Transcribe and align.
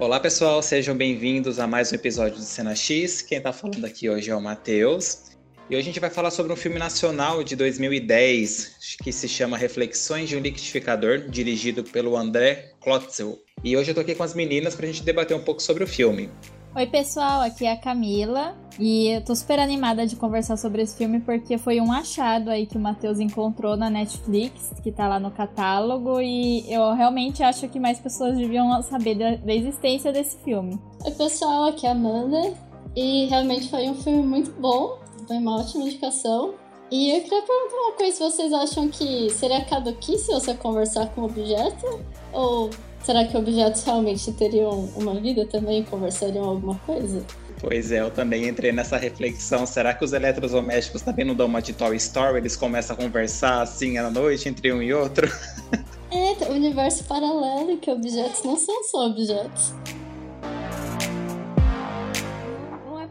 Olá 0.00 0.20
pessoal, 0.20 0.62
sejam 0.62 0.96
bem-vindos 0.96 1.58
a 1.58 1.66
mais 1.66 1.90
um 1.90 1.96
episódio 1.96 2.36
do 2.36 2.44
Cena 2.44 2.72
X. 2.72 3.20
Quem 3.20 3.38
está 3.38 3.52
falando 3.52 3.84
aqui 3.84 4.08
hoje 4.08 4.30
é 4.30 4.36
o 4.36 4.40
Matheus. 4.40 5.32
E 5.68 5.74
hoje 5.74 5.80
a 5.80 5.82
gente 5.82 5.98
vai 5.98 6.08
falar 6.08 6.30
sobre 6.30 6.52
um 6.52 6.56
filme 6.56 6.78
nacional 6.78 7.42
de 7.42 7.56
2010 7.56 8.96
que 9.02 9.10
se 9.10 9.26
chama 9.26 9.58
Reflexões 9.58 10.28
de 10.28 10.36
um 10.36 10.38
Liquidificador, 10.38 11.28
dirigido 11.28 11.82
pelo 11.82 12.16
André 12.16 12.74
Klotzel. 12.80 13.40
E 13.64 13.76
hoje 13.76 13.90
eu 13.90 13.94
tô 13.96 14.00
aqui 14.00 14.14
com 14.14 14.22
as 14.22 14.34
meninas 14.34 14.76
para 14.76 14.86
a 14.86 14.88
gente 14.88 15.02
debater 15.02 15.36
um 15.36 15.42
pouco 15.42 15.60
sobre 15.60 15.82
o 15.82 15.86
filme. 15.86 16.30
Oi, 16.76 16.86
pessoal, 16.86 17.40
aqui 17.40 17.64
é 17.64 17.72
a 17.72 17.76
Camila 17.76 18.54
e 18.78 19.08
eu 19.08 19.24
tô 19.24 19.34
super 19.34 19.58
animada 19.58 20.06
de 20.06 20.14
conversar 20.14 20.56
sobre 20.58 20.82
esse 20.82 20.96
filme 20.96 21.18
porque 21.18 21.56
foi 21.56 21.80
um 21.80 21.90
achado 21.90 22.50
aí 22.50 22.66
que 22.66 22.76
o 22.76 22.80
Matheus 22.80 23.18
encontrou 23.18 23.76
na 23.76 23.88
Netflix, 23.88 24.72
que 24.82 24.92
tá 24.92 25.08
lá 25.08 25.18
no 25.18 25.30
catálogo, 25.30 26.20
e 26.20 26.70
eu 26.72 26.92
realmente 26.92 27.42
acho 27.42 27.68
que 27.68 27.80
mais 27.80 27.98
pessoas 27.98 28.36
deviam 28.36 28.80
saber 28.82 29.16
da, 29.16 29.36
da 29.36 29.52
existência 29.52 30.12
desse 30.12 30.36
filme. 30.44 30.78
Oi, 31.04 31.10
pessoal, 31.12 31.64
aqui 31.64 31.86
é 31.86 31.88
a 31.88 31.92
Amanda 31.92 32.54
e 32.94 33.26
realmente 33.26 33.70
foi 33.70 33.88
um 33.88 33.94
filme 33.94 34.22
muito 34.22 34.52
bom, 34.60 34.98
foi 35.26 35.38
uma 35.38 35.60
ótima 35.60 35.84
indicação. 35.84 36.54
E 36.90 37.10
eu 37.10 37.22
queria 37.22 37.42
perguntar 37.42 37.76
uma 37.76 37.92
coisa: 37.92 38.30
vocês 38.30 38.52
acham 38.52 38.88
que 38.88 39.30
seria 39.30 39.64
caduquice 39.64 40.32
você 40.32 40.54
conversar 40.54 41.06
com 41.08 41.22
o 41.22 41.24
objeto? 41.24 42.00
Ou 42.32 42.70
Será 43.02 43.24
que 43.24 43.36
objetos 43.36 43.82
realmente 43.84 44.30
teriam 44.32 44.88
uma 44.96 45.14
vida 45.20 45.46
também? 45.46 45.82
Conversariam 45.84 46.44
alguma 46.44 46.74
coisa? 46.86 47.24
Pois 47.60 47.90
é, 47.90 48.00
eu 48.00 48.10
também 48.10 48.46
entrei 48.48 48.70
nessa 48.70 48.96
reflexão. 48.96 49.66
Será 49.66 49.92
que 49.92 50.04
os 50.04 50.12
eletrodomésticos 50.12 51.02
também 51.02 51.24
não 51.24 51.34
dão 51.34 51.46
uma 51.46 51.60
de 51.60 51.72
Toy 51.72 51.96
Story? 51.96 52.38
Eles 52.38 52.54
começam 52.56 52.94
a 52.94 52.98
conversar 52.98 53.62
assim 53.62 53.98
à 53.98 54.10
noite 54.10 54.48
entre 54.48 54.72
um 54.72 54.82
e 54.82 54.92
outro? 54.92 55.28
É, 56.10 56.50
universo 56.50 57.04
paralelo 57.04 57.76
que 57.76 57.90
objetos 57.90 58.42
não 58.42 58.56
são 58.56 58.82
só 58.84 59.08
objetos. 59.08 59.74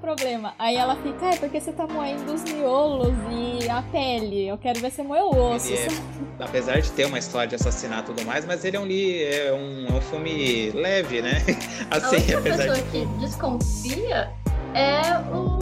Problema. 0.07 0.53
Aí 0.57 0.77
ela 0.77 0.95
fica, 0.95 1.25
é 1.25 1.35
porque 1.35 1.59
você 1.59 1.73
tá 1.73 1.85
moendo 1.85 2.33
os 2.33 2.41
miolos 2.43 3.13
e 3.29 3.69
a 3.69 3.81
pele. 3.81 4.47
Eu 4.47 4.57
quero 4.57 4.79
ver 4.79 4.89
você 4.89 5.03
moer 5.03 5.23
o 5.23 5.53
osso. 5.53 5.73
É, 5.73 5.87
apesar 6.39 6.79
de 6.79 6.89
ter 6.93 7.05
uma 7.05 7.19
história 7.19 7.47
de 7.47 7.55
assassinato 7.55 8.13
e 8.13 8.15
tudo 8.15 8.25
mais, 8.25 8.45
mas 8.45 8.63
ele 8.63 8.77
é 8.77 8.79
um, 8.79 8.87
é 8.89 9.53
um, 9.53 9.87
é 9.93 9.97
um 9.97 10.01
filme 10.01 10.71
leve, 10.71 11.21
né? 11.21 11.41
Assim, 11.91 12.33
a 12.33 12.39
apesar 12.39 12.57
pessoa 12.57 12.75
de... 12.75 12.83
que 12.83 13.05
desconfia 13.19 14.31
é 14.73 15.01
o 15.33 15.57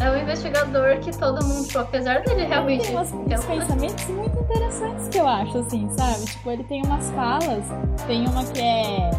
é 0.00 0.10
o 0.10 0.16
investigador 0.16 0.98
que 1.00 1.16
todo 1.16 1.44
mundo, 1.44 1.66
tipo, 1.66 1.78
apesar 1.78 2.22
dele 2.22 2.46
realmente. 2.46 2.86
Tem 2.86 2.96
umas, 2.96 3.12
uns 3.12 3.44
pensamentos 3.44 4.06
muito 4.06 4.38
interessantes 4.40 5.08
que 5.08 5.18
eu 5.18 5.28
acho, 5.28 5.58
assim, 5.58 5.88
sabe? 5.90 6.24
Tipo, 6.24 6.50
ele 6.50 6.64
tem 6.64 6.82
umas 6.82 7.10
falas, 7.10 7.64
tem 8.06 8.26
uma 8.26 8.42
que 8.44 8.60
é 8.60 9.10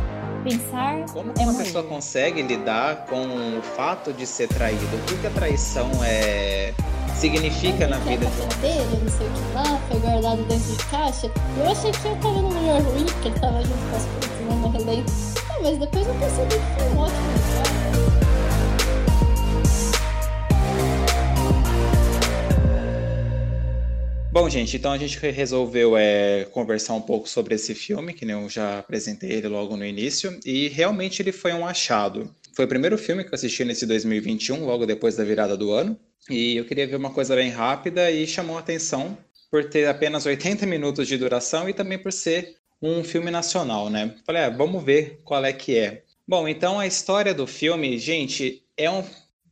pensar. 0.41 1.05
Como 1.13 1.33
é 1.37 1.43
uma 1.43 1.53
pessoa 1.53 1.83
consegue 1.83 2.41
lidar 2.41 3.05
com 3.05 3.57
o 3.57 3.61
fato 3.61 4.13
de 4.13 4.25
ser 4.25 4.47
traído? 4.47 4.83
O 4.95 4.99
que, 5.05 5.15
que 5.15 5.27
a 5.27 5.31
traição 5.31 5.89
é 6.03 6.73
significa 7.15 7.87
na 7.87 7.97
vida 7.97 8.25
de 8.25 8.41
uma 8.41 8.53
dele, 8.55 8.99
não 9.03 9.11
sei 9.11 9.27
o 9.27 9.31
que 9.31 9.53
lá, 9.53 9.79
foi 9.87 9.99
guardado 9.99 10.43
dentro 10.47 10.75
de 10.75 10.85
caixa. 10.85 11.31
Eu 11.57 11.69
achei 11.69 11.91
que 11.91 12.05
eu 12.07 12.15
tava 12.15 12.41
no 12.41 12.49
melhor 12.49 12.81
ruim, 12.81 13.05
porque 13.05 13.27
ele 13.27 13.39
tava 13.39 13.61
junto 13.61 13.89
com 13.89 13.95
as 13.95 14.05
putas, 14.05 14.29
não 14.49 14.55
morreu 14.57 14.85
bem. 14.85 15.05
Ah, 15.51 15.59
mas 15.61 15.77
depois 15.77 16.07
eu 16.07 16.15
percebi 16.15 16.55
que 16.55 16.83
foi 16.83 16.93
gente, 24.51 24.75
então 24.75 24.91
a 24.91 24.97
gente 24.97 25.17
resolveu 25.17 25.95
é, 25.95 26.43
conversar 26.51 26.93
um 26.93 27.01
pouco 27.01 27.27
sobre 27.27 27.55
esse 27.55 27.73
filme, 27.73 28.13
que 28.13 28.29
eu 28.29 28.49
já 28.49 28.79
apresentei 28.79 29.31
ele 29.31 29.47
logo 29.47 29.77
no 29.77 29.85
início, 29.85 30.37
e 30.45 30.67
realmente 30.67 31.21
ele 31.21 31.31
foi 31.31 31.53
um 31.53 31.65
achado. 31.65 32.29
Foi 32.53 32.65
o 32.65 32.67
primeiro 32.67 32.97
filme 32.97 33.23
que 33.23 33.29
eu 33.29 33.35
assisti 33.35 33.63
nesse 33.63 33.85
2021, 33.85 34.65
logo 34.65 34.85
depois 34.85 35.15
da 35.15 35.23
virada 35.23 35.55
do 35.55 35.71
ano, 35.71 35.97
e 36.29 36.57
eu 36.57 36.65
queria 36.65 36.85
ver 36.85 36.97
uma 36.97 37.11
coisa 37.11 37.33
bem 37.33 37.49
rápida 37.49 38.11
e 38.11 38.27
chamou 38.27 38.57
a 38.57 38.59
atenção 38.59 39.17
por 39.49 39.63
ter 39.69 39.87
apenas 39.87 40.25
80 40.25 40.65
minutos 40.65 41.07
de 41.07 41.17
duração 41.17 41.69
e 41.69 41.73
também 41.73 41.97
por 41.97 42.11
ser 42.11 42.57
um 42.81 43.05
filme 43.05 43.31
nacional, 43.31 43.89
né? 43.89 44.15
Falei, 44.25 44.43
ah, 44.43 44.49
vamos 44.49 44.83
ver 44.83 45.21
qual 45.23 45.45
é 45.45 45.53
que 45.53 45.77
é. 45.77 46.03
Bom, 46.27 46.45
então 46.45 46.77
a 46.77 46.85
história 46.85 47.33
do 47.33 47.47
filme, 47.47 47.97
gente, 47.97 48.63
é 48.75 48.91
um 48.91 49.03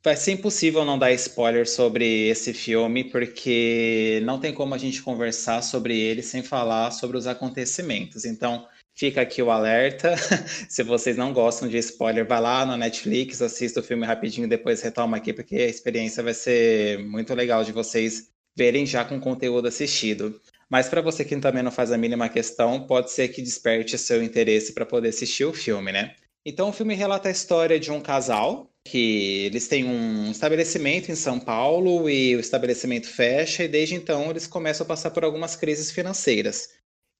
Vai 0.01 0.15
ser 0.15 0.31
impossível 0.31 0.85
não 0.85 0.97
dar 0.97 1.11
spoiler 1.11 1.67
sobre 1.67 2.29
esse 2.29 2.53
filme, 2.53 3.03
porque 3.03 4.21
não 4.23 4.39
tem 4.39 4.53
como 4.53 4.73
a 4.73 4.77
gente 4.77 5.01
conversar 5.01 5.61
sobre 5.61 5.99
ele 5.99 6.23
sem 6.23 6.41
falar 6.41 6.91
sobre 6.91 7.17
os 7.17 7.27
acontecimentos. 7.27 8.23
Então, 8.23 8.65
fica 8.95 9.19
aqui 9.21 9.41
o 9.41 9.51
alerta. 9.51 10.15
Se 10.69 10.83
vocês 10.83 11.17
não 11.17 11.33
gostam 11.33 11.67
de 11.67 11.77
spoiler, 11.79 12.25
vai 12.25 12.39
lá 12.39 12.65
na 12.65 12.77
Netflix, 12.77 13.41
assista 13.41 13.81
o 13.81 13.83
filme 13.83 14.05
rapidinho 14.05 14.45
e 14.45 14.49
depois 14.49 14.81
retoma 14.81 15.17
aqui, 15.17 15.33
porque 15.33 15.55
a 15.57 15.67
experiência 15.67 16.23
vai 16.23 16.33
ser 16.33 16.99
muito 16.99 17.35
legal 17.35 17.65
de 17.65 17.73
vocês 17.73 18.29
verem 18.55 18.85
já 18.85 19.03
com 19.03 19.19
conteúdo 19.19 19.67
assistido. 19.67 20.39
Mas 20.69 20.87
para 20.87 21.01
você 21.01 21.25
que 21.25 21.35
também 21.37 21.63
não 21.63 21.71
faz 21.71 21.91
a 21.91 21.97
mínima 21.97 22.29
questão, 22.29 22.87
pode 22.87 23.11
ser 23.11 23.27
que 23.29 23.41
desperte 23.41 23.97
seu 23.97 24.23
interesse 24.23 24.73
para 24.73 24.85
poder 24.85 25.09
assistir 25.09 25.43
o 25.43 25.53
filme, 25.53 25.91
né? 25.91 26.15
Então, 26.45 26.69
o 26.69 26.73
filme 26.73 26.95
relata 26.95 27.27
a 27.27 27.31
história 27.31 27.79
de 27.79 27.91
um 27.91 27.99
casal 27.99 28.71
que 28.89 29.45
eles 29.45 29.67
têm 29.67 29.85
um 29.85 30.31
estabelecimento 30.31 31.11
em 31.11 31.15
São 31.15 31.39
Paulo 31.39 32.09
e 32.09 32.35
o 32.35 32.39
estabelecimento 32.39 33.07
fecha 33.07 33.63
e 33.63 33.67
desde 33.67 33.93
então 33.93 34.29
eles 34.31 34.47
começam 34.47 34.83
a 34.83 34.87
passar 34.87 35.11
por 35.11 35.23
algumas 35.23 35.55
crises 35.55 35.91
financeiras. 35.91 36.69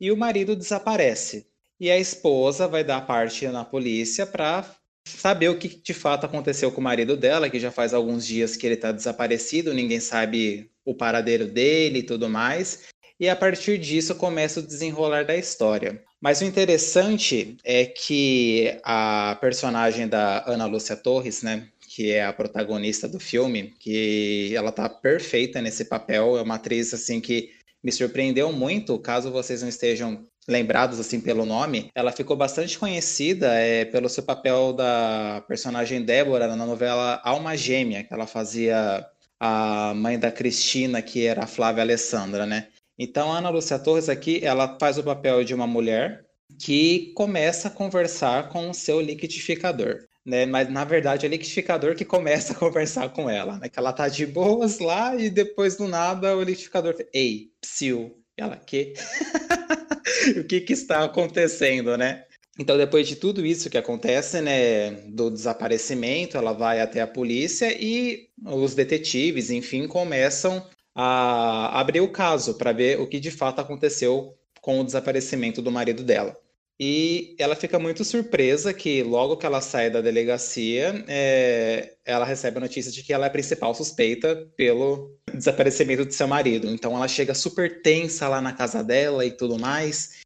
E 0.02 0.12
o 0.12 0.18
marido 0.18 0.56
desaparece. 0.56 1.48
E 1.80 1.92
a 1.92 1.98
esposa 1.98 2.68
vai 2.68 2.84
dar 2.84 3.06
parte 3.06 3.48
na 3.48 3.64
polícia 3.64 4.26
para 4.26 4.66
saber 5.06 5.50
o 5.50 5.58
que 5.58 5.68
de 5.68 5.94
fato 5.94 6.26
aconteceu 6.26 6.72
com 6.72 6.82
o 6.82 6.84
marido 6.84 7.16
dela, 7.16 7.50
que 7.50 7.60
já 7.60 7.72
faz 7.72 7.94
alguns 7.94 8.26
dias 8.26 8.56
que 8.56 8.66
ele 8.66 8.76
está 8.76 8.92
desaparecido, 8.92 9.74
ninguém 9.74 10.00
sabe 10.00 10.72
o 10.84 10.96
paradeiro 10.96 11.48
dele 11.48 12.00
e 12.00 12.04
tudo 12.04 12.28
mais. 12.28 12.88
E 13.20 13.28
a 13.28 13.36
partir 13.36 13.78
disso 13.78 14.16
começa 14.16 14.62
o 14.62 14.64
desenrolar 14.64 15.26
da 15.26 15.36
história. 15.36 16.02
Mas 16.22 16.40
o 16.40 16.46
interessante 16.46 17.58
é 17.66 17.86
que 17.86 18.80
a 18.84 19.38
personagem 19.42 20.08
da 20.08 20.44
Ana 20.48 20.66
Lúcia 20.66 20.96
Torres, 20.96 21.44
né, 21.44 21.68
que 21.90 22.12
é 22.12 22.24
a 22.24 22.32
protagonista 22.32 23.10
do 23.10 23.20
filme, 23.20 23.74
que 23.78 24.54
ela 24.56 24.72
tá 24.72 24.88
perfeita 24.88 25.62
nesse 25.62 25.86
papel, 25.86 26.38
é 26.38 26.42
uma 26.42 26.56
atriz 26.56 26.94
assim 26.94 27.20
que 27.20 27.52
me 27.84 27.92
surpreendeu 27.92 28.54
muito, 28.54 28.98
caso 29.00 29.32
vocês 29.32 29.62
não 29.62 29.70
estejam 29.70 30.26
lembrados 30.48 31.00
assim 31.00 31.20
pelo 31.20 31.46
nome, 31.46 31.92
ela 31.94 32.12
ficou 32.12 32.36
bastante 32.36 32.78
conhecida 32.80 33.54
é, 33.54 33.86
pelo 33.86 34.10
seu 34.10 34.24
papel 34.24 34.74
da 34.74 35.44
personagem 35.48 36.02
Débora 36.02 36.48
na 36.48 36.66
novela 36.66 37.22
Alma 37.24 37.56
Gêmea, 37.56 38.04
que 38.04 38.14
ela 38.14 38.26
fazia 38.26 39.06
a 39.40 39.94
mãe 39.94 40.18
da 40.18 40.32
Cristina, 40.32 41.02
que 41.02 41.26
era 41.26 41.44
a 41.44 41.48
Flávia 41.48 41.84
Alessandra, 41.84 42.46
né? 42.46 42.68
Então, 43.02 43.32
a 43.32 43.38
Ana 43.38 43.50
Lúcia 43.50 43.80
Torres 43.80 44.10
aqui, 44.10 44.42
ela 44.44 44.78
faz 44.78 44.98
o 44.98 45.04
papel 45.04 45.46
de 45.46 45.54
uma 45.54 45.66
mulher 45.66 46.26
que 46.60 47.14
começa 47.16 47.70
a 47.70 47.72
conversar 47.72 48.50
com 48.50 48.70
o 48.70 48.74
seu 48.74 49.00
liquidificador. 49.00 50.06
Né? 50.26 50.46
Mas 50.46 50.70
na 50.70 50.84
verdade 50.84 51.26
é 51.26 51.30
o 51.30 51.32
liquidificador 51.32 51.96
que 51.96 52.04
começa 52.04 52.52
a 52.52 52.56
conversar 52.58 53.08
com 53.10 53.30
ela, 53.30 53.58
né? 53.58 53.70
Que 53.70 53.80
ela 53.80 53.94
tá 53.94 54.10
de 54.10 54.26
boas 54.26 54.80
lá 54.80 55.16
e 55.16 55.30
depois 55.30 55.78
do 55.78 55.88
nada 55.88 56.36
o 56.36 56.44
liquidificador, 56.44 56.94
ei, 57.14 57.52
psiu, 57.62 58.22
ela 58.36 58.58
que? 58.58 58.94
o 60.38 60.44
que 60.44 60.60
que 60.60 60.74
está 60.74 61.06
acontecendo, 61.06 61.98
né? 61.98 62.26
Então 62.60 62.78
depois 62.78 63.08
de 63.08 63.16
tudo 63.16 63.46
isso 63.46 63.70
que 63.70 63.78
acontece, 63.78 64.42
né, 64.42 64.92
do 65.08 65.32
desaparecimento, 65.32 66.36
ela 66.36 66.52
vai 66.52 66.82
até 66.82 67.00
a 67.00 67.08
polícia 67.08 67.74
e 67.82 68.28
os 68.46 68.76
detetives, 68.76 69.50
enfim, 69.50 69.88
começam 69.88 70.62
a 71.02 71.80
abrir 71.80 72.02
o 72.02 72.12
caso 72.12 72.56
para 72.56 72.74
ver 72.74 73.00
o 73.00 73.08
que 73.08 73.22
de 73.22 73.32
fato 73.32 73.62
aconteceu 73.62 74.38
com 74.60 74.82
o 74.82 74.84
desaparecimento 74.84 75.62
do 75.62 75.72
marido 75.72 76.04
dela. 76.04 76.36
E 76.78 77.36
ela 77.40 77.56
fica 77.56 77.80
muito 77.80 78.04
surpresa 78.04 78.74
que 78.74 79.02
logo 79.02 79.38
que 79.38 79.46
ela 79.46 79.62
sai 79.62 79.90
da 79.90 80.02
delegacia, 80.02 81.06
é, 81.08 81.94
ela 82.06 82.26
recebe 82.26 82.58
a 82.58 82.62
notícia 82.62 82.92
de 82.92 83.02
que 83.02 83.14
ela 83.14 83.26
é 83.26 83.28
a 83.28 83.32
principal 83.32 83.74
suspeita 83.74 84.46
pelo 84.58 85.18
desaparecimento 85.34 86.06
de 86.06 86.14
seu 86.14 86.28
marido. 86.28 86.68
Então 86.68 86.94
ela 86.96 87.08
chega 87.08 87.34
super 87.34 87.82
tensa 87.82 88.28
lá 88.28 88.42
na 88.42 88.52
casa 88.52 88.84
dela 88.84 89.26
e 89.26 89.32
tudo 89.32 89.58
mais. 89.58 90.19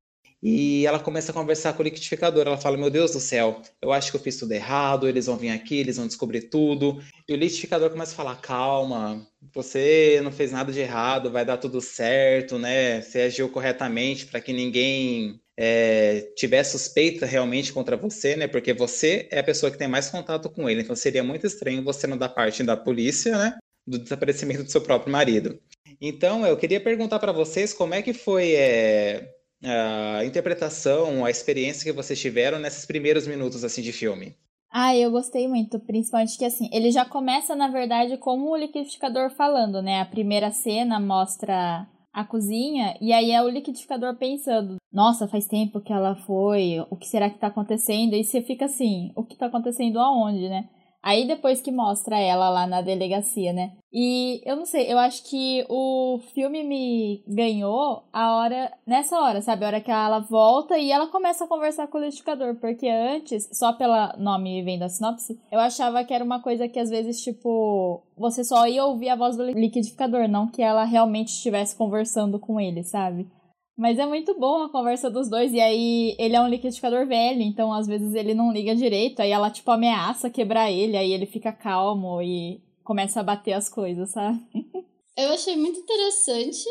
E 0.46 0.86
ela 0.86 1.00
começa 1.00 1.32
a 1.32 1.34
conversar 1.34 1.72
com 1.72 1.82
o 1.82 1.86
liquidificador. 1.86 2.46
Ela 2.46 2.58
fala: 2.58 2.76
Meu 2.76 2.90
Deus 2.90 3.12
do 3.12 3.20
céu, 3.22 3.62
eu 3.82 3.94
acho 3.94 4.12
que 4.12 4.18
eu 4.18 4.22
fiz 4.22 4.36
tudo 4.36 4.52
errado. 4.52 5.08
Eles 5.08 5.28
vão 5.28 5.38
vir 5.38 5.50
aqui, 5.50 5.78
eles 5.78 5.96
vão 5.96 6.06
descobrir 6.06 6.42
tudo. 6.50 7.02
E 7.26 7.34
o 7.34 7.38
liquidificador 7.38 7.90
começa 7.90 8.12
a 8.12 8.16
falar: 8.16 8.36
Calma, 8.42 9.26
você 9.54 10.20
não 10.22 10.34
fez 10.34 10.52
nada 10.52 10.70
de 10.74 10.82
errado, 10.82 11.32
vai 11.32 11.46
dar 11.46 11.56
tudo 11.56 11.80
certo, 11.80 12.60
né? 12.60 13.02
Você 13.02 13.22
agiu 13.22 13.48
corretamente 13.48 14.26
para 14.26 14.42
que 14.42 14.52
ninguém 14.52 15.40
é, 15.56 16.34
tiver 16.36 16.64
suspeita 16.66 17.26
realmente 17.26 17.72
contra 17.72 17.96
você, 17.96 18.36
né? 18.36 18.46
Porque 18.46 18.74
você 18.74 19.30
é 19.32 19.40
a 19.40 19.44
pessoa 19.44 19.72
que 19.72 19.78
tem 19.78 19.88
mais 19.88 20.10
contato 20.10 20.50
com 20.50 20.70
ele. 20.70 20.82
Então 20.82 20.96
seria 20.96 21.24
muito 21.24 21.48
estranho 21.48 21.82
você 21.86 22.06
não 22.06 22.18
dar 22.18 22.28
parte 22.28 22.64
da 22.64 22.76
polícia, 22.76 23.38
né? 23.38 23.58
Do 23.88 23.98
desaparecimento 23.98 24.64
do 24.64 24.72
seu 24.72 24.82
próprio 24.82 25.10
marido. 25.10 25.58
Então 26.02 26.46
eu 26.46 26.58
queria 26.58 26.82
perguntar 26.82 27.20
para 27.20 27.32
vocês 27.32 27.74
como 27.74 27.94
é 27.94 28.02
que 28.02 28.14
foi. 28.14 28.56
É 28.56 29.30
a 29.64 30.24
interpretação, 30.26 31.26
a 31.26 31.30
experiência 31.30 31.84
que 31.84 31.96
vocês 31.96 32.20
tiveram 32.20 32.60
nesses 32.60 32.86
primeiros 32.86 33.28
minutos 33.28 33.64
assim 33.64 33.82
de 33.82 33.92
filme. 33.92 34.36
Ah, 34.70 34.96
eu 34.96 35.12
gostei 35.12 35.48
muito, 35.48 35.80
principalmente 35.80 36.38
que 36.38 36.46
assim, 36.46 36.68
ele 36.74 36.90
já 36.92 37.06
começa, 37.06 37.56
na 37.56 37.68
verdade, 37.68 38.18
como 38.18 38.50
o 38.50 38.58
liquidificador 38.58 39.30
falando, 39.30 39.82
né? 39.82 40.02
A 40.02 40.06
primeira 40.06 40.52
cena 40.52 41.00
mostra 41.00 41.88
a 42.12 42.24
cozinha 42.24 42.96
e 43.00 43.14
aí 43.14 43.32
é 43.32 43.42
o 43.42 43.50
liquidificador 43.50 44.16
pensando: 44.16 44.78
"Nossa, 44.92 45.28
faz 45.28 45.46
tempo 45.48 45.80
que 45.80 45.94
ela 45.94 46.16
foi, 46.16 46.80
o 46.90 46.96
que 46.96 47.08
será 47.08 47.30
que 47.30 47.38
tá 47.40 47.48
acontecendo?" 47.48 48.16
E 48.16 48.24
você 48.24 48.42
fica 48.42 48.66
assim: 48.66 49.12
"O 49.16 49.24
que 49.24 49.36
tá 49.36 49.46
acontecendo 49.46 50.00
aonde, 50.00 50.50
né?" 50.50 50.68
Aí 51.04 51.28
depois 51.28 51.62
que 51.62 51.70
mostra 51.70 52.18
ela 52.18 52.50
lá 52.50 52.66
na 52.66 52.82
delegacia, 52.82 53.52
né? 53.52 53.74
E 53.92 54.42
eu 54.46 54.56
não 54.56 54.66
sei, 54.66 54.92
eu 54.92 54.98
acho 54.98 55.24
que 55.30 55.66
o 55.70 56.18
filme 56.34 56.64
me 56.64 57.22
ganhou 57.28 58.06
a 58.12 58.38
hora, 58.38 58.72
nessa 58.88 59.20
hora, 59.20 59.42
sabe? 59.42 59.66
A 59.66 59.68
hora 59.68 59.82
que 59.82 59.92
ela 59.92 60.20
volta 60.20 60.78
e 60.78 60.92
ela 60.92 61.08
começa 61.08 61.44
a 61.44 61.48
conversar 61.48 61.88
com 61.88 61.98
o 61.98 62.02
liquidificador. 62.02 62.56
Porque 62.56 62.88
antes, 62.88 63.50
só 63.52 63.74
pelo 63.74 63.94
nome 64.18 64.64
vendo 64.64 64.84
a 64.84 64.90
sinopse, 64.90 65.38
eu 65.52 65.60
achava 65.60 66.06
que 66.06 66.14
era 66.14 66.24
uma 66.24 66.42
coisa 66.42 66.70
que 66.70 66.80
às 66.80 66.90
vezes, 66.90 67.22
tipo, 67.22 68.02
você 68.18 68.42
só 68.44 68.66
ia 68.66 68.86
ouvir 68.86 69.10
a 69.10 69.16
voz 69.18 69.36
do 69.36 69.44
liquidificador, 69.44 70.30
não 70.30 70.48
que 70.48 70.62
ela 70.62 70.86
realmente 70.86 71.34
estivesse 71.34 71.76
conversando 71.76 72.40
com 72.40 72.60
ele, 72.62 72.82
sabe? 72.82 73.28
Mas 73.76 73.98
é 73.98 74.06
muito 74.06 74.38
bom 74.40 74.64
a 74.64 74.70
conversa 74.70 75.10
dos 75.10 75.30
dois. 75.30 75.52
E 75.52 75.60
aí, 75.60 76.16
ele 76.20 76.36
é 76.36 76.42
um 76.42 76.48
liquidificador 76.48 77.08
velho, 77.08 77.42
então 77.42 77.74
às 77.74 77.88
vezes 77.88 78.14
ele 78.14 78.34
não 78.34 78.52
liga 78.52 78.76
direito. 78.76 79.20
Aí 79.20 79.32
ela, 79.32 79.50
tipo, 79.50 79.70
ameaça 79.72 80.30
quebrar 80.30 80.72
ele. 80.72 80.96
Aí 80.96 81.12
ele 81.12 81.26
fica 81.26 81.52
calmo 81.52 82.22
e 82.22 82.62
começa 82.84 83.20
a 83.20 83.24
bater 83.24 83.54
as 83.54 83.70
coisas, 83.70 84.12
sabe? 84.12 84.40
Eu 85.18 85.30
achei 85.30 85.56
muito 85.56 85.80
interessante. 85.80 86.66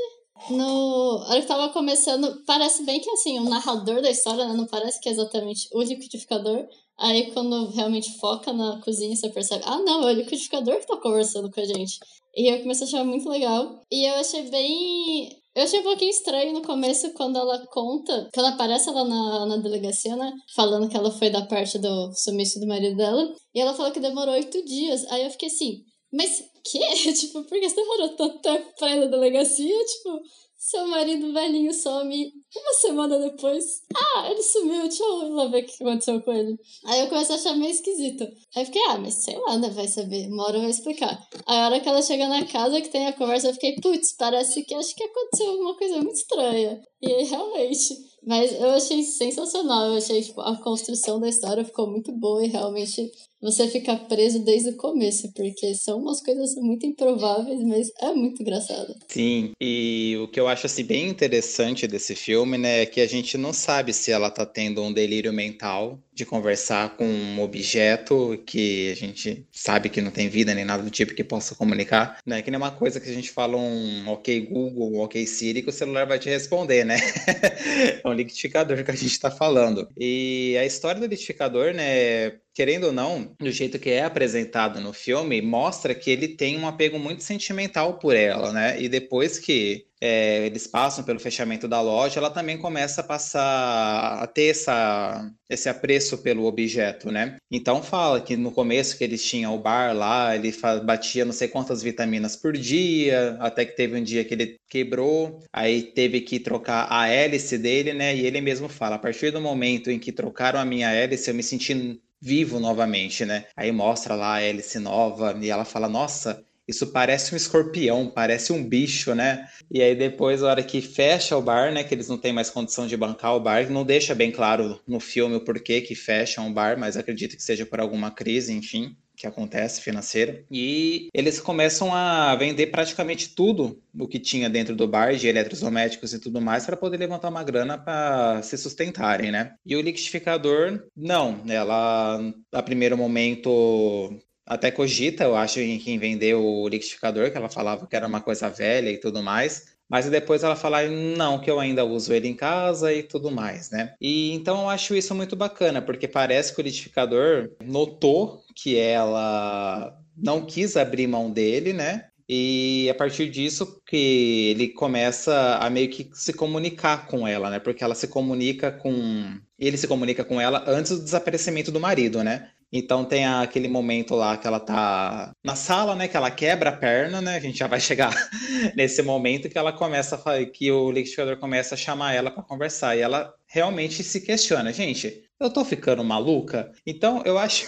No. 0.50 1.24
Hora 1.28 1.40
que 1.40 1.46
tava 1.46 1.72
começando, 1.72 2.42
parece 2.44 2.84
bem 2.84 3.00
que 3.00 3.10
assim, 3.10 3.38
o 3.38 3.48
narrador 3.48 4.02
da 4.02 4.10
história, 4.10 4.46
né? 4.46 4.54
Não 4.54 4.66
parece 4.66 5.00
que 5.00 5.08
é 5.08 5.12
exatamente 5.12 5.68
o 5.72 5.82
liquidificador. 5.82 6.66
Aí 6.98 7.30
quando 7.32 7.68
realmente 7.70 8.18
foca 8.18 8.52
na 8.52 8.80
cozinha, 8.80 9.14
você 9.14 9.28
percebe, 9.28 9.62
ah 9.66 9.78
não, 9.78 10.08
é 10.08 10.12
o 10.12 10.16
liquidificador 10.16 10.78
que 10.80 10.86
tá 10.86 10.96
conversando 10.96 11.50
com 11.50 11.60
a 11.60 11.64
gente. 11.64 11.98
E 12.36 12.48
eu 12.48 12.60
comecei 12.62 12.86
a 12.86 12.88
achar 12.88 13.04
muito 13.04 13.28
legal. 13.28 13.80
E 13.90 14.08
eu 14.08 14.14
achei 14.16 14.42
bem 14.50 15.41
eu 15.54 15.64
achei 15.64 15.80
um 15.80 15.84
pouquinho 15.84 16.10
estranho 16.10 16.52
no 16.52 16.62
começo 16.62 17.12
quando 17.12 17.38
ela 17.38 17.66
conta, 17.66 18.30
quando 18.32 18.46
aparece 18.46 18.88
ela 18.88 19.04
na, 19.04 19.46
na 19.46 19.56
delegacia, 19.58 20.16
né? 20.16 20.32
Falando 20.54 20.88
que 20.88 20.96
ela 20.96 21.10
foi 21.10 21.28
da 21.30 21.44
parte 21.46 21.78
do 21.78 22.12
sumiço 22.14 22.58
do 22.58 22.66
marido 22.66 22.96
dela. 22.96 23.34
E 23.54 23.60
ela 23.60 23.74
falou 23.74 23.92
que 23.92 24.00
demorou 24.00 24.34
oito 24.34 24.64
dias. 24.64 25.04
Aí 25.10 25.24
eu 25.24 25.30
fiquei 25.30 25.48
assim, 25.48 25.82
mas 26.12 26.42
que? 26.64 26.78
tipo, 27.14 27.42
por 27.44 27.58
que 27.58 27.68
você 27.68 27.76
demorou 27.76 28.08
tanto 28.16 28.38
tempo 28.40 28.72
pra 28.78 28.96
ir 28.96 29.00
na 29.00 29.06
delegacia? 29.06 29.84
Tipo, 29.84 30.20
seu 30.62 30.86
marido 30.86 31.32
velhinho 31.32 31.74
some 31.74 32.32
uma 32.54 32.72
semana 32.74 33.18
depois. 33.18 33.82
Ah, 33.94 34.30
ele 34.30 34.42
sumiu, 34.42 34.82
deixa 34.82 35.02
eu 35.02 35.34
lá 35.34 35.46
ver 35.48 35.64
o 35.64 35.66
que 35.66 35.82
aconteceu 35.82 36.22
com 36.22 36.32
ele. 36.32 36.56
Aí 36.84 37.00
eu 37.00 37.08
comecei 37.08 37.34
a 37.34 37.38
achar 37.38 37.56
meio 37.56 37.72
esquisito. 37.72 38.22
Aí 38.54 38.62
eu 38.62 38.66
fiquei, 38.66 38.82
ah, 38.82 38.98
mas 38.98 39.14
sei 39.14 39.36
lá, 39.38 39.58
né? 39.58 39.70
Vai 39.70 39.88
saber. 39.88 40.28
Uma 40.28 40.44
hora 40.44 40.60
vai 40.60 40.70
explicar. 40.70 41.20
Aí 41.46 41.58
a 41.58 41.66
hora 41.66 41.80
que 41.80 41.88
ela 41.88 42.00
chega 42.00 42.28
na 42.28 42.46
casa, 42.46 42.80
que 42.80 42.90
tem 42.90 43.06
a 43.06 43.12
conversa, 43.12 43.48
eu 43.48 43.54
fiquei, 43.54 43.74
putz, 43.76 44.12
parece 44.12 44.62
que 44.62 44.74
acho 44.74 44.94
que 44.94 45.02
aconteceu 45.02 45.50
alguma 45.50 45.76
coisa 45.76 45.96
muito 45.96 46.14
estranha. 46.14 46.80
E 47.00 47.12
aí, 47.12 47.24
realmente. 47.24 47.96
Mas 48.24 48.52
eu 48.52 48.70
achei 48.70 49.02
sensacional. 49.02 49.86
Eu 49.86 49.96
achei, 49.96 50.22
tipo, 50.22 50.40
a 50.42 50.56
construção 50.62 51.18
da 51.18 51.28
história 51.28 51.64
ficou 51.64 51.90
muito 51.90 52.12
boa 52.12 52.44
e 52.44 52.48
realmente 52.48 53.10
você 53.42 53.66
fica 53.68 53.96
preso 53.96 54.44
desde 54.44 54.70
o 54.70 54.76
começo, 54.76 55.32
porque 55.34 55.74
são 55.74 55.98
umas 55.98 56.22
coisas 56.22 56.54
muito 56.54 56.86
improváveis, 56.86 57.60
mas 57.64 57.90
é 58.00 58.14
muito 58.14 58.40
engraçado. 58.40 58.94
Sim, 59.08 59.50
e 59.60 60.16
o 60.22 60.28
que 60.28 60.38
eu 60.38 60.46
acho 60.46 60.66
assim 60.66 60.84
bem 60.84 61.08
interessante 61.08 61.88
desse 61.88 62.14
filme, 62.14 62.56
né, 62.56 62.82
é 62.82 62.86
que 62.86 63.00
a 63.00 63.06
gente 63.06 63.36
não 63.36 63.52
sabe 63.52 63.92
se 63.92 64.12
ela 64.12 64.30
tá 64.30 64.46
tendo 64.46 64.82
um 64.82 64.92
delírio 64.92 65.32
mental 65.32 65.98
de 66.14 66.26
conversar 66.26 66.96
com 66.96 67.04
um 67.04 67.40
objeto 67.40 68.40
que 68.46 68.90
a 68.92 68.94
gente 68.94 69.46
sabe 69.50 69.88
que 69.88 70.02
não 70.02 70.10
tem 70.10 70.28
vida 70.28 70.54
nem 70.54 70.64
nada 70.64 70.82
do 70.82 70.90
tipo 70.90 71.14
que 71.14 71.24
possa 71.24 71.54
comunicar, 71.54 72.18
né? 72.26 72.42
Que 72.42 72.50
nem 72.50 72.58
uma 72.58 72.70
coisa 72.70 73.00
que 73.00 73.08
a 73.08 73.12
gente 73.12 73.30
fala 73.30 73.56
um 73.56 74.08
OK 74.08 74.40
Google, 74.42 74.92
um 74.92 75.00
OK 75.00 75.26
Siri, 75.26 75.62
que 75.62 75.70
o 75.70 75.72
celular 75.72 76.06
vai 76.06 76.18
te 76.18 76.28
responder, 76.28 76.84
né? 76.84 76.96
é 78.04 78.06
um 78.06 78.12
liquidificador 78.12 78.84
que 78.84 78.90
a 78.90 78.94
gente 78.94 79.12
está 79.12 79.30
falando. 79.30 79.88
E 79.98 80.54
a 80.60 80.66
história 80.66 81.00
do 81.00 81.06
liquidificador, 81.06 81.72
né? 81.72 82.32
Querendo 82.54 82.84
ou 82.84 82.92
não, 82.92 83.34
do 83.38 83.50
jeito 83.50 83.78
que 83.78 83.90
é 83.90 84.04
apresentado 84.04 84.80
no 84.80 84.92
filme, 84.92 85.40
mostra 85.40 85.94
que 85.94 86.10
ele 86.10 86.28
tem 86.28 86.58
um 86.58 86.66
apego 86.66 86.98
muito 86.98 87.22
sentimental 87.22 87.98
por 87.98 88.14
ela, 88.14 88.52
né? 88.52 88.80
E 88.80 88.88
depois 88.88 89.38
que 89.38 89.86
é, 90.00 90.46
eles 90.46 90.66
passam 90.66 91.04
pelo 91.04 91.20
fechamento 91.20 91.68
da 91.68 91.80
loja, 91.80 92.18
ela 92.18 92.30
também 92.30 92.58
começa 92.58 93.00
a 93.00 93.04
passar 93.04 94.20
a 94.20 94.26
ter 94.26 94.48
essa, 94.48 95.30
esse 95.48 95.68
apreço 95.68 96.18
pelo 96.18 96.44
objeto, 96.44 97.10
né? 97.10 97.36
Então 97.50 97.82
fala 97.82 98.20
que 98.20 98.36
no 98.36 98.50
começo 98.50 98.98
que 98.98 99.04
eles 99.04 99.24
tinham 99.24 99.54
o 99.54 99.60
bar 99.60 99.94
lá, 99.96 100.34
ele 100.34 100.52
batia 100.84 101.24
não 101.24 101.32
sei 101.32 101.46
quantas 101.48 101.82
vitaminas 101.82 102.34
por 102.34 102.52
dia, 102.52 103.36
até 103.38 103.64
que 103.64 103.76
teve 103.76 103.96
um 103.96 104.02
dia 104.02 104.24
que 104.24 104.34
ele 104.34 104.56
quebrou, 104.68 105.38
aí 105.52 105.82
teve 105.82 106.20
que 106.20 106.40
trocar 106.40 106.88
a 106.90 107.08
hélice 107.08 107.56
dele, 107.56 107.92
né? 107.94 108.14
E 108.16 108.26
ele 108.26 108.40
mesmo 108.40 108.68
fala, 108.68 108.96
a 108.96 108.98
partir 108.98 109.30
do 109.30 109.40
momento 109.40 109.90
em 109.90 109.98
que 110.00 110.10
trocaram 110.10 110.58
a 110.58 110.64
minha 110.64 110.90
hélice, 110.90 111.30
eu 111.30 111.34
me 111.34 111.42
senti 111.44 112.00
vivo 112.22 112.60
novamente, 112.60 113.24
né? 113.24 113.46
Aí 113.56 113.72
mostra 113.72 114.14
lá 114.14 114.34
a 114.34 114.40
hélice 114.40 114.78
nova 114.78 115.36
e 115.40 115.50
ela 115.50 115.64
fala: 115.64 115.88
Nossa, 115.88 116.44
isso 116.68 116.92
parece 116.92 117.34
um 117.34 117.36
escorpião, 117.36 118.08
parece 118.08 118.52
um 118.52 118.66
bicho, 118.66 119.14
né? 119.14 119.48
E 119.68 119.82
aí 119.82 119.96
depois, 119.96 120.42
a 120.42 120.48
hora 120.48 120.62
que 120.62 120.80
fecha 120.80 121.36
o 121.36 121.42
bar, 121.42 121.72
né? 121.72 121.82
Que 121.82 121.94
eles 121.94 122.08
não 122.08 122.16
têm 122.16 122.32
mais 122.32 122.48
condição 122.48 122.86
de 122.86 122.96
bancar 122.96 123.34
o 123.34 123.40
bar, 123.40 123.68
não 123.68 123.84
deixa 123.84 124.14
bem 124.14 124.30
claro 124.30 124.80
no 124.86 125.00
filme 125.00 125.34
o 125.34 125.44
porquê 125.44 125.80
que 125.80 125.96
fecham 125.96 126.48
o 126.48 126.52
bar, 126.52 126.78
mas 126.78 126.96
acredito 126.96 127.36
que 127.36 127.42
seja 127.42 127.66
por 127.66 127.80
alguma 127.80 128.10
crise, 128.12 128.52
enfim 128.52 128.96
que 129.22 129.26
acontece 129.26 129.80
financeira. 129.80 130.44
E 130.50 131.08
eles 131.14 131.40
começam 131.40 131.94
a 131.94 132.34
vender 132.34 132.66
praticamente 132.66 133.34
tudo 133.34 133.80
o 133.96 134.08
que 134.08 134.18
tinha 134.18 134.50
dentro 134.50 134.74
do 134.74 134.88
bar, 134.88 135.14
de 135.14 135.28
eletrodomésticos 135.28 136.12
e 136.12 136.18
tudo 136.18 136.40
mais, 136.40 136.66
para 136.66 136.76
poder 136.76 136.96
levantar 136.96 137.28
uma 137.28 137.44
grana 137.44 137.78
para 137.78 138.42
se 138.42 138.58
sustentarem, 138.58 139.30
né? 139.30 139.54
E 139.64 139.76
o 139.76 139.80
liquidificador, 139.80 140.84
não. 140.96 141.40
Ela, 141.48 142.20
a 142.50 142.62
primeiro 142.62 142.96
momento, 142.96 144.18
até 144.44 144.70
cogita, 144.70 145.24
eu 145.24 145.36
acho, 145.36 145.60
em 145.60 145.78
quem 145.78 145.98
vendeu 145.98 146.44
o 146.44 146.68
liquidificador, 146.68 147.30
que 147.30 147.36
ela 147.36 147.48
falava 147.48 147.86
que 147.86 147.94
era 147.94 148.08
uma 148.08 148.20
coisa 148.20 148.50
velha 148.50 148.90
e 148.90 148.98
tudo 148.98 149.22
mais. 149.22 149.71
Mas 149.92 150.08
depois 150.08 150.42
ela 150.42 150.56
fala, 150.56 150.88
não, 150.88 151.38
que 151.38 151.50
eu 151.50 151.60
ainda 151.60 151.84
uso 151.84 152.14
ele 152.14 152.26
em 152.26 152.34
casa 152.34 152.94
e 152.94 153.02
tudo 153.02 153.30
mais, 153.30 153.70
né? 153.70 153.92
E 154.00 154.32
então 154.32 154.62
eu 154.62 154.70
acho 154.70 154.96
isso 154.96 155.14
muito 155.14 155.36
bacana, 155.36 155.82
porque 155.82 156.08
parece 156.08 156.54
que 156.54 156.62
o 156.62 156.64
liquidificador 156.64 157.50
notou 157.62 158.42
que 158.56 158.78
ela 158.78 159.94
não 160.16 160.46
quis 160.46 160.78
abrir 160.78 161.06
mão 161.06 161.30
dele, 161.30 161.74
né? 161.74 162.06
E 162.26 162.88
a 162.90 162.94
partir 162.94 163.28
disso 163.28 163.82
que 163.86 164.52
ele 164.52 164.68
começa 164.68 165.58
a 165.60 165.68
meio 165.68 165.90
que 165.90 166.08
se 166.14 166.32
comunicar 166.32 167.06
com 167.06 167.28
ela, 167.28 167.50
né? 167.50 167.58
Porque 167.58 167.84
ela 167.84 167.94
se 167.94 168.08
comunica 168.08 168.72
com. 168.72 169.38
Ele 169.58 169.76
se 169.76 169.86
comunica 169.86 170.24
com 170.24 170.40
ela 170.40 170.64
antes 170.66 170.92
do 170.92 171.04
desaparecimento 171.04 171.70
do 171.70 171.78
marido, 171.78 172.24
né? 172.24 172.48
Então 172.72 173.04
tem 173.04 173.26
aquele 173.26 173.68
momento 173.68 174.14
lá 174.14 174.36
que 174.36 174.46
ela 174.46 174.58
tá 174.58 175.32
na 175.44 175.54
sala, 175.54 175.94
né? 175.94 176.08
Que 176.08 176.16
ela 176.16 176.30
quebra 176.30 176.70
a 176.70 176.76
perna, 176.76 177.20
né? 177.20 177.36
A 177.36 177.40
gente 177.40 177.58
já 177.58 177.66
vai 177.66 177.78
chegar 177.78 178.12
nesse 178.74 179.02
momento 179.02 179.50
que 179.50 179.58
ela 179.58 179.72
começa 179.72 180.16
a 180.16 180.46
que 180.46 180.72
o 180.72 180.90
liquidificador 180.90 181.36
começa 181.36 181.74
a 181.74 181.78
chamar 181.78 182.14
ela 182.14 182.30
para 182.30 182.42
conversar. 182.42 182.96
E 182.96 183.00
ela 183.00 183.34
realmente 183.46 184.02
se 184.02 184.22
questiona, 184.22 184.72
gente, 184.72 185.22
eu 185.40 185.50
tô 185.52 185.64
ficando 185.64 186.04
maluca? 186.04 186.72
Então 186.86 187.22
eu 187.24 187.38
acho. 187.38 187.66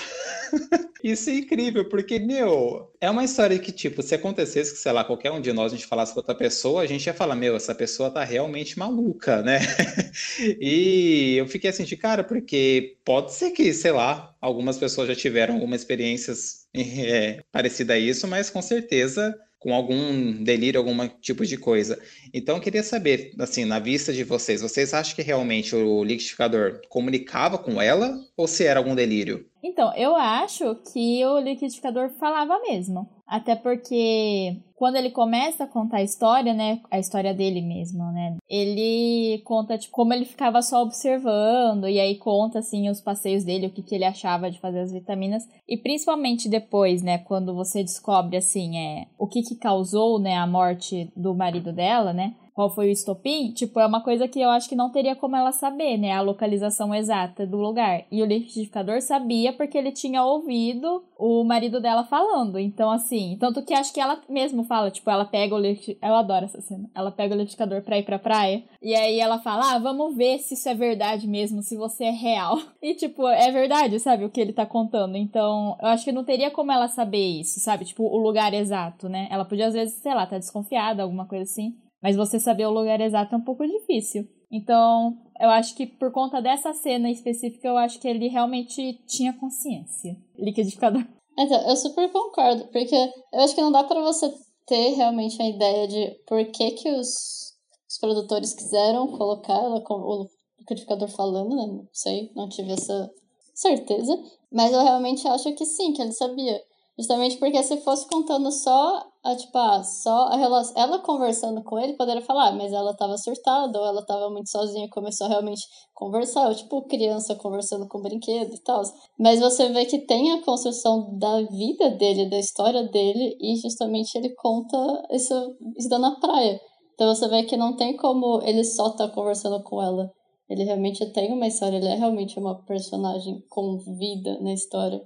Isso 1.04 1.28
é 1.28 1.34
incrível, 1.34 1.86
porque, 1.86 2.18
meu, 2.18 2.90
é 2.98 3.10
uma 3.10 3.24
história 3.24 3.58
que, 3.58 3.70
tipo, 3.70 4.02
se 4.02 4.14
acontecesse 4.14 4.72
que, 4.72 4.78
sei 4.78 4.90
lá, 4.90 5.04
qualquer 5.04 5.30
um 5.30 5.40
de 5.40 5.52
nós 5.52 5.70
a 5.70 5.76
gente 5.76 5.86
falasse 5.86 6.14
com 6.14 6.20
outra 6.20 6.34
pessoa, 6.34 6.80
a 6.80 6.86
gente 6.86 7.04
ia 7.04 7.12
falar, 7.12 7.34
meu, 7.36 7.54
essa 7.54 7.74
pessoa 7.74 8.10
tá 8.10 8.24
realmente 8.24 8.78
maluca, 8.78 9.42
né? 9.42 9.58
e 10.58 11.36
eu 11.36 11.46
fiquei 11.46 11.68
assim 11.68 11.84
de 11.84 11.94
cara, 11.94 12.24
porque 12.24 12.96
pode 13.04 13.34
ser 13.34 13.50
que, 13.50 13.70
sei 13.74 13.92
lá, 13.92 14.34
algumas 14.40 14.78
pessoas 14.78 15.08
já 15.08 15.14
tiveram 15.14 15.54
algumas 15.54 15.82
experiências 15.82 16.66
é, 16.74 17.42
parecidas 17.52 17.96
a 17.96 17.98
isso, 17.98 18.26
mas 18.26 18.48
com 18.48 18.62
certeza 18.62 19.38
com 19.64 19.72
algum 19.72 20.30
delírio, 20.44 20.78
algum 20.78 21.08
tipo 21.08 21.46
de 21.46 21.56
coisa. 21.56 21.98
Então, 22.34 22.56
eu 22.56 22.60
queria 22.60 22.82
saber, 22.82 23.32
assim, 23.38 23.64
na 23.64 23.78
vista 23.78 24.12
de 24.12 24.22
vocês, 24.22 24.60
vocês 24.60 24.92
acham 24.92 25.16
que 25.16 25.22
realmente 25.22 25.74
o 25.74 26.04
liquidificador 26.04 26.82
comunicava 26.90 27.56
com 27.56 27.80
ela 27.80 28.14
ou 28.36 28.46
se 28.46 28.64
era 28.66 28.78
algum 28.78 28.94
delírio? 28.94 29.48
Então, 29.64 29.94
eu 29.94 30.14
acho 30.14 30.74
que 30.92 31.24
o 31.24 31.38
liquidificador 31.38 32.10
falava 32.10 32.60
mesmo. 32.60 33.08
Até 33.26 33.56
porque 33.56 34.60
quando 34.76 34.96
ele 34.96 35.10
começa 35.10 35.64
a 35.64 35.66
contar 35.66 35.96
a 35.98 36.02
história, 36.02 36.52
né, 36.52 36.80
a 36.90 36.98
história 36.98 37.32
dele 37.32 37.62
mesmo, 37.62 38.04
né, 38.12 38.36
ele 38.46 39.40
conta 39.44 39.78
tipo 39.78 39.92
como 39.94 40.12
ele 40.12 40.26
ficava 40.26 40.60
só 40.60 40.82
observando 40.82 41.88
e 41.88 41.98
aí 41.98 42.18
conta 42.18 42.58
assim 42.58 42.90
os 42.90 43.00
passeios 43.00 43.44
dele, 43.44 43.68
o 43.68 43.70
que, 43.70 43.82
que 43.82 43.94
ele 43.94 44.04
achava 44.04 44.50
de 44.50 44.60
fazer 44.60 44.80
as 44.80 44.92
vitaminas 44.92 45.42
e 45.66 45.78
principalmente 45.78 46.50
depois, 46.50 47.02
né, 47.02 47.16
quando 47.16 47.54
você 47.54 47.82
descobre 47.82 48.36
assim 48.36 48.76
é 48.76 49.06
o 49.18 49.26
que 49.26 49.40
que 49.40 49.56
causou, 49.56 50.20
né, 50.20 50.36
a 50.36 50.46
morte 50.46 51.10
do 51.16 51.34
marido 51.34 51.72
dela, 51.72 52.12
né, 52.12 52.34
qual 52.54 52.70
foi 52.70 52.86
o 52.86 52.92
estopim, 52.92 53.50
tipo, 53.50 53.80
é 53.80 53.86
uma 53.86 54.00
coisa 54.00 54.28
que 54.28 54.40
eu 54.40 54.48
acho 54.48 54.68
que 54.68 54.76
não 54.76 54.88
teria 54.88 55.16
como 55.16 55.34
ela 55.34 55.50
saber, 55.50 55.98
né? 55.98 56.12
A 56.12 56.20
localização 56.20 56.94
exata 56.94 57.44
do 57.44 57.56
lugar. 57.56 58.04
E 58.12 58.22
o 58.22 58.26
liquidificador 58.26 59.02
sabia 59.02 59.52
porque 59.52 59.76
ele 59.76 59.90
tinha 59.90 60.24
ouvido 60.24 61.04
o 61.18 61.42
marido 61.42 61.80
dela 61.80 62.04
falando. 62.04 62.56
Então, 62.56 62.92
assim, 62.92 63.36
tanto 63.40 63.60
que 63.64 63.74
acho 63.74 63.92
que 63.92 64.00
ela 64.00 64.20
mesmo 64.28 64.62
fala, 64.62 64.88
tipo, 64.88 65.10
ela 65.10 65.24
pega 65.24 65.52
o 65.52 65.58
liquidificador. 65.58 66.08
Eu 66.08 66.14
adoro 66.14 66.44
essa 66.44 66.60
cena. 66.60 66.88
Ela 66.94 67.10
pega 67.10 67.34
o 67.34 67.36
liquidificador 67.36 67.82
pra 67.82 67.98
ir 67.98 68.04
pra 68.04 68.20
praia. 68.20 68.62
E 68.80 68.94
aí 68.94 69.18
ela 69.18 69.40
fala: 69.40 69.74
Ah, 69.74 69.78
vamos 69.80 70.14
ver 70.14 70.38
se 70.38 70.54
isso 70.54 70.68
é 70.68 70.74
verdade 70.74 71.26
mesmo, 71.26 71.60
se 71.60 71.76
você 71.76 72.04
é 72.04 72.10
real. 72.10 72.58
E, 72.84 72.94
tipo, 72.94 73.26
é 73.26 73.50
verdade, 73.50 73.98
sabe? 73.98 74.26
O 74.26 74.30
que 74.30 74.38
ele 74.38 74.52
tá 74.52 74.66
contando. 74.66 75.16
Então, 75.16 75.74
eu 75.80 75.88
acho 75.88 76.04
que 76.04 76.12
não 76.12 76.22
teria 76.22 76.50
como 76.50 76.70
ela 76.70 76.86
saber 76.86 77.40
isso, 77.40 77.58
sabe? 77.60 77.86
Tipo, 77.86 78.04
o 78.04 78.18
lugar 78.18 78.52
exato, 78.52 79.08
né? 79.08 79.26
Ela 79.30 79.46
podia, 79.46 79.68
às 79.68 79.72
vezes, 79.72 79.94
sei 79.94 80.14
lá, 80.14 80.26
tá 80.26 80.36
desconfiada, 80.36 81.02
alguma 81.02 81.24
coisa 81.24 81.44
assim. 81.44 81.74
Mas 82.04 82.16
você 82.16 82.38
saber 82.38 82.66
o 82.66 82.70
lugar 82.70 83.00
exato 83.00 83.34
é 83.34 83.38
um 83.38 83.44
pouco 83.44 83.66
difícil. 83.66 84.28
Então, 84.52 85.16
eu 85.40 85.48
acho 85.48 85.74
que 85.74 85.86
por 85.86 86.12
conta 86.12 86.42
dessa 86.42 86.74
cena 86.74 87.10
específica, 87.10 87.66
eu 87.66 87.78
acho 87.78 87.98
que 87.98 88.06
ele 88.06 88.28
realmente 88.28 89.02
tinha 89.06 89.32
consciência. 89.32 90.14
Liquidificador. 90.38 91.02
Então, 91.38 91.66
eu 91.66 91.74
super 91.74 92.12
concordo, 92.12 92.66
porque 92.66 92.94
eu 92.94 93.40
acho 93.40 93.54
que 93.54 93.62
não 93.62 93.72
dá 93.72 93.82
para 93.84 94.02
você 94.02 94.30
ter 94.66 94.90
realmente 94.90 95.40
a 95.40 95.48
ideia 95.48 95.88
de 95.88 96.10
por 96.28 96.44
que, 96.44 96.72
que 96.72 96.90
os, 96.90 97.54
os 97.88 97.98
produtores 97.98 98.52
quiseram 98.52 99.08
colocar 99.08 99.54
ela 99.54 99.82
o 99.82 100.28
liquidificador 100.58 101.08
falando, 101.08 101.56
né? 101.56 101.66
Não 101.66 101.88
sei, 101.90 102.30
não 102.36 102.50
tive 102.50 102.72
essa 102.72 103.10
certeza. 103.54 104.12
Mas 104.52 104.74
eu 104.74 104.82
realmente 104.82 105.26
acho 105.26 105.54
que 105.54 105.64
sim, 105.64 105.94
que 105.94 106.02
ele 106.02 106.12
sabia. 106.12 106.60
Justamente 106.96 107.38
porque 107.38 107.60
se 107.62 107.78
fosse 107.78 108.08
contando 108.08 108.52
só 108.52 109.04
a, 109.24 109.34
tipo, 109.34 109.58
ah, 109.58 109.82
só 109.82 110.28
a 110.28 110.36
relação, 110.36 110.74
ela 110.76 111.00
conversando 111.00 111.62
com 111.64 111.76
ele, 111.78 111.96
poderia 111.96 112.22
falar, 112.22 112.48
ah, 112.48 112.52
mas 112.52 112.72
ela 112.72 112.94
tava 112.94 113.16
surtada, 113.16 113.80
ou 113.80 113.84
ela 113.84 114.04
tava 114.06 114.30
muito 114.30 114.48
sozinha 114.48 114.88
começou 114.88 115.26
a 115.26 115.30
realmente 115.30 115.66
conversar, 115.92 116.48
ou 116.48 116.54
tipo, 116.54 116.82
criança 116.82 117.34
conversando 117.34 117.88
com 117.88 118.00
brinquedo 118.00 118.54
e 118.54 118.60
tal. 118.62 118.82
Mas 119.18 119.40
você 119.40 119.68
vê 119.70 119.86
que 119.86 120.06
tem 120.06 120.32
a 120.32 120.42
construção 120.44 121.18
da 121.18 121.42
vida 121.42 121.90
dele, 121.90 122.30
da 122.30 122.38
história 122.38 122.84
dele, 122.84 123.36
e 123.40 123.56
justamente 123.56 124.16
ele 124.16 124.32
conta 124.36 124.76
isso, 125.10 125.56
isso 125.76 125.88
na 125.98 126.20
praia. 126.20 126.60
Então 126.94 127.12
você 127.12 127.26
vê 127.26 127.42
que 127.42 127.56
não 127.56 127.74
tem 127.74 127.96
como 127.96 128.40
ele 128.42 128.62
só 128.62 128.90
tá 128.90 129.08
conversando 129.08 129.60
com 129.64 129.82
ela. 129.82 130.12
Ele 130.48 130.62
realmente 130.62 131.04
tem 131.12 131.32
uma 131.32 131.46
história, 131.46 131.78
ele 131.78 131.88
é 131.88 131.94
realmente 131.96 132.38
uma 132.38 132.62
personagem 132.64 133.42
com 133.48 133.78
vida 133.98 134.38
na 134.40 134.52
história. 134.52 135.02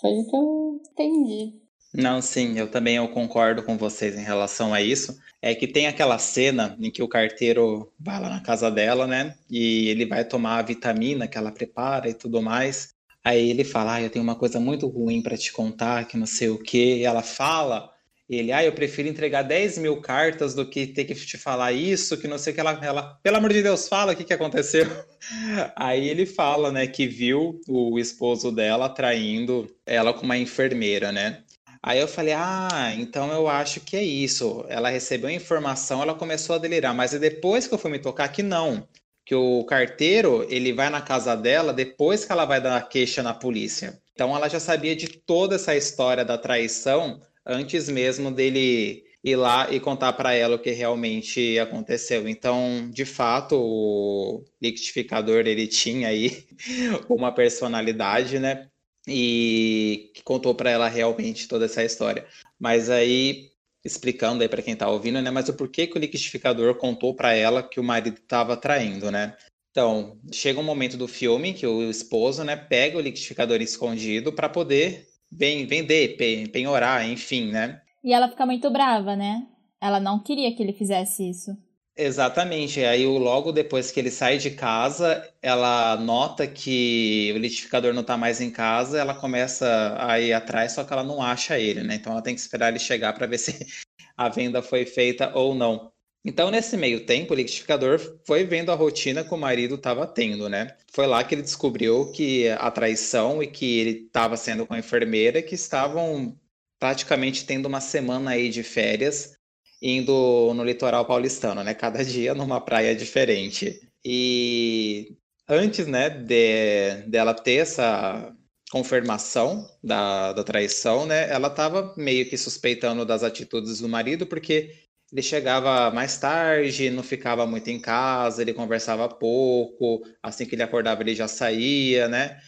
Foi 0.00 0.10
o 0.10 0.26
que 0.26 0.36
eu 0.36 0.80
entendi. 0.92 1.60
Não, 1.92 2.22
sim, 2.22 2.56
eu 2.56 2.70
também 2.70 2.96
eu 2.96 3.08
concordo 3.08 3.62
com 3.64 3.76
vocês 3.76 4.16
em 4.16 4.22
relação 4.22 4.72
a 4.72 4.80
isso. 4.80 5.18
É 5.42 5.54
que 5.54 5.66
tem 5.66 5.86
aquela 5.86 6.18
cena 6.18 6.76
em 6.80 6.90
que 6.90 7.02
o 7.02 7.08
carteiro 7.08 7.92
vai 7.98 8.20
lá 8.20 8.28
na 8.30 8.40
casa 8.40 8.70
dela, 8.70 9.06
né? 9.06 9.36
E 9.50 9.88
ele 9.88 10.06
vai 10.06 10.24
tomar 10.24 10.58
a 10.58 10.62
vitamina 10.62 11.26
que 11.26 11.36
ela 11.36 11.50
prepara 11.50 12.08
e 12.08 12.14
tudo 12.14 12.40
mais. 12.40 12.94
Aí 13.24 13.50
ele 13.50 13.64
fala: 13.64 13.94
ah, 13.94 14.02
eu 14.02 14.10
tenho 14.10 14.22
uma 14.22 14.36
coisa 14.36 14.60
muito 14.60 14.86
ruim 14.86 15.22
para 15.22 15.36
te 15.36 15.52
contar, 15.52 16.06
que 16.06 16.16
não 16.16 16.26
sei 16.26 16.48
o 16.48 16.58
quê. 16.58 16.98
E 16.98 17.04
ela 17.04 17.22
fala, 17.22 17.90
ele, 18.38 18.52
ah, 18.52 18.64
eu 18.64 18.72
prefiro 18.72 19.08
entregar 19.08 19.42
10 19.42 19.78
mil 19.78 20.00
cartas 20.00 20.54
do 20.54 20.64
que 20.64 20.86
ter 20.86 21.04
que 21.04 21.14
te 21.14 21.36
falar 21.36 21.72
isso, 21.72 22.16
que 22.16 22.28
não 22.28 22.38
sei 22.38 22.52
o 22.52 22.54
que 22.54 22.60
ela, 22.60 22.78
ela 22.80 23.18
pelo 23.22 23.36
amor 23.38 23.52
de 23.52 23.60
Deus, 23.60 23.88
fala 23.88 24.12
o 24.12 24.16
que, 24.16 24.22
que 24.22 24.32
aconteceu. 24.32 24.86
Aí 25.74 26.08
ele 26.08 26.24
fala, 26.24 26.70
né, 26.70 26.86
que 26.86 27.08
viu 27.08 27.60
o 27.68 27.98
esposo 27.98 28.52
dela 28.52 28.88
traindo 28.88 29.68
ela 29.84 30.14
com 30.14 30.24
uma 30.24 30.38
enfermeira, 30.38 31.10
né? 31.10 31.42
Aí 31.82 31.98
eu 31.98 32.06
falei, 32.06 32.34
ah, 32.34 32.94
então 32.96 33.32
eu 33.32 33.48
acho 33.48 33.80
que 33.80 33.96
é 33.96 34.04
isso. 34.04 34.64
Ela 34.68 34.90
recebeu 34.90 35.28
a 35.28 35.32
informação, 35.32 36.02
ela 36.02 36.14
começou 36.14 36.54
a 36.54 36.58
delirar, 36.58 36.94
mas 36.94 37.14
é 37.14 37.18
depois 37.18 37.66
que 37.66 37.74
eu 37.74 37.78
fui 37.78 37.90
me 37.90 37.98
tocar 37.98 38.28
que 38.28 38.42
não. 38.42 38.86
Que 39.24 39.34
o 39.34 39.64
carteiro, 39.64 40.46
ele 40.50 40.72
vai 40.72 40.90
na 40.90 41.00
casa 41.00 41.34
dela 41.34 41.72
depois 41.72 42.24
que 42.24 42.32
ela 42.32 42.44
vai 42.44 42.60
dar 42.60 42.76
a 42.76 42.82
queixa 42.82 43.22
na 43.22 43.32
polícia. 43.32 43.98
Então 44.12 44.36
ela 44.36 44.48
já 44.48 44.60
sabia 44.60 44.94
de 44.94 45.08
toda 45.08 45.56
essa 45.56 45.74
história 45.74 46.24
da 46.24 46.36
traição 46.36 47.20
antes 47.46 47.88
mesmo 47.88 48.30
dele 48.30 49.04
ir 49.22 49.36
lá 49.36 49.70
e 49.70 49.78
contar 49.78 50.12
para 50.14 50.32
ela 50.34 50.56
o 50.56 50.58
que 50.58 50.70
realmente 50.70 51.58
aconteceu. 51.58 52.28
Então, 52.28 52.90
de 52.90 53.04
fato, 53.04 53.56
o 53.56 54.44
liquidificador 54.60 55.46
ele 55.46 55.66
tinha 55.66 56.08
aí 56.08 56.46
uma 57.08 57.32
personalidade, 57.32 58.38
né? 58.38 58.68
E 59.06 60.12
contou 60.24 60.54
para 60.54 60.70
ela 60.70 60.88
realmente 60.88 61.48
toda 61.48 61.66
essa 61.66 61.84
história. 61.84 62.26
Mas 62.58 62.90
aí 62.90 63.50
explicando 63.84 64.42
aí 64.42 64.48
para 64.48 64.62
quem 64.62 64.74
está 64.74 64.88
ouvindo, 64.90 65.20
né? 65.22 65.30
Mas 65.30 65.48
o 65.48 65.54
porquê 65.54 65.86
que 65.86 65.96
o 65.96 66.00
liquidificador 66.00 66.74
contou 66.76 67.14
para 67.14 67.32
ela 67.32 67.62
que 67.62 67.80
o 67.80 67.84
marido 67.84 68.18
estava 68.18 68.56
traindo, 68.56 69.10
né? 69.10 69.36
Então, 69.70 70.18
chega 70.32 70.60
um 70.60 70.64
momento 70.64 70.96
do 70.96 71.06
filme 71.06 71.54
que 71.54 71.66
o 71.66 71.88
esposo, 71.88 72.42
né, 72.42 72.56
pega 72.56 72.98
o 72.98 73.00
liquidificador 73.00 73.62
escondido 73.62 74.32
para 74.32 74.48
poder 74.48 75.06
vender, 75.30 76.16
penhorar, 76.52 77.08
enfim, 77.08 77.50
né? 77.50 77.80
E 78.02 78.12
ela 78.12 78.28
fica 78.28 78.46
muito 78.46 78.70
brava, 78.70 79.14
né? 79.14 79.46
Ela 79.80 80.00
não 80.00 80.22
queria 80.22 80.54
que 80.54 80.62
ele 80.62 80.72
fizesse 80.72 81.28
isso. 81.28 81.56
Exatamente. 81.96 82.82
Aí 82.82 83.04
logo 83.04 83.52
depois 83.52 83.90
que 83.90 84.00
ele 84.00 84.10
sai 84.10 84.38
de 84.38 84.50
casa, 84.50 85.28
ela 85.42 85.96
nota 85.96 86.46
que 86.46 87.32
o 87.34 87.38
litificador 87.38 87.92
não 87.92 88.00
está 88.00 88.16
mais 88.16 88.40
em 88.40 88.50
casa, 88.50 88.98
ela 88.98 89.14
começa 89.14 89.96
a 89.98 90.18
ir 90.18 90.32
atrás, 90.32 90.72
só 90.72 90.82
que 90.84 90.92
ela 90.92 91.04
não 91.04 91.22
acha 91.22 91.58
ele, 91.58 91.82
né? 91.82 91.96
Então 91.96 92.12
ela 92.12 92.22
tem 92.22 92.34
que 92.34 92.40
esperar 92.40 92.68
ele 92.68 92.78
chegar 92.78 93.12
para 93.12 93.26
ver 93.26 93.38
se 93.38 93.52
a 94.16 94.28
venda 94.28 94.62
foi 94.62 94.86
feita 94.86 95.30
ou 95.36 95.54
não. 95.54 95.92
Então, 96.24 96.50
nesse 96.50 96.76
meio 96.76 97.06
tempo, 97.06 97.32
o 97.32 97.36
liquidificador 97.36 97.98
foi 98.26 98.44
vendo 98.44 98.70
a 98.70 98.74
rotina 98.74 99.24
que 99.24 99.32
o 99.32 99.38
marido 99.38 99.76
estava 99.76 100.06
tendo, 100.06 100.48
né? 100.48 100.76
Foi 100.92 101.06
lá 101.06 101.24
que 101.24 101.34
ele 101.34 101.42
descobriu 101.42 102.12
que 102.12 102.48
a 102.50 102.70
traição 102.70 103.42
e 103.42 103.46
que 103.46 103.78
ele 103.78 103.90
estava 104.06 104.36
sendo 104.36 104.66
com 104.66 104.74
a 104.74 104.78
enfermeira, 104.78 105.42
que 105.42 105.54
estavam 105.54 106.38
praticamente 106.78 107.46
tendo 107.46 107.66
uma 107.66 107.80
semana 107.80 108.32
aí 108.32 108.50
de 108.50 108.62
férias, 108.62 109.34
indo 109.80 110.52
no 110.54 110.62
litoral 110.62 111.06
paulistano, 111.06 111.64
né? 111.64 111.72
Cada 111.74 112.04
dia 112.04 112.34
numa 112.34 112.60
praia 112.60 112.94
diferente. 112.94 113.80
E 114.04 115.16
antes, 115.48 115.86
né, 115.86 116.10
de 116.10 117.02
dela 117.08 117.32
ter 117.34 117.56
essa 117.56 118.34
confirmação 118.70 119.68
da, 119.82 120.32
da 120.32 120.44
traição, 120.44 121.06
né? 121.06 121.30
Ela 121.30 121.48
estava 121.48 121.94
meio 121.96 122.28
que 122.28 122.36
suspeitando 122.36 123.04
das 123.06 123.22
atitudes 123.22 123.80
do 123.80 123.88
marido, 123.88 124.26
porque 124.26 124.89
ele 125.12 125.22
chegava 125.22 125.90
mais 125.90 126.18
tarde, 126.18 126.90
não 126.90 127.02
ficava 127.02 127.46
muito 127.46 127.68
em 127.68 127.80
casa, 127.80 128.42
ele 128.42 128.54
conversava 128.54 129.08
pouco, 129.08 130.02
assim 130.22 130.46
que 130.46 130.54
ele 130.54 130.62
acordava 130.62 131.02
ele 131.02 131.14
já 131.14 131.26
saía, 131.26 132.08
né? 132.08 132.40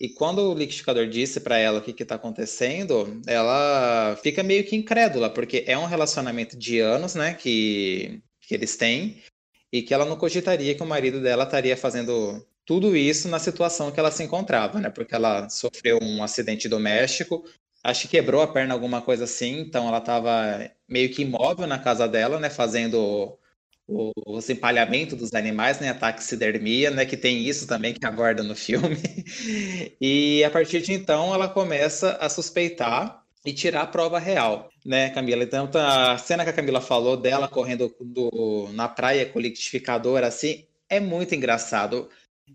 E 0.00 0.08
quando 0.08 0.38
o 0.40 0.54
liquidificador 0.54 1.06
disse 1.06 1.40
para 1.40 1.58
ela 1.58 1.78
o 1.78 1.82
que 1.82 2.02
está 2.02 2.14
acontecendo, 2.14 3.20
ela 3.26 4.18
fica 4.22 4.42
meio 4.42 4.64
que 4.64 4.74
incrédula, 4.74 5.28
porque 5.28 5.62
é 5.66 5.76
um 5.76 5.84
relacionamento 5.84 6.56
de 6.56 6.80
anos, 6.80 7.14
né, 7.14 7.34
que, 7.34 8.22
que 8.40 8.54
eles 8.54 8.76
têm, 8.76 9.22
e 9.70 9.82
que 9.82 9.92
ela 9.92 10.06
não 10.06 10.16
cogitaria 10.16 10.74
que 10.74 10.82
o 10.82 10.86
marido 10.86 11.20
dela 11.20 11.44
estaria 11.44 11.76
fazendo 11.76 12.44
tudo 12.64 12.96
isso 12.96 13.28
na 13.28 13.38
situação 13.38 13.90
que 13.92 14.00
ela 14.00 14.10
se 14.10 14.22
encontrava, 14.22 14.80
né? 14.80 14.90
Porque 14.90 15.14
ela 15.14 15.48
sofreu 15.48 15.98
um 16.00 16.22
acidente 16.22 16.68
doméstico, 16.68 17.44
acho 17.82 18.02
que 18.02 18.08
quebrou 18.08 18.42
a 18.42 18.48
perna, 18.48 18.74
alguma 18.74 19.02
coisa 19.02 19.24
assim, 19.24 19.60
então 19.60 19.88
ela 19.88 19.98
estava 19.98 20.70
meio 20.88 21.10
que 21.10 21.22
imóvel 21.22 21.66
na 21.66 21.78
casa 21.78 22.06
dela, 22.06 22.38
né, 22.38 22.50
fazendo 22.50 23.38
o, 23.86 24.12
os 24.26 24.48
empalhamentos 24.48 25.18
dos 25.18 25.34
animais, 25.34 25.80
né, 25.80 25.90
a 25.90 25.94
taxidermia, 25.94 26.90
né, 26.90 27.04
que 27.04 27.16
tem 27.16 27.38
isso 27.46 27.66
também 27.66 27.94
que 27.94 28.06
aguarda 28.06 28.42
no 28.42 28.54
filme. 28.54 28.96
e 30.00 30.44
a 30.44 30.50
partir 30.50 30.80
de 30.82 30.92
então 30.92 31.34
ela 31.34 31.48
começa 31.48 32.12
a 32.20 32.28
suspeitar 32.28 33.24
e 33.44 33.52
tirar 33.52 33.82
a 33.82 33.86
prova 33.86 34.18
real, 34.18 34.70
né, 34.84 35.10
Camila? 35.10 35.42
Então 35.42 35.66
tá, 35.66 36.12
a 36.12 36.18
cena 36.18 36.44
que 36.44 36.50
a 36.50 36.52
Camila 36.52 36.80
falou 36.80 37.16
dela 37.16 37.48
correndo 37.48 37.94
do, 38.00 38.68
na 38.72 38.88
praia 38.88 39.26
com 39.26 39.38
o 39.38 39.42
liquidificador, 39.42 40.22
assim, 40.22 40.66
é 40.88 41.00
muito 41.00 41.34
engraçado. 41.34 42.08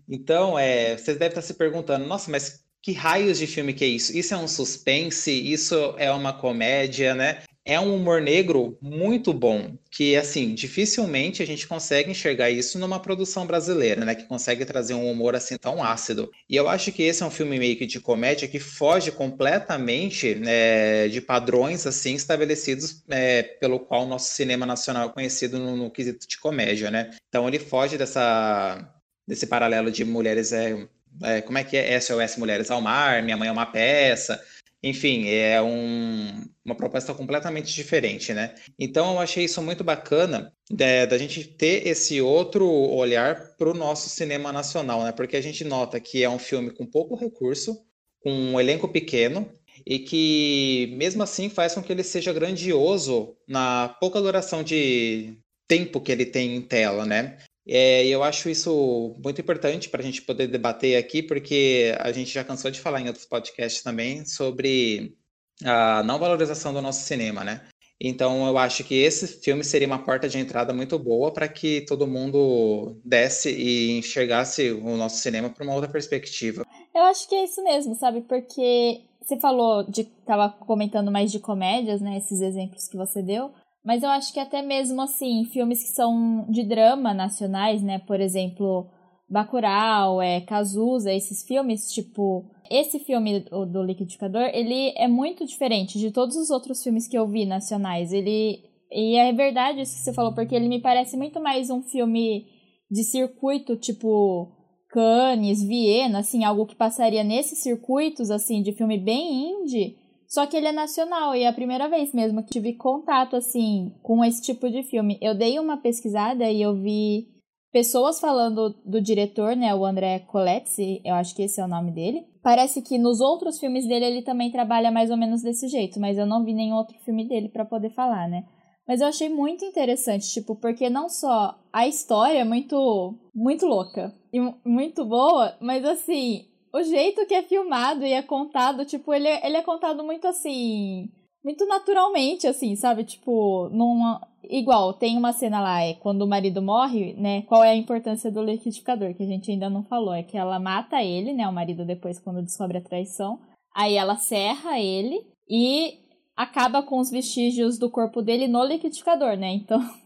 Então, 0.08 0.58
é, 0.58 0.96
vocês 0.96 1.16
devem 1.18 1.28
estar 1.28 1.42
se 1.42 1.54
perguntando, 1.54 2.06
nossa, 2.06 2.30
mas 2.30 2.65
que 2.86 2.92
raios 2.92 3.36
de 3.36 3.48
filme 3.48 3.74
que 3.74 3.84
é 3.84 3.88
isso? 3.88 4.16
Isso 4.16 4.32
é 4.32 4.36
um 4.36 4.46
suspense? 4.46 5.28
Isso 5.28 5.74
é 5.98 6.08
uma 6.12 6.32
comédia, 6.32 7.16
né? 7.16 7.42
É 7.64 7.80
um 7.80 7.96
humor 7.96 8.20
negro 8.22 8.78
muito 8.80 9.34
bom, 9.34 9.76
que 9.90 10.14
assim, 10.14 10.54
dificilmente 10.54 11.42
a 11.42 11.46
gente 11.46 11.66
consegue 11.66 12.12
enxergar 12.12 12.48
isso 12.48 12.78
numa 12.78 13.00
produção 13.00 13.44
brasileira, 13.44 14.04
né, 14.04 14.14
que 14.14 14.22
consegue 14.22 14.64
trazer 14.64 14.94
um 14.94 15.10
humor 15.10 15.34
assim 15.34 15.56
tão 15.56 15.82
ácido. 15.82 16.30
E 16.48 16.54
eu 16.54 16.68
acho 16.68 16.92
que 16.92 17.02
esse 17.02 17.24
é 17.24 17.26
um 17.26 17.30
filme 17.30 17.58
meio 17.58 17.76
que 17.76 17.86
de 17.86 17.98
comédia 17.98 18.46
que 18.46 18.60
foge 18.60 19.10
completamente 19.10 20.36
né, 20.36 21.08
de 21.08 21.20
padrões 21.20 21.88
assim 21.88 22.14
estabelecidos 22.14 23.02
é, 23.08 23.42
pelo 23.42 23.80
qual 23.80 24.04
o 24.04 24.08
nosso 24.08 24.32
cinema 24.32 24.64
nacional 24.64 25.08
é 25.08 25.12
conhecido 25.12 25.58
no, 25.58 25.76
no 25.76 25.90
quesito 25.90 26.24
de 26.28 26.38
comédia, 26.38 26.88
né? 26.88 27.10
Então 27.28 27.48
ele 27.48 27.58
foge 27.58 27.98
dessa 27.98 28.92
desse 29.26 29.48
paralelo 29.48 29.90
de 29.90 30.04
mulheres 30.04 30.52
é, 30.52 30.86
é, 31.22 31.40
como 31.40 31.58
é 31.58 31.64
que 31.64 31.76
é 31.76 31.98
SOS 32.00 32.36
Mulheres 32.36 32.70
ao 32.70 32.80
Mar, 32.80 33.22
Minha 33.22 33.36
Mãe 33.36 33.48
é 33.48 33.52
uma 33.52 33.66
Peça. 33.66 34.42
Enfim, 34.82 35.28
é 35.28 35.60
um, 35.60 36.44
uma 36.64 36.74
proposta 36.74 37.12
completamente 37.14 37.74
diferente, 37.74 38.32
né? 38.32 38.54
Então 38.78 39.14
eu 39.14 39.20
achei 39.20 39.44
isso 39.44 39.60
muito 39.60 39.82
bacana 39.82 40.52
é, 40.78 41.06
da 41.06 41.18
gente 41.18 41.42
ter 41.44 41.86
esse 41.86 42.20
outro 42.20 42.68
olhar 42.68 43.56
para 43.56 43.70
o 43.70 43.74
nosso 43.74 44.08
cinema 44.08 44.52
nacional, 44.52 45.02
né? 45.02 45.12
Porque 45.12 45.36
a 45.36 45.40
gente 45.40 45.64
nota 45.64 45.98
que 45.98 46.22
é 46.22 46.28
um 46.30 46.38
filme 46.38 46.70
com 46.70 46.86
pouco 46.86 47.16
recurso, 47.16 47.84
com 48.20 48.30
um 48.30 48.60
elenco 48.60 48.86
pequeno, 48.86 49.50
e 49.84 49.98
que 49.98 50.94
mesmo 50.96 51.22
assim 51.22 51.48
faz 51.48 51.74
com 51.74 51.82
que 51.82 51.92
ele 51.92 52.04
seja 52.04 52.32
grandioso 52.32 53.36
na 53.48 53.88
pouca 54.00 54.20
duração 54.20 54.62
de 54.62 55.36
tempo 55.66 56.00
que 56.00 56.12
ele 56.12 56.26
tem 56.26 56.54
em 56.54 56.62
tela, 56.62 57.04
né? 57.04 57.38
É, 57.66 58.06
eu 58.06 58.22
acho 58.22 58.48
isso 58.48 59.16
muito 59.22 59.40
importante 59.40 59.88
para 59.88 60.00
a 60.00 60.04
gente 60.04 60.22
poder 60.22 60.46
debater 60.46 60.96
aqui, 60.96 61.22
porque 61.22 61.94
a 61.98 62.12
gente 62.12 62.30
já 62.30 62.44
cansou 62.44 62.70
de 62.70 62.80
falar 62.80 63.00
em 63.00 63.08
outros 63.08 63.24
podcasts 63.24 63.82
também 63.82 64.24
sobre 64.24 65.16
a 65.64 66.02
não 66.04 66.18
valorização 66.18 66.72
do 66.72 66.80
nosso 66.80 67.04
cinema, 67.04 67.42
né? 67.42 67.62
Então 68.00 68.46
eu 68.46 68.58
acho 68.58 68.84
que 68.84 68.94
esse 68.94 69.26
filme 69.26 69.64
seria 69.64 69.86
uma 69.86 70.04
porta 70.04 70.28
de 70.28 70.38
entrada 70.38 70.72
muito 70.72 70.98
boa 70.98 71.32
para 71.32 71.48
que 71.48 71.80
todo 71.82 72.06
mundo 72.06 73.00
desse 73.02 73.50
e 73.50 73.98
enxergasse 73.98 74.70
o 74.70 74.96
nosso 74.96 75.16
cinema 75.16 75.48
para 75.48 75.64
uma 75.64 75.74
outra 75.74 75.90
perspectiva. 75.90 76.62
Eu 76.94 77.02
acho 77.04 77.28
que 77.28 77.34
é 77.34 77.44
isso 77.44 77.64
mesmo, 77.64 77.94
sabe? 77.94 78.20
Porque 78.20 79.00
você 79.20 79.38
falou 79.38 79.82
de 79.84 80.04
tava 80.04 80.50
comentando 80.50 81.10
mais 81.10 81.32
de 81.32 81.40
comédias, 81.40 82.00
né? 82.00 82.18
Esses 82.18 82.40
exemplos 82.40 82.86
que 82.86 82.96
você 82.96 83.22
deu. 83.22 83.50
Mas 83.86 84.02
eu 84.02 84.08
acho 84.10 84.32
que 84.32 84.40
até 84.40 84.62
mesmo 84.62 85.00
assim, 85.00 85.44
filmes 85.44 85.80
que 85.80 85.90
são 85.90 86.44
de 86.50 86.64
drama 86.64 87.14
nacionais, 87.14 87.80
né? 87.80 88.00
Por 88.00 88.20
exemplo, 88.20 88.88
Bacurau, 89.30 90.20
é, 90.20 90.40
Cazuza, 90.40 91.12
esses 91.12 91.46
filmes, 91.46 91.92
tipo, 91.92 92.50
esse 92.68 92.98
filme 92.98 93.40
do, 93.40 93.64
do 93.64 93.82
Liquidificador, 93.84 94.50
ele 94.52 94.92
é 94.96 95.06
muito 95.06 95.46
diferente 95.46 96.00
de 96.00 96.10
todos 96.10 96.34
os 96.34 96.50
outros 96.50 96.82
filmes 96.82 97.06
que 97.06 97.16
eu 97.16 97.28
vi 97.28 97.46
nacionais. 97.46 98.12
Ele 98.12 98.60
e 98.90 99.16
é 99.16 99.32
verdade 99.32 99.82
isso 99.82 99.94
que 99.94 100.00
você 100.02 100.12
falou, 100.12 100.34
porque 100.34 100.56
ele 100.56 100.68
me 100.68 100.80
parece 100.80 101.16
muito 101.16 101.40
mais 101.40 101.70
um 101.70 101.80
filme 101.80 102.44
de 102.90 103.04
circuito, 103.04 103.76
tipo 103.76 104.50
Cannes, 104.88 105.62
Viena, 105.62 106.18
assim, 106.18 106.42
algo 106.42 106.66
que 106.66 106.74
passaria 106.74 107.22
nesses 107.22 107.60
circuitos 107.60 108.32
assim 108.32 108.62
de 108.62 108.72
filme 108.72 108.98
bem 108.98 109.62
indie 109.62 109.96
só 110.26 110.46
que 110.46 110.56
ele 110.56 110.68
é 110.68 110.72
nacional 110.72 111.34
e 111.34 111.42
é 111.42 111.48
a 111.48 111.52
primeira 111.52 111.88
vez 111.88 112.12
mesmo 112.12 112.42
que 112.42 112.50
tive 112.50 112.74
contato 112.74 113.36
assim 113.36 113.94
com 114.02 114.24
esse 114.24 114.42
tipo 114.42 114.68
de 114.68 114.82
filme. 114.82 115.18
Eu 115.20 115.34
dei 115.34 115.58
uma 115.58 115.76
pesquisada 115.76 116.50
e 116.50 116.60
eu 116.60 116.74
vi 116.74 117.28
pessoas 117.72 118.18
falando 118.18 118.74
do 118.84 119.00
diretor, 119.00 119.54
né, 119.54 119.74
o 119.74 119.84
André 119.84 120.20
Coletti, 120.20 121.02
eu 121.04 121.14
acho 121.14 121.34
que 121.34 121.42
esse 121.42 121.60
é 121.60 121.64
o 121.64 121.68
nome 121.68 121.92
dele. 121.92 122.24
Parece 122.42 122.80
que 122.80 122.96
nos 122.96 123.20
outros 123.20 123.58
filmes 123.58 123.86
dele 123.86 124.06
ele 124.06 124.22
também 124.22 124.50
trabalha 124.50 124.90
mais 124.90 125.10
ou 125.10 125.16
menos 125.16 125.42
desse 125.42 125.68
jeito, 125.68 126.00
mas 126.00 126.16
eu 126.16 126.24
não 126.24 126.44
vi 126.44 126.54
nenhum 126.54 126.76
outro 126.76 126.98
filme 127.04 127.28
dele 127.28 127.48
para 127.48 127.64
poder 127.64 127.90
falar, 127.90 128.28
né? 128.28 128.44
Mas 128.88 129.00
eu 129.00 129.08
achei 129.08 129.28
muito 129.28 129.64
interessante, 129.64 130.32
tipo, 130.32 130.54
porque 130.54 130.88
não 130.88 131.08
só 131.08 131.58
a 131.72 131.88
história 131.88 132.38
é 132.38 132.44
muito 132.44 133.14
muito 133.34 133.66
louca 133.66 134.14
e 134.32 134.40
muito 134.64 135.04
boa, 135.04 135.54
mas 135.60 135.84
assim, 135.84 136.46
o 136.76 136.82
jeito 136.82 137.26
que 137.26 137.34
é 137.34 137.42
filmado 137.42 138.04
e 138.04 138.12
é 138.12 138.22
contado, 138.22 138.84
tipo, 138.84 139.12
ele, 139.12 139.26
é, 139.26 139.46
ele 139.46 139.56
é 139.56 139.62
contado 139.62 140.04
muito 140.04 140.26
assim. 140.26 141.10
Muito 141.42 141.64
naturalmente, 141.66 142.46
assim, 142.46 142.74
sabe? 142.76 143.04
Tipo, 143.04 143.68
numa. 143.70 144.20
Igual, 144.42 144.92
tem 144.94 145.16
uma 145.16 145.32
cena 145.32 145.60
lá, 145.60 145.80
é 145.80 145.94
quando 145.94 146.22
o 146.22 146.28
marido 146.28 146.60
morre, 146.60 147.14
né? 147.14 147.42
Qual 147.42 147.62
é 147.62 147.70
a 147.70 147.76
importância 147.76 148.30
do 148.30 148.42
liquidificador? 148.42 149.14
Que 149.14 149.22
a 149.22 149.26
gente 149.26 149.50
ainda 149.50 149.70
não 149.70 149.84
falou. 149.84 150.12
É 150.12 150.22
que 150.22 150.36
ela 150.36 150.58
mata 150.58 151.02
ele, 151.02 151.32
né? 151.32 151.48
O 151.48 151.52
marido 151.52 151.84
depois, 151.84 152.18
quando 152.18 152.42
descobre 152.42 152.78
a 152.78 152.82
traição. 152.82 153.38
Aí 153.74 153.94
ela 153.94 154.16
serra 154.16 154.80
ele 154.80 155.24
e 155.48 156.00
acaba 156.36 156.82
com 156.82 156.98
os 156.98 157.10
vestígios 157.10 157.78
do 157.78 157.90
corpo 157.90 158.22
dele 158.22 158.48
no 158.48 158.64
liquidificador, 158.64 159.36
né? 159.36 159.52
Então. 159.52 159.80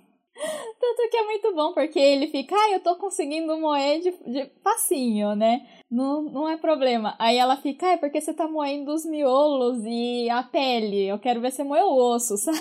Tanto 0.80 1.10
que 1.10 1.16
é 1.16 1.24
muito 1.24 1.54
bom, 1.54 1.72
porque 1.72 1.98
ele 1.98 2.26
fica, 2.28 2.54
ah, 2.54 2.70
eu 2.72 2.80
tô 2.80 2.96
conseguindo 2.96 3.58
moer 3.58 4.00
de, 4.00 4.10
de 4.10 4.50
facinho, 4.62 5.34
né? 5.34 5.66
Não, 5.90 6.22
não 6.22 6.48
é 6.48 6.56
problema. 6.56 7.14
Aí 7.18 7.36
ela 7.36 7.56
fica, 7.56 7.86
ah, 7.86 7.92
é 7.92 7.96
porque 7.96 8.20
você 8.20 8.32
tá 8.32 8.48
moendo 8.48 8.92
os 8.92 9.04
miolos 9.04 9.82
e 9.84 10.30
a 10.30 10.42
pele. 10.42 11.06
Eu 11.06 11.18
quero 11.18 11.40
ver 11.40 11.52
você 11.52 11.62
moer 11.62 11.84
o 11.84 11.94
osso, 11.94 12.36
sabe? 12.38 12.58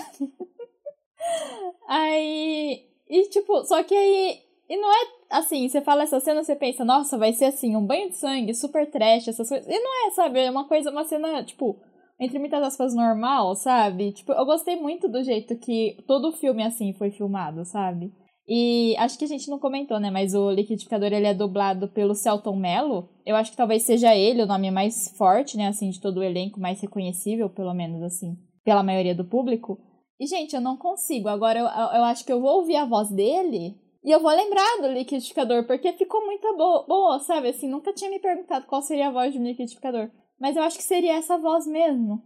aí. 1.88 2.84
E 3.08 3.22
tipo, 3.28 3.64
só 3.64 3.82
que 3.82 3.94
aí. 3.94 4.42
E 4.68 4.76
não 4.76 4.92
é 4.92 5.20
assim, 5.30 5.68
você 5.68 5.80
fala 5.80 6.02
essa 6.02 6.20
cena, 6.20 6.44
você 6.44 6.54
pensa, 6.54 6.84
nossa, 6.84 7.16
vai 7.16 7.32
ser 7.32 7.46
assim, 7.46 7.76
um 7.76 7.84
banho 7.84 8.10
de 8.10 8.16
sangue, 8.16 8.54
super 8.54 8.88
trash, 8.90 9.28
essas 9.28 9.48
coisas. 9.48 9.66
E 9.68 9.78
não 9.78 10.06
é, 10.06 10.10
sabe? 10.10 10.40
É 10.40 10.50
uma 10.50 10.66
coisa, 10.66 10.90
uma 10.90 11.04
cena, 11.04 11.42
tipo, 11.44 11.76
entre 12.20 12.38
muitas 12.38 12.62
aspas, 12.62 12.94
normal, 12.94 13.54
sabe? 13.56 14.12
Tipo, 14.12 14.32
eu 14.32 14.44
gostei 14.44 14.76
muito 14.76 15.08
do 15.08 15.22
jeito 15.22 15.56
que 15.56 15.96
todo 16.06 16.28
o 16.28 16.32
filme, 16.32 16.62
assim, 16.62 16.92
foi 16.92 17.10
filmado, 17.10 17.64
sabe? 17.64 18.12
E 18.46 18.96
acho 18.98 19.18
que 19.18 19.24
a 19.24 19.28
gente 19.28 19.48
não 19.48 19.58
comentou, 19.58 19.98
né? 19.98 20.10
Mas 20.10 20.34
o 20.34 20.50
liquidificador, 20.50 21.12
ele 21.12 21.26
é 21.26 21.32
dublado 21.32 21.88
pelo 21.88 22.14
Celton 22.14 22.56
Mello. 22.56 23.08
Eu 23.24 23.36
acho 23.36 23.52
que 23.52 23.56
talvez 23.56 23.84
seja 23.84 24.14
ele 24.14 24.42
o 24.42 24.46
nome 24.46 24.70
mais 24.70 25.16
forte, 25.16 25.56
né? 25.56 25.68
Assim, 25.68 25.88
de 25.88 26.00
todo 26.00 26.18
o 26.18 26.22
elenco, 26.22 26.60
mais 26.60 26.80
reconhecível, 26.80 27.48
pelo 27.48 27.72
menos, 27.72 28.02
assim, 28.02 28.36
pela 28.64 28.82
maioria 28.82 29.14
do 29.14 29.24
público. 29.24 29.78
E, 30.18 30.26
gente, 30.26 30.54
eu 30.54 30.60
não 30.60 30.76
consigo. 30.76 31.28
Agora, 31.28 31.60
eu, 31.60 31.64
eu 31.64 32.04
acho 32.04 32.24
que 32.24 32.32
eu 32.32 32.40
vou 32.40 32.58
ouvir 32.58 32.76
a 32.76 32.84
voz 32.84 33.08
dele 33.08 33.78
e 34.04 34.10
eu 34.10 34.20
vou 34.20 34.30
lembrar 34.30 34.80
do 34.82 34.88
liquidificador, 34.88 35.66
porque 35.66 35.92
ficou 35.92 36.24
muito 36.26 36.56
boa, 36.56 36.84
boa, 36.86 37.18
sabe? 37.20 37.48
Assim, 37.48 37.68
nunca 37.68 37.92
tinha 37.92 38.10
me 38.10 38.18
perguntado 38.18 38.66
qual 38.66 38.82
seria 38.82 39.08
a 39.08 39.12
voz 39.12 39.34
um 39.36 39.44
liquidificador. 39.44 40.10
Mas 40.40 40.56
eu 40.56 40.62
acho 40.62 40.78
que 40.78 40.84
seria 40.84 41.16
essa 41.16 41.36
voz 41.36 41.66
mesmo. 41.66 42.22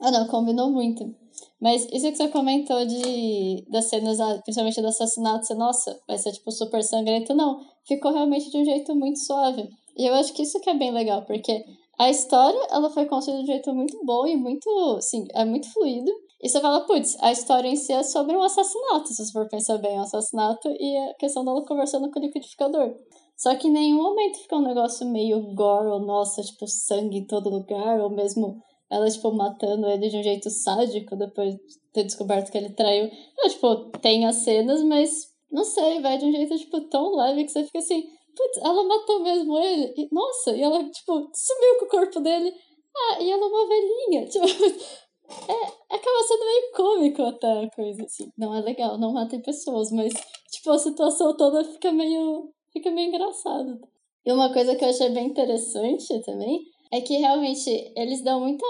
Ah, 0.00 0.10
não, 0.10 0.26
combinou 0.26 0.70
muito. 0.70 1.14
Mas 1.60 1.86
isso 1.92 2.10
que 2.10 2.16
você 2.16 2.28
comentou 2.28 2.84
de 2.86 3.64
das 3.68 3.84
cenas, 3.84 4.18
ah, 4.18 4.40
principalmente 4.42 4.80
do 4.80 4.88
assassinato, 4.88 5.46
você, 5.46 5.54
nossa, 5.54 6.00
vai 6.08 6.16
ser 6.16 6.32
tipo 6.32 6.50
super 6.50 6.82
sangrento, 6.82 7.34
não. 7.34 7.60
Ficou 7.86 8.12
realmente 8.12 8.50
de 8.50 8.56
um 8.56 8.64
jeito 8.64 8.94
muito 8.94 9.18
suave. 9.18 9.68
E 9.96 10.06
eu 10.06 10.14
acho 10.14 10.32
que 10.32 10.42
isso 10.42 10.60
que 10.60 10.70
é 10.70 10.74
bem 10.74 10.90
legal, 10.90 11.24
porque 11.26 11.64
a 11.98 12.08
história, 12.08 12.58
ela 12.70 12.88
foi 12.88 13.04
construída 13.04 13.44
de 13.44 13.50
um 13.50 13.54
jeito 13.54 13.74
muito 13.74 13.98
bom 14.06 14.26
e 14.26 14.36
muito, 14.36 14.68
assim, 14.96 15.26
é 15.34 15.44
muito 15.44 15.70
fluido. 15.70 16.10
E 16.42 16.48
você 16.48 16.58
fala, 16.58 16.86
putz, 16.86 17.18
a 17.20 17.30
história 17.30 17.68
em 17.68 17.76
si 17.76 17.92
é 17.92 18.02
sobre 18.02 18.34
um 18.34 18.42
assassinato, 18.42 19.08
se 19.08 19.22
você 19.26 19.30
for 19.30 19.46
pensar 19.48 19.76
bem, 19.76 19.98
um 19.98 20.02
assassinato 20.02 20.66
e 20.70 20.96
a 20.96 21.14
questão 21.18 21.44
dela 21.44 21.62
conversando 21.66 22.10
com 22.10 22.18
o 22.18 22.22
liquidificador. 22.22 22.94
Só 23.40 23.56
que 23.56 23.68
em 23.68 23.72
nenhum 23.72 24.02
momento 24.02 24.38
fica 24.38 24.54
um 24.54 24.60
negócio 24.62 25.06
meio 25.06 25.40
gore, 25.54 25.86
ou 25.86 26.00
nossa, 26.00 26.42
tipo, 26.42 26.66
sangue 26.66 27.20
em 27.20 27.26
todo 27.26 27.48
lugar, 27.48 27.98
ou 27.98 28.10
mesmo 28.10 28.62
ela, 28.90 29.08
tipo, 29.08 29.32
matando 29.32 29.88
ele 29.88 30.10
de 30.10 30.18
um 30.18 30.22
jeito 30.22 30.50
sádico 30.50 31.16
depois 31.16 31.54
de 31.54 31.60
ter 31.90 32.04
descoberto 32.04 32.52
que 32.52 32.58
ele 32.58 32.74
traiu. 32.74 33.10
Tipo, 33.48 33.92
tem 34.00 34.26
as 34.26 34.36
cenas, 34.36 34.82
mas 34.82 35.32
não 35.50 35.64
sei, 35.64 36.02
vai 36.02 36.18
de 36.18 36.26
um 36.26 36.32
jeito, 36.32 36.54
tipo, 36.58 36.82
tão 36.82 37.16
leve 37.16 37.44
que 37.44 37.50
você 37.50 37.64
fica 37.64 37.78
assim, 37.78 38.02
putz, 38.36 38.58
ela 38.62 38.84
matou 38.84 39.20
mesmo 39.20 39.58
ele? 39.58 39.94
E, 39.96 40.08
nossa, 40.12 40.54
e 40.54 40.60
ela, 40.60 40.84
tipo, 40.90 41.30
sumiu 41.32 41.78
com 41.78 41.86
o 41.86 41.88
corpo 41.88 42.20
dele. 42.20 42.52
Ah, 42.94 43.22
e 43.22 43.30
ela 43.30 43.42
é 43.42 43.48
uma 43.48 43.66
velhinha, 43.66 44.26
tipo. 44.28 44.46
É, 44.46 45.94
acaba 45.94 46.22
sendo 46.28 46.44
meio 46.44 46.72
cômico 46.76 47.22
até 47.22 47.64
a 47.64 47.70
coisa, 47.70 48.04
assim. 48.04 48.30
Não 48.36 48.54
é 48.54 48.60
legal, 48.60 48.98
não 48.98 49.14
matem 49.14 49.40
pessoas, 49.40 49.90
mas, 49.92 50.12
tipo, 50.50 50.70
a 50.72 50.78
situação 50.78 51.34
toda 51.34 51.64
fica 51.64 51.90
meio 51.90 52.52
fica 52.72 52.90
meio 52.90 53.08
engraçado. 53.08 53.80
E 54.24 54.32
uma 54.32 54.52
coisa 54.52 54.74
que 54.76 54.84
eu 54.84 54.88
achei 54.88 55.10
bem 55.10 55.26
interessante 55.26 56.20
também 56.22 56.60
é 56.92 57.00
que 57.00 57.16
realmente 57.16 57.92
eles 57.96 58.22
dão 58.22 58.40
muita. 58.40 58.64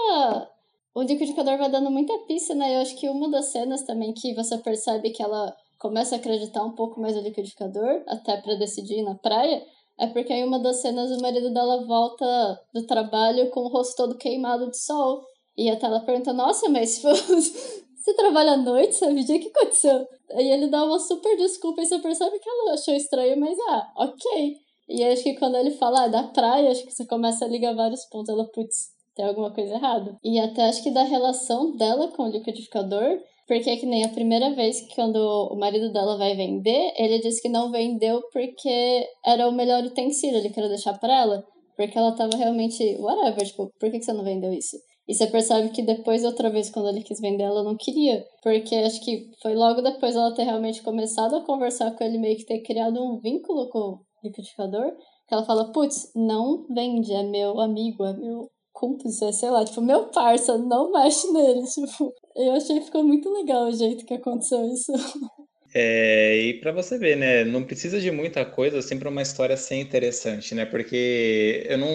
O 0.93 1.01
liquidificador 1.01 1.57
vai 1.57 1.69
dando 1.69 1.89
muita 1.89 2.17
pista, 2.19 2.53
né? 2.53 2.75
Eu 2.75 2.81
acho 2.81 2.95
que 2.97 3.09
uma 3.09 3.29
das 3.29 3.45
cenas 3.51 3.83
também 3.83 4.13
que 4.13 4.33
você 4.33 4.57
percebe 4.57 5.11
que 5.11 5.23
ela 5.23 5.55
começa 5.79 6.15
a 6.15 6.19
acreditar 6.19 6.63
um 6.63 6.73
pouco 6.73 7.01
mais 7.01 7.15
no 7.15 7.21
liquidificador, 7.21 8.03
até 8.07 8.37
para 8.37 8.55
decidir 8.55 8.99
ir 8.99 9.03
na 9.03 9.15
praia, 9.15 9.65
é 9.97 10.07
porque 10.07 10.33
em 10.33 10.43
uma 10.43 10.59
das 10.59 10.81
cenas 10.81 11.11
o 11.11 11.21
marido 11.21 11.51
dela 11.53 11.85
volta 11.85 12.61
do 12.73 12.85
trabalho 12.85 13.49
com 13.49 13.61
o 13.61 13.67
rosto 13.67 13.95
todo 13.95 14.17
queimado 14.17 14.69
de 14.69 14.77
sol. 14.77 15.25
E 15.57 15.69
até 15.69 15.85
ela 15.85 15.99
pergunta, 16.01 16.33
nossa, 16.33 16.69
mas 16.69 17.01
você 18.01 18.15
trabalha 18.15 18.53
à 18.53 18.57
noite, 18.57 18.95
sabe? 18.95 19.21
O 19.21 19.25
que 19.25 19.51
aconteceu? 19.55 20.07
Aí 20.31 20.51
ele 20.51 20.67
dá 20.67 20.83
uma 20.83 20.99
super 20.99 21.37
desculpa 21.37 21.81
e 21.81 21.85
você 21.85 21.99
percebe 21.99 22.39
que 22.39 22.49
ela 22.49 22.73
achou 22.73 22.95
estranho, 22.95 23.39
mas 23.39 23.57
ah, 23.69 23.91
ok. 23.95 24.55
E 24.89 25.03
acho 25.03 25.23
que 25.23 25.35
quando 25.35 25.55
ele 25.55 25.71
fala 25.71 26.05
ah, 26.05 26.07
da 26.07 26.23
praia, 26.23 26.71
acho 26.71 26.83
que 26.83 26.91
você 26.91 27.05
começa 27.05 27.45
a 27.45 27.47
ligar 27.47 27.75
vários 27.75 28.03
pontos. 28.05 28.29
Ela, 28.29 28.45
putz, 28.51 28.89
tem 29.15 29.25
alguma 29.25 29.53
coisa 29.53 29.75
errada. 29.75 30.17
E 30.23 30.39
até 30.39 30.63
acho 30.63 30.81
que 30.83 30.91
da 30.91 31.03
relação 31.03 31.75
dela 31.77 32.09
com 32.09 32.23
o 32.23 32.29
liquidificador, 32.29 33.19
porque 33.47 33.69
é 33.69 33.77
que 33.77 33.85
nem 33.85 34.03
a 34.03 34.09
primeira 34.09 34.53
vez 34.55 34.81
que 34.81 34.95
quando 34.95 35.17
o 35.17 35.55
marido 35.57 35.91
dela 35.91 36.17
vai 36.17 36.35
vender, 36.35 36.93
ele 36.97 37.19
diz 37.19 37.39
que 37.39 37.49
não 37.49 37.71
vendeu 37.71 38.21
porque 38.33 39.07
era 39.25 39.47
o 39.47 39.51
melhor 39.51 39.83
utensílio, 39.83 40.37
ele 40.37 40.49
queria 40.49 40.69
deixar 40.69 40.97
para 40.97 41.21
ela. 41.21 41.43
Porque 41.75 41.97
ela 41.97 42.11
tava 42.13 42.35
realmente, 42.37 42.95
whatever, 42.99 43.45
tipo, 43.45 43.71
por 43.79 43.91
que, 43.91 43.99
que 43.99 44.05
você 44.05 44.13
não 44.13 44.23
vendeu 44.23 44.51
isso? 44.51 44.77
E 45.11 45.13
você 45.13 45.27
percebe 45.27 45.71
que 45.71 45.81
depois, 45.81 46.23
outra 46.23 46.49
vez, 46.49 46.69
quando 46.69 46.87
ele 46.87 47.03
quis 47.03 47.19
vender, 47.19 47.43
ela 47.43 47.63
não 47.63 47.75
queria. 47.75 48.25
Porque 48.41 48.73
acho 48.75 49.03
que 49.03 49.29
foi 49.41 49.53
logo 49.53 49.81
depois 49.81 50.15
ela 50.15 50.33
ter 50.33 50.43
realmente 50.43 50.81
começado 50.81 51.35
a 51.35 51.43
conversar 51.43 51.91
com 51.91 52.03
ele, 52.05 52.17
meio 52.17 52.37
que 52.37 52.45
ter 52.45 52.61
criado 52.61 53.03
um 53.03 53.19
vínculo 53.19 53.67
com 53.69 53.79
o 53.79 53.99
liquidificador, 54.23 54.95
que 55.27 55.33
ela 55.33 55.43
fala, 55.43 55.69
putz, 55.73 56.13
não 56.15 56.65
vende, 56.73 57.11
é 57.11 57.23
meu 57.23 57.59
amigo, 57.59 58.05
é 58.05 58.13
meu 58.13 58.49
cúmplice, 58.71 59.33
sei 59.33 59.49
lá, 59.49 59.65
tipo, 59.65 59.81
meu 59.81 60.05
parça, 60.11 60.57
não 60.57 60.93
mexe 60.93 61.29
nele. 61.33 61.63
Tipo, 61.67 62.13
eu 62.37 62.53
achei 62.53 62.79
que 62.79 62.85
ficou 62.85 63.03
muito 63.03 63.29
legal 63.29 63.67
o 63.67 63.73
jeito 63.73 64.05
que 64.05 64.13
aconteceu 64.13 64.63
isso. 64.63 64.93
É, 65.73 66.35
e 66.37 66.59
para 66.59 66.73
você 66.73 66.97
ver, 66.97 67.15
né, 67.15 67.45
não 67.45 67.63
precisa 67.63 67.97
de 67.97 68.11
muita 68.11 68.43
coisa 68.43 68.81
sempre 68.81 69.07
uma 69.07 69.21
história 69.21 69.55
ser 69.55 69.77
interessante, 69.77 70.53
né? 70.53 70.65
Porque 70.65 71.65
eu 71.65 71.77
não 71.77 71.87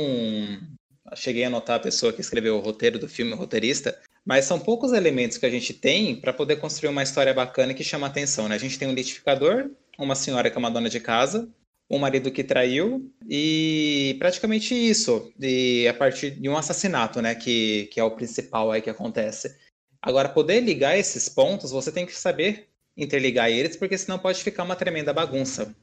cheguei 1.14 1.44
a 1.44 1.50
notar 1.50 1.76
a 1.76 1.82
pessoa 1.82 2.12
que 2.12 2.20
escreveu 2.20 2.56
o 2.56 2.60
roteiro 2.60 2.98
do 2.98 3.08
filme, 3.08 3.32
o 3.32 3.36
roteirista, 3.36 3.98
mas 4.24 4.44
são 4.44 4.58
poucos 4.58 4.92
elementos 4.92 5.38
que 5.38 5.46
a 5.46 5.50
gente 5.50 5.72
tem 5.72 6.16
para 6.16 6.32
poder 6.32 6.56
construir 6.56 6.90
uma 6.90 7.02
história 7.02 7.32
bacana 7.32 7.74
que 7.74 7.84
chama 7.84 8.06
atenção, 8.06 8.48
né? 8.48 8.56
A 8.56 8.58
gente 8.58 8.78
tem 8.78 8.88
um 8.88 8.94
litificador, 8.94 9.70
uma 9.98 10.14
senhora 10.14 10.50
que 10.50 10.56
é 10.56 10.58
uma 10.58 10.70
dona 10.70 10.90
de 10.90 10.98
casa, 10.98 11.48
um 11.88 11.98
marido 11.98 12.30
que 12.30 12.42
traiu 12.42 13.10
e 13.28 14.16
praticamente 14.18 14.74
isso, 14.74 15.32
e 15.40 15.86
a 15.88 15.94
partir 15.94 16.32
de 16.32 16.48
um 16.48 16.56
assassinato, 16.56 17.22
né, 17.22 17.34
que, 17.34 17.88
que 17.92 18.00
é 18.00 18.04
o 18.04 18.10
principal 18.10 18.72
aí 18.72 18.82
que 18.82 18.90
acontece. 18.90 19.56
Agora, 20.02 20.28
poder 20.28 20.60
ligar 20.60 20.98
esses 20.98 21.28
pontos, 21.28 21.70
você 21.70 21.92
tem 21.92 22.04
que 22.04 22.14
saber 22.14 22.68
interligar 22.96 23.50
eles, 23.50 23.76
porque 23.76 23.96
senão 23.96 24.18
pode 24.18 24.42
ficar 24.42 24.64
uma 24.64 24.76
tremenda 24.76 25.12
bagunça. 25.12 25.74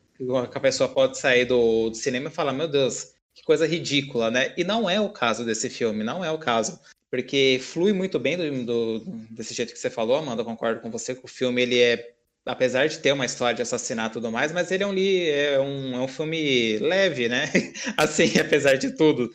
A 0.54 0.60
pessoa 0.60 0.90
pode 0.90 1.18
sair 1.18 1.46
do, 1.46 1.90
do 1.90 1.96
cinema 1.96 2.30
e 2.30 2.32
falar, 2.32 2.54
meu 2.54 2.68
Deus, 2.68 3.13
que 3.34 3.44
coisa 3.44 3.68
ridícula, 3.68 4.30
né? 4.30 4.54
E 4.58 4.64
não 4.64 4.90
é 4.90 5.00
o 5.00 5.10
caso 5.10 5.46
desse 5.46 5.70
filme, 5.70 6.04
não 6.04 6.24
é 6.24 6.32
o 6.32 6.38
caso. 6.38 6.80
Porque 7.10 7.60
flui 7.62 7.94
muito 7.94 8.20
bem 8.20 8.38
do, 8.38 8.66
do, 8.66 9.00
desse 9.32 9.54
jeito 9.54 9.74
que 9.74 9.80
você 9.80 9.90
falou, 9.90 10.18
Amanda, 10.18 10.44
concordo 10.44 10.82
com 10.82 10.90
você, 10.90 11.14
que 11.14 11.26
o 11.26 11.28
filme 11.28 11.62
ele 11.62 11.80
é 11.80 12.14
apesar 12.46 12.88
de 12.88 13.00
ter 13.00 13.12
uma 13.14 13.26
história 13.26 13.56
de 13.56 13.62
assassinato 13.62 14.14
e 14.14 14.22
tudo 14.22 14.32
mais, 14.32 14.52
mas 14.52 14.72
ele 14.72 14.84
é 14.84 14.88
um, 14.88 14.98
é 14.98 15.60
um, 15.60 15.96
é 15.96 16.00
um 16.00 16.08
filme 16.08 16.78
leve, 16.80 17.30
né? 17.30 17.50
assim, 17.98 18.34
apesar 18.40 18.76
de 18.76 18.92
tudo. 18.92 19.34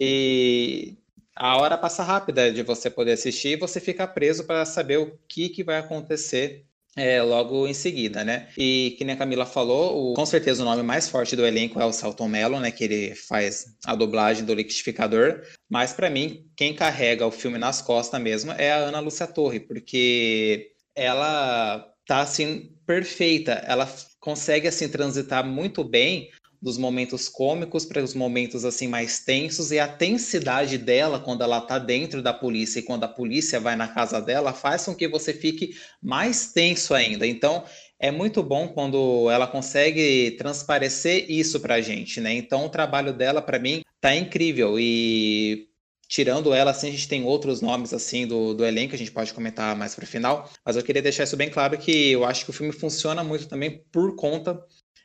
E 0.00 0.96
a 1.36 1.56
hora 1.56 1.78
passa 1.78 2.02
rápida 2.02 2.52
de 2.52 2.62
você 2.62 2.90
poder 2.90 3.12
assistir 3.12 3.50
e 3.50 3.56
você 3.56 3.80
fica 3.80 4.06
preso 4.06 4.44
para 4.44 4.64
saber 4.64 4.98
o 4.98 5.16
que, 5.28 5.48
que 5.48 5.62
vai 5.62 5.78
acontecer 5.78 6.64
é, 6.96 7.22
logo 7.22 7.66
em 7.66 7.74
seguida, 7.74 8.24
né? 8.24 8.48
E 8.56 8.94
que 8.98 9.04
nem 9.04 9.14
a 9.14 9.18
Camila 9.18 9.46
falou, 9.46 10.12
o, 10.12 10.14
com 10.14 10.26
certeza 10.26 10.62
o 10.62 10.64
nome 10.64 10.82
mais 10.82 11.08
forte 11.08 11.36
do 11.36 11.46
elenco 11.46 11.80
é 11.80 11.84
o 11.84 11.92
Salton 11.92 12.28
Mello, 12.28 12.58
né? 12.60 12.70
Que 12.70 12.84
ele 12.84 13.14
faz 13.14 13.66
a 13.84 13.94
dublagem 13.94 14.44
do 14.44 14.54
liquidificador. 14.54 15.42
Mas 15.68 15.92
para 15.92 16.10
mim, 16.10 16.46
quem 16.56 16.74
carrega 16.74 17.26
o 17.26 17.30
filme 17.30 17.58
nas 17.58 17.80
costas 17.80 18.20
mesmo 18.20 18.52
é 18.52 18.72
a 18.72 18.78
Ana 18.78 19.00
Lúcia 19.00 19.26
Torre, 19.26 19.60
porque 19.60 20.72
ela 20.94 21.86
tá 22.06 22.20
assim 22.20 22.72
perfeita. 22.86 23.52
Ela 23.66 23.88
consegue 24.18 24.66
assim 24.66 24.88
transitar 24.88 25.46
muito 25.46 25.84
bem 25.84 26.30
dos 26.60 26.76
momentos 26.76 27.28
cômicos 27.28 27.84
para 27.84 28.02
os 28.02 28.14
momentos 28.14 28.64
assim 28.64 28.88
mais 28.88 29.20
tensos 29.20 29.70
e 29.70 29.78
a 29.78 29.86
tensidade 29.86 30.76
dela 30.76 31.20
quando 31.20 31.42
ela 31.42 31.60
tá 31.60 31.78
dentro 31.78 32.22
da 32.22 32.32
polícia 32.32 32.80
e 32.80 32.82
quando 32.82 33.04
a 33.04 33.08
polícia 33.08 33.60
vai 33.60 33.76
na 33.76 33.88
casa 33.88 34.20
dela 34.20 34.52
faz 34.52 34.84
com 34.84 34.94
que 34.94 35.06
você 35.06 35.32
fique 35.32 35.76
mais 36.02 36.52
tenso 36.52 36.94
ainda. 36.94 37.26
Então 37.26 37.64
é 37.98 38.10
muito 38.10 38.42
bom 38.42 38.68
quando 38.68 39.30
ela 39.30 39.46
consegue 39.46 40.32
transparecer 40.32 41.30
isso 41.30 41.60
pra 41.60 41.80
gente, 41.80 42.20
né? 42.20 42.32
Então 42.34 42.66
o 42.66 42.70
trabalho 42.70 43.12
dela 43.12 43.40
para 43.40 43.58
mim 43.58 43.82
tá 44.00 44.14
incrível 44.14 44.78
e 44.78 45.68
tirando 46.08 46.54
ela, 46.54 46.70
assim, 46.70 46.88
a 46.88 46.90
gente 46.90 47.06
tem 47.06 47.22
outros 47.24 47.60
nomes, 47.60 47.92
assim, 47.92 48.26
do, 48.26 48.54
do 48.54 48.64
elenco, 48.64 48.94
a 48.94 48.98
gente 48.98 49.12
pode 49.12 49.34
comentar 49.34 49.76
mais 49.76 49.94
para 49.94 50.04
o 50.04 50.06
final, 50.06 50.50
mas 50.64 50.74
eu 50.74 50.82
queria 50.82 51.02
deixar 51.02 51.24
isso 51.24 51.36
bem 51.36 51.50
claro 51.50 51.76
que 51.76 52.12
eu 52.12 52.24
acho 52.24 52.44
que 52.44 52.50
o 52.50 52.54
filme 52.54 52.72
funciona 52.72 53.22
muito 53.22 53.46
também 53.46 53.84
por 53.92 54.16
conta 54.16 54.58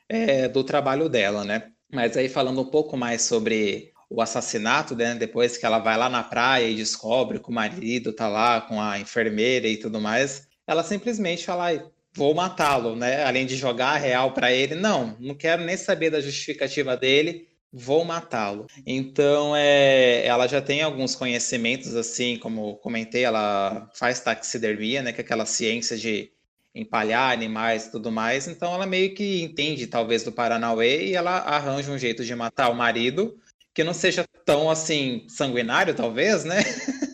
é, 0.10 0.48
do 0.48 0.64
trabalho 0.64 1.10
dela, 1.10 1.44
né? 1.44 1.72
Mas 1.92 2.18
aí 2.18 2.28
falando 2.28 2.62
um 2.62 2.70
pouco 2.70 2.98
mais 2.98 3.22
sobre 3.22 3.92
o 4.10 4.22
assassinato, 4.22 4.96
né? 4.96 5.16
Depois 5.16 5.58
que 5.58 5.66
ela 5.66 5.80
vai 5.80 5.98
lá 5.98 6.10
na 6.10 6.24
praia 6.24 6.68
e 6.68 6.76
descobre 6.76 7.40
que 7.40 7.50
o 7.50 7.54
marido 7.54 8.14
tá 8.14 8.28
lá 8.28 8.62
com 8.62 8.82
a 8.82 9.00
enfermeira 9.00 9.68
e 9.68 9.78
tudo 9.78 10.00
mais, 10.00 10.48
ela 10.68 10.84
simplesmente 10.84 11.46
fala, 11.46 11.92
vou 12.16 12.34
matá-lo, 12.34 12.96
né? 12.96 13.24
Além 13.24 13.46
de 13.46 13.56
jogar 13.56 13.94
a 13.96 13.98
real 13.98 14.32
para 14.34 14.52
ele, 14.52 14.76
não, 14.76 15.18
não 15.20 15.36
quero 15.36 15.64
nem 15.64 15.76
saber 15.76 16.10
da 16.12 16.22
justificativa 16.22 16.96
dele, 16.96 17.48
vou 17.72 18.06
matá-lo. 18.06 18.68
Então, 18.86 19.56
é, 19.56 20.26
ela 20.26 20.48
já 20.48 20.62
tem 20.62 20.84
alguns 20.84 21.16
conhecimentos, 21.16 21.96
assim, 21.96 22.38
como 22.38 22.78
comentei, 22.78 23.24
ela 23.24 23.90
faz 23.96 24.20
taxidermia, 24.20 25.02
né, 25.02 25.12
que 25.12 25.22
é 25.22 25.24
aquela 25.24 25.46
ciência 25.46 25.98
de 25.98 26.32
empalhar 26.74 27.32
animais 27.32 27.86
e 27.86 27.92
tudo 27.92 28.12
mais. 28.12 28.48
Então, 28.48 28.74
ela 28.74 28.86
meio 28.86 29.14
que 29.14 29.42
entende, 29.44 29.88
talvez, 29.88 30.24
do 30.24 30.32
Paranauê 30.32 31.08
e 31.08 31.16
ela 31.16 31.38
arranja 31.38 31.92
um 31.92 31.98
jeito 31.98 32.24
de 32.24 32.36
matar 32.36 32.70
o 32.70 32.76
marido 32.76 33.38
que 33.74 33.84
não 33.84 33.94
seja 33.94 34.26
tão, 34.46 34.70
assim, 34.70 35.26
sanguinário, 35.28 35.96
talvez, 35.96 36.44
né? 36.44 36.64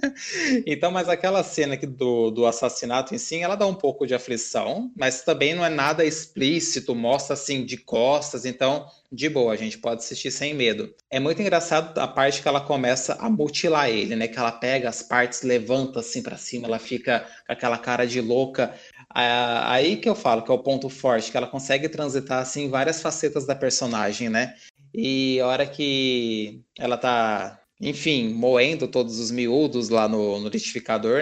então, 0.67 0.91
mas 0.91 1.08
aquela 1.08 1.41
cena 1.41 1.76
aqui 1.76 1.88
do, 1.88 2.30
do 2.32 2.45
assassinato 2.45 3.15
em 3.15 3.17
si, 3.17 3.41
ela 3.41 3.56
dá 3.56 3.65
um 3.65 3.74
pouco 3.74 4.06
de 4.06 4.13
aflição, 4.13 4.91
mas 4.98 5.22
também 5.22 5.56
não 5.56 5.63
é 5.63 5.69
nada 5.69 6.04
explícito, 6.04 6.93
mostra, 6.93 7.34
assim, 7.34 7.63
de 7.63 7.78
costas, 7.78 8.45
então 8.45 8.88
de 9.12 9.28
boa, 9.28 9.54
a 9.54 9.56
gente 9.56 9.78
pode 9.78 10.02
assistir 10.02 10.30
sem 10.30 10.54
medo. 10.54 10.93
É 11.10 11.19
muito 11.19 11.41
engraçado 11.41 11.98
a 11.98 12.08
parte 12.08 12.41
que 12.43 12.48
ela 12.48 12.62
começa 12.62 13.15
a 13.15 13.28
mutilar 13.28 13.89
ele, 13.89 14.15
né? 14.15 14.28
Que 14.28 14.38
ela 14.38 14.52
pega 14.52 14.88
as 14.88 15.02
partes, 15.02 15.41
levanta 15.41 16.02
assim 16.02 16.22
para 16.22 16.38
cima, 16.38 16.67
ela 16.67 16.78
fica 16.78 17.26
com 17.48 17.54
aquela 17.54 17.78
cara 17.78 18.06
de 18.06 18.22
louca. 18.22 18.72
Aí 19.13 19.98
que 19.98 20.08
eu 20.08 20.15
falo 20.15 20.43
que 20.43 20.52
é 20.52 20.54
o 20.54 20.60
ponto 20.60 20.89
forte, 20.89 21.32
que 21.32 21.38
ela 21.38 21.48
consegue 21.48 21.89
transitar 21.89 22.39
assim 22.39 22.69
várias 22.69 23.02
facetas 23.02 23.45
da 23.45 23.56
personagem, 23.56 24.30
né? 24.30 24.56
E 24.93 25.39
a 25.39 25.48
hora 25.48 25.65
que 25.67 26.63
ela 26.78 26.98
tá, 26.98 27.62
enfim, 27.82 28.34
moendo 28.34 28.88
todos 28.88 29.19
os 29.19 29.32
miúdos 29.32 29.89
lá 29.89 30.08
no, 30.08 30.39
no 30.39 30.50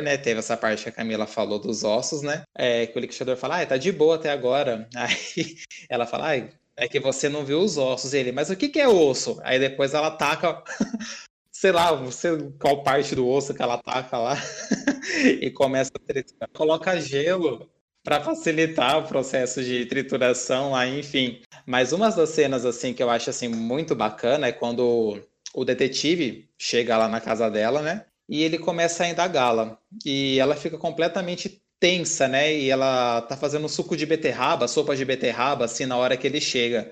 né? 0.02 0.18
Teve 0.18 0.40
essa 0.40 0.58
parte 0.58 0.84
que 0.84 0.90
a 0.90 0.92
Camila 0.92 1.26
falou 1.26 1.60
dos 1.60 1.84
ossos, 1.84 2.22
né? 2.22 2.44
É, 2.56 2.88
que 2.88 2.98
o 2.98 3.02
liquidificador 3.02 3.38
fala, 3.38 3.62
ah, 3.62 3.66
tá 3.66 3.78
de 3.78 3.92
boa 3.92 4.16
até 4.16 4.32
agora. 4.32 4.88
Aí 4.96 5.58
ela 5.90 6.06
fala, 6.06 6.28
ai, 6.28 6.50
é 6.76 6.88
que 6.88 7.00
você 7.00 7.30
não 7.30 7.46
viu 7.46 7.60
os 7.60 7.78
ossos. 7.78 8.14
Ele, 8.14 8.32
mas 8.32 8.50
o 8.50 8.56
que, 8.56 8.70
que 8.70 8.80
é 8.80 8.88
osso? 8.88 9.40
Aí 9.44 9.60
depois 9.60 9.94
ela 9.94 10.12
taca, 10.12 10.64
sei 11.52 11.72
lá, 11.72 11.94
você, 11.94 12.38
qual 12.60 12.84
parte 12.84 13.16
do 13.16 13.28
osso 13.28 13.54
que 13.54 13.62
ela 13.62 13.78
taca 13.78 14.18
lá 14.18 14.36
e 15.42 15.50
começa 15.52 15.92
a 15.96 16.00
triturar. 16.00 16.50
Coloca 16.54 17.00
gelo 17.02 17.70
para 18.08 18.22
facilitar 18.22 18.98
o 19.00 19.06
processo 19.06 19.62
de 19.62 19.86
trituração 19.86 20.72
lá, 20.72 20.88
enfim. 20.88 21.42
Mas 21.66 21.92
uma 21.92 22.10
das 22.10 22.30
cenas 22.30 22.66
assim 22.66 22.94
que 22.94 23.04
eu 23.04 23.10
acho 23.10 23.30
assim 23.30 23.50
muito 23.50 23.94
bacana 23.94 24.48
é 24.48 24.54
quando 24.54 25.22
o 25.54 25.66
detetive 25.66 26.50
chega 26.58 26.96
lá 26.96 27.10
na 27.10 27.20
casa 27.20 27.52
dela, 27.52 27.82
né? 27.82 28.06
E 28.30 28.44
ele 28.44 28.58
começa 28.58 29.04
a 29.04 29.10
indagá-la. 29.10 29.78
E 30.06 30.40
ela 30.40 30.56
fica 30.56 30.78
completamente 30.78 31.62
tensa, 31.82 32.30
né? 32.30 32.56
E 32.56 32.70
ela 32.70 33.24
tá 33.24 33.36
fazendo 33.36 33.68
suco 33.68 33.98
de 33.98 34.06
beterraba, 34.06 34.70
sopa 34.70 34.96
de 34.96 35.04
beterraba, 35.04 35.66
assim, 35.66 35.86
na 35.86 35.98
hora 35.98 36.16
que 36.16 36.28
ele 36.28 36.40
chega. 36.40 36.90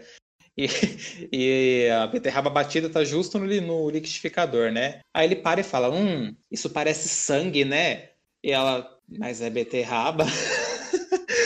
E, 0.58 0.68
e 1.32 1.90
a 1.92 2.08
beterraba 2.08 2.50
batida 2.50 2.90
tá 2.90 3.06
justo 3.06 3.40
no, 3.40 3.46
no 3.62 3.90
liquidificador, 3.90 4.70
né? 4.70 5.00
Aí 5.14 5.26
ele 5.28 5.38
para 5.38 5.62
e 5.62 5.64
fala: 5.64 5.90
Hum, 5.90 6.36
isso 6.52 6.70
parece 6.70 7.08
sangue, 7.08 7.64
né? 7.64 8.10
E 8.44 8.52
ela, 8.52 9.00
mas 9.08 9.40
é 9.40 9.50
beterraba. 9.50 10.26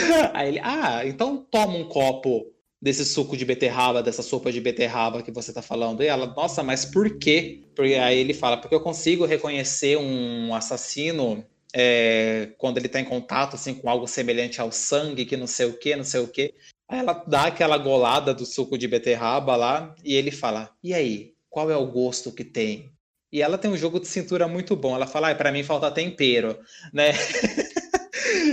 Aí 0.33 0.49
ele, 0.49 0.59
ah, 0.63 1.05
então 1.05 1.45
toma 1.49 1.77
um 1.77 1.87
copo 1.87 2.45
desse 2.81 3.05
suco 3.05 3.35
de 3.35 3.45
beterraba, 3.45 4.01
dessa 4.01 4.23
sopa 4.23 4.51
de 4.51 4.61
beterraba 4.61 5.21
que 5.21 5.31
você 5.31 5.51
tá 5.51 5.61
falando. 5.61 6.01
E 6.01 6.07
ela, 6.07 6.27
nossa, 6.27 6.63
mas 6.63 6.85
por 6.85 7.17
quê? 7.17 7.63
Porque 7.75 7.95
aí 7.95 8.17
ele 8.17 8.33
fala, 8.33 8.57
porque 8.57 8.73
eu 8.73 8.81
consigo 8.81 9.25
reconhecer 9.25 9.97
um 9.97 10.53
assassino 10.55 11.45
é, 11.73 12.51
quando 12.57 12.77
ele 12.77 12.87
está 12.87 12.99
em 12.99 13.05
contato 13.05 13.55
assim 13.55 13.73
com 13.73 13.89
algo 13.89 14.07
semelhante 14.07 14.61
ao 14.61 14.71
sangue, 14.71 15.25
que 15.25 15.37
não 15.37 15.47
sei 15.47 15.65
o 15.67 15.77
que, 15.77 15.95
não 15.95 16.03
sei 16.03 16.21
o 16.21 16.27
que. 16.27 16.53
Aí 16.87 16.99
ela 16.99 17.13
dá 17.27 17.43
aquela 17.43 17.77
golada 17.77 18.33
do 18.33 18.45
suco 18.45 18.77
de 18.77 18.87
beterraba 18.87 19.55
lá 19.55 19.93
e 20.03 20.15
ele 20.15 20.31
fala: 20.31 20.71
"E 20.83 20.93
aí, 20.93 21.33
qual 21.49 21.69
é 21.69 21.77
o 21.77 21.85
gosto 21.85 22.31
que 22.31 22.43
tem?" 22.43 22.91
E 23.31 23.41
ela 23.43 23.59
tem 23.59 23.69
um 23.69 23.77
jogo 23.77 23.99
de 23.99 24.07
cintura 24.07 24.47
muito 24.47 24.75
bom. 24.75 24.95
Ela 24.95 25.05
fala: 25.05 25.29
ah, 25.29 25.35
"Para 25.35 25.51
mim 25.51 25.63
falta 25.63 25.91
tempero", 25.91 26.57
né? 26.91 27.11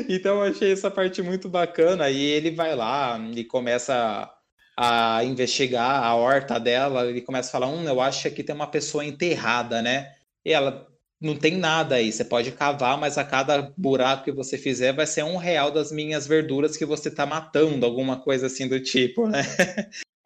então 0.09 0.37
eu 0.37 0.51
achei 0.51 0.73
essa 0.73 0.91
parte 0.91 1.23
muito 1.23 1.49
bacana. 1.49 2.11
E 2.11 2.21
ele 2.21 2.51
vai 2.51 2.75
lá 2.75 3.19
e 3.35 3.45
começa 3.45 4.31
a 4.77 5.25
investigar 5.25 6.05
a 6.05 6.15
horta 6.15 6.59
dela. 6.59 7.07
Ele 7.07 7.21
começa 7.21 7.49
a 7.49 7.53
falar: 7.53 7.69
"Hum, 7.69 7.85
eu 7.85 8.01
acho 8.01 8.23
que 8.23 8.29
aqui 8.29 8.43
tem 8.43 8.55
uma 8.55 8.67
pessoa 8.67 9.05
enterrada, 9.05 9.83
né?" 9.83 10.13
E 10.45 10.53
ela 10.53 10.87
não 11.21 11.37
tem 11.37 11.57
nada 11.57 11.97
aí. 11.97 12.13
Você 12.13 12.25
pode 12.25 12.53
cavar, 12.53 12.99
mas 12.99 13.19
a 13.19 13.25
cada 13.25 13.73
buraco 13.77 14.25
que 14.25 14.33
você 14.33 14.59
fizer 14.59 14.93
vai 14.93 15.07
ser 15.07 15.25
um 15.25 15.37
real 15.37 15.71
das 15.71 15.91
minhas 15.91 16.27
verduras 16.27 16.77
que 16.77 16.85
você 16.85 17.11
tá 17.11 17.25
matando, 17.27 17.87
alguma 17.87 18.19
coisa 18.19 18.47
assim 18.47 18.69
do 18.69 18.81
tipo, 18.81 19.27
né? 19.27 19.43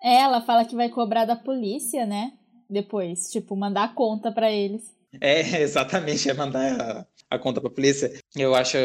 É, 0.02 0.22
ela 0.22 0.40
fala 0.40 0.64
que 0.64 0.74
vai 0.74 0.88
cobrar 0.88 1.24
da 1.24 1.36
polícia, 1.36 2.06
né? 2.06 2.32
Depois, 2.68 3.30
tipo, 3.30 3.54
mandar 3.54 3.84
a 3.84 3.88
conta 3.94 4.32
para 4.32 4.50
eles. 4.50 4.94
É, 5.20 5.40
exatamente, 5.60 6.30
é 6.30 6.34
mandar 6.34 7.06
a, 7.30 7.36
a 7.36 7.38
conta 7.38 7.60
pra 7.60 7.70
polícia. 7.70 8.12
Eu 8.36 8.54
acho 8.54 8.76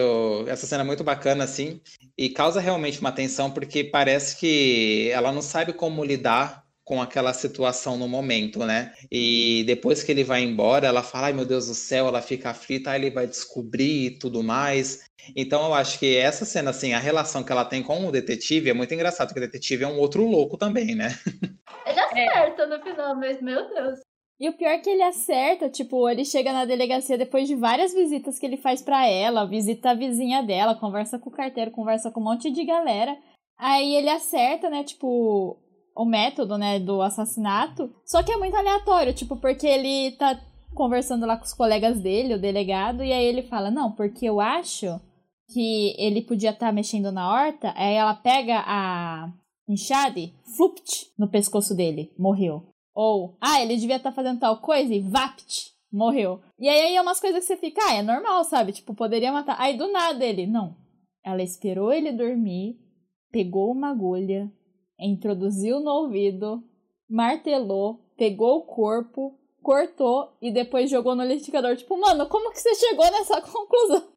essa 0.47 0.67
cena 0.67 0.83
muito 0.83 1.03
bacana, 1.03 1.43
assim, 1.43 1.81
e 2.17 2.29
causa 2.29 2.59
realmente 2.59 2.99
uma 2.99 3.11
tensão, 3.11 3.51
porque 3.51 3.83
parece 3.83 4.37
que 4.37 5.09
ela 5.11 5.31
não 5.31 5.41
sabe 5.41 5.73
como 5.73 6.03
lidar 6.03 6.65
com 6.85 7.01
aquela 7.01 7.33
situação 7.33 7.97
no 7.97 8.07
momento, 8.07 8.59
né? 8.59 8.93
E 9.11 9.63
depois 9.65 10.03
que 10.03 10.11
ele 10.11 10.23
vai 10.23 10.43
embora, 10.43 10.87
ela 10.87 11.01
fala: 11.01 11.27
ai 11.27 11.33
meu 11.33 11.45
Deus 11.45 11.67
do 11.67 11.73
céu, 11.73 12.07
ela 12.07 12.21
fica 12.21 12.51
aflita, 12.51 12.91
aí 12.91 13.01
ele 13.01 13.09
vai 13.09 13.27
descobrir 13.27 14.05
e 14.05 14.19
tudo 14.19 14.43
mais. 14.43 15.03
Então 15.35 15.65
eu 15.65 15.73
acho 15.73 15.97
que 15.97 16.15
essa 16.15 16.45
cena, 16.45 16.69
assim, 16.69 16.93
a 16.93 16.99
relação 16.99 17.43
que 17.43 17.51
ela 17.51 17.65
tem 17.65 17.81
com 17.81 18.05
o 18.05 18.11
detetive 18.11 18.69
é 18.69 18.73
muito 18.73 18.93
engraçado, 18.93 19.29
porque 19.29 19.39
o 19.39 19.45
detetive 19.45 19.83
é 19.83 19.87
um 19.87 19.97
outro 19.97 20.23
louco 20.23 20.55
também, 20.55 20.93
né? 20.93 21.17
Ele 21.85 21.99
acerta 21.99 22.61
é. 22.61 22.67
no 22.67 22.83
final, 22.83 23.15
mas 23.15 23.41
meu 23.41 23.67
Deus. 23.69 23.99
E 24.39 24.49
o 24.49 24.53
pior 24.53 24.71
é 24.71 24.79
que 24.79 24.89
ele 24.89 25.01
acerta, 25.01 25.69
tipo, 25.69 26.09
ele 26.09 26.25
chega 26.25 26.51
na 26.51 26.65
delegacia 26.65 27.17
depois 27.17 27.47
de 27.47 27.55
várias 27.55 27.93
visitas 27.93 28.37
que 28.37 28.45
ele 28.45 28.57
faz 28.57 28.81
para 28.81 29.07
ela, 29.07 29.45
visita 29.45 29.91
a 29.91 29.95
vizinha 29.95 30.43
dela, 30.43 30.75
conversa 30.75 31.17
com 31.17 31.29
o 31.29 31.33
carteiro, 31.33 31.71
conversa 31.71 32.11
com 32.11 32.19
um 32.19 32.23
monte 32.25 32.51
de 32.51 32.65
galera. 32.65 33.17
Aí 33.57 33.95
ele 33.95 34.09
acerta, 34.09 34.69
né, 34.69 34.83
tipo, 34.83 35.57
o 35.95 36.05
método, 36.05 36.57
né, 36.57 36.79
do 36.79 37.01
assassinato. 37.01 37.89
Só 38.05 38.21
que 38.21 38.31
é 38.31 38.37
muito 38.37 38.57
aleatório, 38.57 39.13
tipo, 39.13 39.37
porque 39.37 39.65
ele 39.65 40.11
tá 40.17 40.37
conversando 40.73 41.25
lá 41.25 41.37
com 41.37 41.45
os 41.45 41.53
colegas 41.53 42.01
dele, 42.01 42.33
o 42.33 42.41
delegado, 42.41 43.03
e 43.03 43.13
aí 43.13 43.23
ele 43.23 43.43
fala: 43.43 43.71
"Não, 43.71 43.93
porque 43.93 44.25
eu 44.25 44.41
acho 44.41 44.99
que 45.53 45.95
ele 45.97 46.21
podia 46.21 46.49
estar 46.49 46.67
tá 46.67 46.71
mexendo 46.73 47.11
na 47.11 47.31
horta". 47.31 47.73
Aí 47.77 47.93
ela 47.93 48.13
pega 48.13 48.61
a 48.67 49.31
enxade, 49.69 50.33
flupt 50.57 51.13
no 51.17 51.29
pescoço 51.29 51.73
dele, 51.73 52.11
morreu. 52.19 52.74
Ou, 52.95 53.35
ah, 53.41 53.61
ele 53.61 53.75
devia 53.75 53.97
estar 53.97 54.11
tá 54.11 54.15
fazendo 54.15 54.39
tal 54.39 54.61
coisa 54.61 54.93
e 54.93 55.01
vapt, 55.01 55.73
morreu. 55.91 56.41
E 56.57 56.69
aí 56.69 56.95
é 56.95 57.01
umas 57.01 57.19
coisas 57.19 57.41
que 57.41 57.47
você 57.47 57.57
fica, 57.57 57.81
ah, 57.83 57.95
é 57.95 58.01
normal, 58.01 58.45
sabe? 58.45 58.71
Tipo, 58.71 58.95
poderia 58.95 59.33
matar. 59.33 59.57
Aí 59.59 59.77
do 59.77 59.91
nada 59.91 60.23
ele, 60.23 60.47
não. 60.47 60.73
Ela 61.21 61.43
esperou 61.43 61.91
ele 61.91 62.13
dormir, 62.13 62.79
pegou 63.31 63.71
uma 63.71 63.89
agulha, 63.89 64.49
introduziu 64.97 65.81
no 65.81 65.91
ouvido, 65.91 66.63
martelou, 67.09 67.99
pegou 68.15 68.59
o 68.59 68.65
corpo, 68.65 69.37
cortou 69.61 70.37
e 70.41 70.51
depois 70.51 70.89
jogou 70.89 71.15
no 71.15 71.23
liquidificador. 71.23 71.75
Tipo, 71.75 71.99
mano, 71.99 72.29
como 72.29 72.51
que 72.51 72.61
você 72.61 72.75
chegou 72.75 73.11
nessa 73.11 73.41
conclusão? 73.43 74.07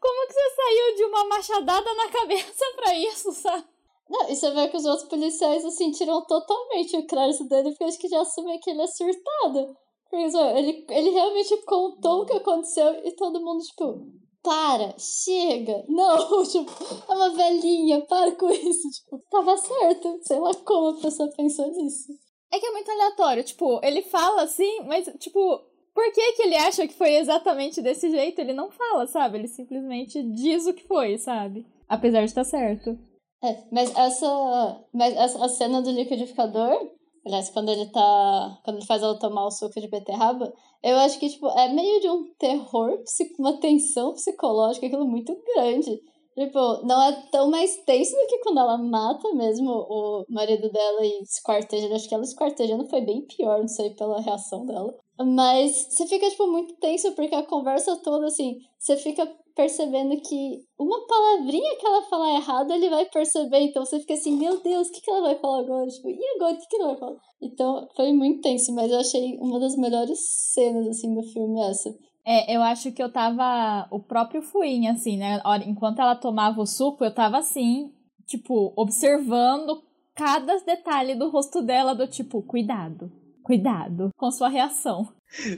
Como 0.00 0.26
que 0.26 0.32
você 0.32 0.50
saiu 0.56 0.96
de 0.96 1.04
uma 1.04 1.24
machadada 1.28 1.94
na 1.94 2.08
cabeça 2.08 2.64
pra 2.76 2.94
isso, 2.94 3.32
sabe? 3.32 3.64
Não, 4.08 4.28
e 4.28 4.36
você 4.36 4.50
vê 4.50 4.68
que 4.68 4.76
os 4.76 4.84
outros 4.84 5.08
policiais, 5.08 5.64
assim, 5.64 5.90
tiram 5.90 6.24
totalmente 6.26 6.96
o 6.96 7.06
crédito 7.06 7.44
dele, 7.48 7.70
porque 7.70 7.84
acho 7.84 7.98
que 7.98 8.08
já 8.08 8.20
assumem 8.20 8.60
que 8.60 8.70
ele 8.70 8.82
é 8.82 8.86
surtado. 8.86 9.76
Porque, 10.08 10.36
ele, 10.56 10.86
ele 10.88 11.10
realmente 11.10 11.56
contou 11.64 12.22
o 12.22 12.26
que 12.26 12.34
aconteceu 12.34 13.00
e 13.04 13.12
todo 13.12 13.42
mundo, 13.42 13.62
tipo, 13.64 14.06
para, 14.42 14.94
chega, 14.96 15.84
não, 15.88 16.44
tipo, 16.46 16.70
é 17.08 17.14
uma 17.14 17.30
velhinha, 17.30 18.00
para 18.02 18.30
com 18.36 18.48
isso, 18.48 18.88
tipo, 18.90 19.20
tava 19.28 19.56
certo, 19.56 20.20
sei 20.22 20.38
lá 20.38 20.54
como 20.64 20.96
a 20.96 21.00
pessoa 21.00 21.28
pensou 21.36 21.68
nisso. 21.72 22.12
É 22.52 22.60
que 22.60 22.66
é 22.66 22.70
muito 22.70 22.88
aleatório, 22.88 23.42
tipo, 23.42 23.80
ele 23.82 24.02
fala 24.02 24.42
assim, 24.42 24.82
mas, 24.86 25.10
tipo, 25.18 25.60
por 25.92 26.12
que 26.12 26.32
que 26.34 26.42
ele 26.42 26.54
acha 26.54 26.86
que 26.86 26.94
foi 26.94 27.16
exatamente 27.16 27.82
desse 27.82 28.08
jeito? 28.08 28.38
Ele 28.38 28.52
não 28.52 28.70
fala, 28.70 29.06
sabe? 29.08 29.38
Ele 29.38 29.48
simplesmente 29.48 30.22
diz 30.22 30.66
o 30.66 30.74
que 30.74 30.86
foi, 30.86 31.18
sabe? 31.18 31.66
Apesar 31.88 32.20
de 32.20 32.26
estar 32.26 32.44
certo. 32.44 32.96
É, 33.42 33.64
mas 33.70 33.94
essa, 33.94 34.84
mas 34.92 35.14
essa 35.14 35.44
a 35.44 35.48
cena 35.48 35.82
do 35.82 35.90
liquidificador, 35.90 36.90
aliás, 37.24 37.50
quando 37.50 37.70
ele 37.70 37.86
tá. 37.86 38.60
Quando 38.64 38.78
ele 38.78 38.86
faz 38.86 39.02
ela 39.02 39.18
tomar 39.18 39.46
o 39.46 39.50
suco 39.50 39.80
de 39.80 39.88
beterraba, 39.88 40.52
eu 40.82 40.96
acho 40.98 41.18
que, 41.18 41.28
tipo, 41.28 41.48
é 41.50 41.68
meio 41.72 42.00
de 42.00 42.08
um 42.08 42.32
terror, 42.38 43.02
uma 43.38 43.58
tensão 43.60 44.12
psicológica, 44.14 44.86
aquilo 44.86 45.06
muito 45.06 45.36
grande. 45.54 46.00
Tipo, 46.36 46.86
não 46.86 47.02
é 47.02 47.12
tão 47.30 47.50
mais 47.50 47.74
tenso 47.84 48.14
do 48.14 48.26
que 48.26 48.38
quando 48.40 48.60
ela 48.60 48.76
mata 48.76 49.32
mesmo 49.32 49.70
o 49.70 50.24
marido 50.28 50.70
dela 50.70 51.04
e 51.04 51.22
esquarteja. 51.22 51.94
Acho 51.94 52.06
que 52.06 52.14
ela 52.14 52.24
esquartejando 52.24 52.88
foi 52.90 53.00
bem 53.00 53.26
pior, 53.26 53.60
não 53.60 53.68
sei, 53.68 53.94
pela 53.94 54.20
reação 54.20 54.66
dela. 54.66 54.94
Mas 55.18 55.88
você 55.88 56.06
fica, 56.06 56.28
tipo, 56.28 56.46
muito 56.46 56.74
tenso, 56.76 57.12
porque 57.12 57.34
a 57.34 57.46
conversa 57.46 57.96
toda, 58.02 58.26
assim, 58.26 58.58
você 58.78 58.98
fica 58.98 59.26
percebendo 59.54 60.14
que 60.20 60.62
uma 60.78 61.06
palavrinha 61.06 61.76
que 61.78 61.86
ela 61.86 62.02
falar 62.02 62.34
errado, 62.34 62.70
ele 62.70 62.90
vai 62.90 63.06
perceber. 63.06 63.60
Então 63.60 63.86
você 63.86 63.98
fica 63.98 64.12
assim, 64.12 64.36
meu 64.36 64.60
Deus, 64.60 64.88
o 64.88 64.92
que, 64.92 65.00
que 65.00 65.10
ela 65.10 65.22
vai 65.22 65.38
falar 65.38 65.60
agora? 65.60 65.86
Tipo, 65.88 66.10
e 66.10 66.20
agora, 66.36 66.52
o 66.52 66.58
que, 66.58 66.66
que 66.66 66.76
ela 66.76 66.88
vai 66.88 66.98
falar? 66.98 67.16
Então 67.40 67.88
foi 67.96 68.12
muito 68.12 68.42
tenso, 68.42 68.74
mas 68.74 68.92
eu 68.92 68.98
achei 68.98 69.38
uma 69.40 69.58
das 69.58 69.74
melhores 69.76 70.18
cenas, 70.52 70.86
assim, 70.86 71.14
do 71.14 71.22
filme 71.22 71.62
essa. 71.62 71.88
É, 72.26 72.56
eu 72.56 72.60
acho 72.60 72.90
que 72.90 73.00
eu 73.00 73.08
tava. 73.08 73.86
O 73.90 74.00
próprio 74.00 74.42
Fuinha, 74.42 74.92
assim, 74.92 75.16
né? 75.16 75.40
Enquanto 75.64 76.00
ela 76.00 76.16
tomava 76.16 76.60
o 76.60 76.66
suco, 76.66 77.04
eu 77.04 77.14
tava 77.14 77.38
assim, 77.38 77.92
tipo, 78.26 78.72
observando 78.76 79.82
cada 80.12 80.58
detalhe 80.58 81.14
do 81.14 81.30
rosto 81.30 81.62
dela, 81.62 81.94
do 81.94 82.06
tipo, 82.08 82.42
cuidado, 82.42 83.12
cuidado 83.44 84.10
com 84.16 84.30
sua 84.32 84.48
reação. 84.48 85.08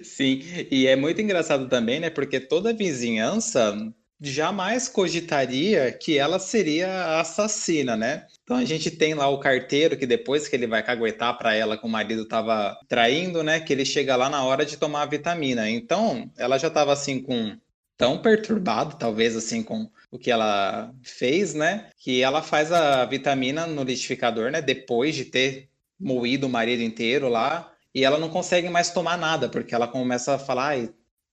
Sim, 0.03 0.41
e 0.71 0.87
é 0.87 0.95
muito 0.95 1.23
engraçado 1.23 1.69
também, 1.69 2.01
né? 2.01 2.11
Porque 2.11 2.39
toda 2.39 2.71
a 2.71 2.75
vizinhança 2.75 3.75
jamais 4.21 4.89
cogitaria 4.89 5.93
que 5.93 6.19
ela 6.19 6.39
seria 6.39 6.89
a 6.89 7.21
assassina, 7.21 7.97
né? 7.97 8.27
Então 8.43 8.57
a 8.57 8.65
gente 8.65 8.91
tem 8.91 9.15
lá 9.15 9.29
o 9.29 9.39
carteiro 9.39 9.97
que 9.97 10.07
depois 10.07 10.49
que 10.49 10.57
ele 10.57 10.67
vai 10.67 10.83
caguetar 10.83 11.37
para 11.39 11.55
ela 11.55 11.77
que 11.77 11.87
o 11.87 11.89
marido 11.89 12.23
estava 12.23 12.77
traindo, 12.89 13.43
né, 13.43 13.61
que 13.61 13.73
ele 13.73 13.85
chega 13.85 14.17
lá 14.17 14.29
na 14.29 14.43
hora 14.45 14.65
de 14.65 14.77
tomar 14.77 15.03
a 15.03 15.07
vitamina. 15.07 15.69
Então, 15.71 16.31
ela 16.37 16.59
já 16.59 16.69
estava 16.69 16.93
assim 16.93 17.23
com 17.23 17.57
tão 17.97 18.19
perturbado, 18.23 18.97
talvez 18.97 19.37
assim 19.37 19.63
com 19.63 19.91
o 20.11 20.19
que 20.19 20.31
ela 20.31 20.93
fez, 21.03 21.55
né, 21.55 21.91
que 21.99 22.23
ela 22.23 22.43
faz 22.43 22.73
a 22.73 23.05
vitamina 23.05 23.67
no 23.67 23.83
liquidificador, 23.83 24.51
né, 24.51 24.63
depois 24.63 25.15
de 25.15 25.25
ter 25.27 25.69
moído 25.99 26.47
o 26.47 26.51
marido 26.51 26.83
inteiro 26.83 27.29
lá 27.29 27.73
e 27.95 28.05
ela 28.05 28.19
não 28.19 28.29
consegue 28.29 28.69
mais 28.69 28.91
tomar 28.91 29.19
nada, 29.19 29.49
porque 29.49 29.75
ela 29.75 29.89
começa 29.89 30.35
a 30.35 30.39
falar, 30.39 30.77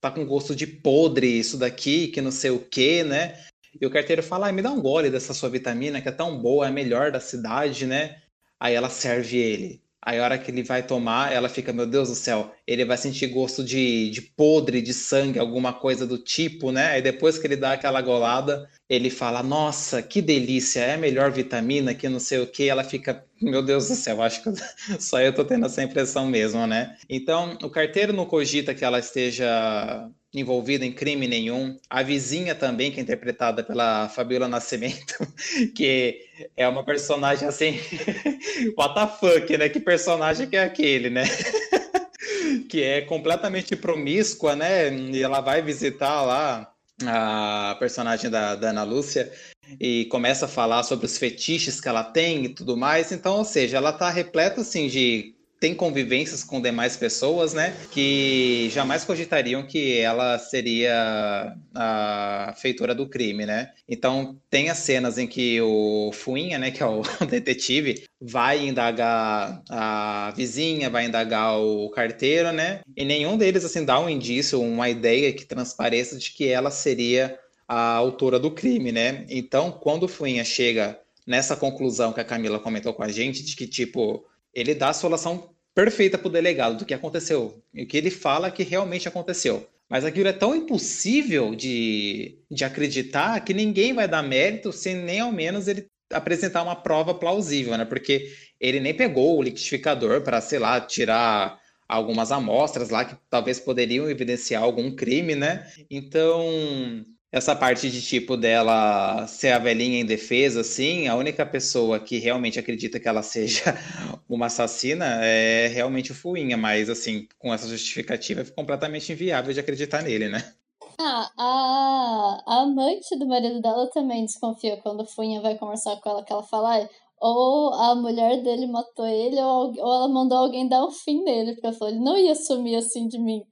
tá 0.10 0.12
com 0.12 0.26
gosto 0.26 0.56
de 0.56 0.68
podre 0.68 1.28
isso 1.28 1.58
daqui, 1.58 2.08
que 2.10 2.22
não 2.22 2.32
sei 2.32 2.52
o 2.52 2.60
que, 2.60 3.04
né? 3.04 3.40
E 3.80 3.86
o 3.86 3.90
carteiro 3.90 4.22
fala, 4.24 4.48
ai, 4.48 4.52
me 4.52 4.62
dá 4.62 4.72
um 4.72 4.82
gole 4.82 5.10
dessa 5.10 5.34
sua 5.34 5.50
vitamina, 5.50 6.02
que 6.02 6.08
é 6.08 6.12
tão 6.12 6.40
boa, 6.42 6.66
é 6.66 6.70
a 6.70 6.72
melhor 6.72 7.12
da 7.12 7.20
cidade, 7.20 7.86
né? 7.86 8.22
Aí 8.60 8.74
ela 8.74 8.90
serve 8.90 9.38
ele. 9.38 9.85
Aí 10.06 10.20
a 10.20 10.24
hora 10.24 10.38
que 10.38 10.52
ele 10.52 10.62
vai 10.62 10.84
tomar, 10.84 11.34
ela 11.34 11.50
fica, 11.50 11.74
meu 11.74 11.88
Deus 11.88 12.10
do 12.10 12.16
céu, 12.16 12.54
ele 12.68 12.86
vai 12.86 12.96
sentir 12.96 13.26
gosto 13.26 13.64
de, 13.64 14.12
de 14.12 14.22
podre, 14.22 14.80
de 14.80 14.94
sangue, 14.94 15.40
alguma 15.40 15.74
coisa 15.74 16.06
do 16.06 16.20
tipo, 16.20 16.72
né? 16.72 16.92
Aí 16.92 17.02
depois 17.02 17.40
que 17.40 17.48
ele 17.48 17.56
dá 17.56 17.74
aquela 17.74 18.02
golada, 18.02 18.70
ele 18.88 19.10
fala, 19.10 19.42
nossa, 19.42 20.04
que 20.04 20.22
delícia, 20.22 20.82
é 20.82 20.94
a 20.94 20.98
melhor 20.98 21.32
vitamina, 21.32 21.96
que 21.96 22.08
não 22.08 22.20
sei 22.20 22.38
o 22.38 22.46
que. 22.46 22.70
Ela 22.70 22.84
fica, 22.84 23.26
meu 23.42 23.64
Deus 23.64 23.88
do 23.88 23.96
céu, 23.96 24.22
acho 24.22 24.44
que 24.44 24.52
só 25.02 25.20
eu 25.20 25.34
tô 25.34 25.44
tendo 25.44 25.66
essa 25.66 25.82
impressão 25.82 26.28
mesmo, 26.28 26.68
né? 26.68 26.96
Então, 27.10 27.58
o 27.64 27.70
carteiro 27.70 28.14
não 28.14 28.28
cogita 28.28 28.76
que 28.76 28.86
ela 28.86 29.00
esteja 29.00 30.08
envolvida 30.40 30.86
em 30.86 30.92
crime 30.92 31.28
nenhum. 31.28 31.78
A 31.90 32.04
vizinha 32.04 32.54
também, 32.54 32.92
que 32.92 33.00
é 33.00 33.04
interpretada 33.04 33.64
pela 33.64 34.10
Fabiola 34.10 34.48
Nascimento, 34.48 35.16
que 35.76 36.22
é 36.56 36.68
uma 36.68 36.84
personagem 36.84 37.48
assim, 37.48 37.80
what 38.78 38.94
the 38.94 39.08
fuck, 39.08 39.58
né? 39.58 39.70
Que 39.70 39.80
personagem 39.80 40.48
que 40.48 40.58
é 40.58 40.64
aquele, 40.64 41.10
né? 41.10 41.24
que 42.70 42.84
é 42.84 43.02
completamente 43.02 43.76
promíscua, 43.76 44.56
né? 44.56 44.94
E 44.94 45.22
ela 45.22 45.42
vai 45.42 45.62
visitar 45.62 46.22
lá 46.24 46.72
a 47.06 47.76
personagem 47.80 48.30
da, 48.30 48.56
da 48.56 48.70
Ana 48.70 48.84
Lúcia 48.84 49.32
e 49.80 50.06
começa 50.06 50.46
a 50.46 50.50
falar 50.50 50.84
sobre 50.84 51.06
os 51.06 51.18
fetiches 51.18 51.82
que 51.82 51.90
ela 51.90 52.04
tem 52.04 52.46
e 52.46 52.50
tudo 52.50 52.78
mais. 52.78 53.12
Então, 53.12 53.38
ou 53.38 53.46
seja, 53.46 53.78
ela 53.78 53.92
tá 53.92 54.10
repleta 54.10 54.62
assim 54.62 54.88
de 54.88 55.35
tem 55.60 55.74
convivências 55.74 56.44
com 56.44 56.62
demais 56.62 56.98
pessoas, 56.98 57.54
né? 57.54 57.76
Que 57.92 58.70
jamais 58.72 59.04
cogitariam 59.04 59.66
que 59.66 60.00
ela 60.00 60.38
seria 60.38 61.56
a 61.74 62.54
feitora 62.58 62.94
do 62.94 63.08
crime, 63.08 63.46
né? 63.46 63.72
Então 63.88 64.40
tem 64.50 64.70
as 64.70 64.80
cenas 64.80 65.18
em 65.18 65.28
que 65.28 65.60
o 65.62 66.12
Fuinha, 66.14 66.60
né, 66.60 66.72
que 66.72 66.84
é 66.84 66.86
o 66.86 67.02
detetive, 67.30 68.04
vai 68.20 68.66
indagar 68.66 69.62
a 69.70 70.34
vizinha, 70.36 70.90
vai 70.90 71.06
indagar 71.06 71.58
o 71.60 71.90
carteiro, 71.90 72.52
né? 72.52 72.82
E 72.96 73.06
nenhum 73.06 73.38
deles 73.38 73.64
assim 73.64 73.86
dá 73.86 74.00
um 74.00 74.10
indício, 74.10 74.62
uma 74.62 74.90
ideia 74.90 75.34
que 75.34 75.46
transpareça 75.46 76.18
de 76.18 76.32
que 76.32 76.48
ela 76.48 76.70
seria 76.70 77.40
a 77.68 77.94
autora 77.94 78.40
do 78.40 78.52
crime, 78.52 78.92
né? 78.92 79.26
Então, 79.30 79.72
quando 79.72 80.04
o 80.04 80.08
Fuinha 80.08 80.44
chega 80.44 81.00
nessa 81.26 81.56
conclusão 81.56 82.14
que 82.14 82.20
a 82.20 82.26
Camila 82.26 82.60
comentou 82.60 82.94
com 82.94 83.04
a 83.04 83.10
gente, 83.10 83.44
de 83.44 83.56
que, 83.56 83.66
tipo, 83.68 84.24
ele 84.56 84.74
dá 84.74 84.90
a 84.90 84.94
solução 84.94 85.54
perfeita 85.76 86.18
para 86.18 86.30
o 86.30 86.32
delegado 86.32 86.78
do 86.78 86.86
que 86.86 86.94
aconteceu. 86.94 87.62
E 87.74 87.84
o 87.84 87.88
que 87.88 87.98
ele 87.98 88.10
fala 88.10 88.50
que 88.50 88.64
realmente 88.64 89.08
aconteceu. 89.08 89.68
Mas 89.90 90.06
aquilo 90.06 90.30
é 90.30 90.34
tão 90.34 90.56
impossível 90.56 91.54
de, 91.54 92.40
de 92.50 92.64
acreditar 92.64 93.40
que 93.42 93.54
ninguém 93.54 93.94
vai 93.94 94.08
dar 94.08 94.24
mérito 94.24 94.72
sem 94.72 94.96
nem 94.96 95.20
ao 95.20 95.32
menos 95.32 95.68
ele 95.68 95.88
apresentar 96.12 96.64
uma 96.64 96.76
prova 96.76 97.14
plausível, 97.14 97.78
né? 97.78 97.86
Porque 97.86 98.32
ele 98.60 98.80
nem 98.80 98.94
pegou 98.94 99.38
o 99.38 99.44
liquidificador 99.44 100.22
para, 100.22 100.40
sei 100.42 100.60
lá, 100.60 100.80
tirar 100.80 101.60
algumas 101.88 102.32
amostras 102.32 102.90
lá 102.90 103.06
que 103.06 103.16
talvez 103.30 103.60
poderiam 103.60 104.10
evidenciar 104.10 104.64
algum 104.64 104.96
crime, 104.96 105.36
né? 105.36 105.70
Então, 105.90 107.06
essa 107.36 107.54
parte 107.54 107.92
de 107.92 108.02
tipo 108.02 108.38
dela 108.38 109.28
ser 109.28 109.52
a 109.52 109.60
velhinha 109.60 110.00
em 110.00 110.06
defesa, 110.06 110.62
assim, 110.62 111.06
a 111.10 111.18
única 111.18 111.46
pessoa 111.46 112.00
que 112.00 112.18
realmente 112.18 112.58
acredita 112.58 112.98
que 112.98 113.10
ela 113.10 113.22
seja 113.22 113.78
uma 114.30 114.46
assassina, 114.46 115.06
é 115.22 115.68
realmente 115.68 116.14
o 116.14 116.16
Fuinha, 116.16 116.56
mas 116.56 116.90
assim, 116.90 117.28
com 117.38 117.54
essa 117.54 117.68
justificativa 117.68 118.40
é 118.40 118.46
completamente 118.46 119.12
inviável 119.12 119.54
de 119.54 119.60
acreditar 119.60 120.02
nele, 120.02 120.30
né? 120.30 120.50
Ah, 120.98 121.30
a, 121.38 122.44
a 122.48 122.62
amante 122.62 123.20
do 123.20 123.28
marido 123.28 123.62
dela 123.62 123.90
também 123.90 124.24
desconfia 124.24 124.78
quando 124.78 125.02
o 125.02 125.06
Fuinha 125.06 125.42
vai 125.42 125.58
conversar 125.58 125.98
com 125.98 126.10
ela, 126.10 126.24
que 126.24 126.32
ela 126.32 126.44
fala, 126.44 126.90
ou 127.20 127.74
a 127.74 127.96
mulher 127.96 128.44
dele 128.44 128.66
matou 128.66 129.06
ele, 129.06 129.42
ou, 129.42 129.74
ou 129.78 129.94
ela 129.94 130.08
mandou 130.08 130.38
alguém 130.38 130.70
dar 130.70 130.86
o 130.86 130.92
fim 130.92 131.22
nele, 131.22 131.52
porque 131.52 131.68
ela 131.68 131.76
falou, 131.76 131.94
ele 131.94 132.02
não 132.02 132.18
ia 132.18 132.34
sumir 132.34 132.78
assim 132.78 133.10
de 133.10 133.20
mim. 133.20 133.44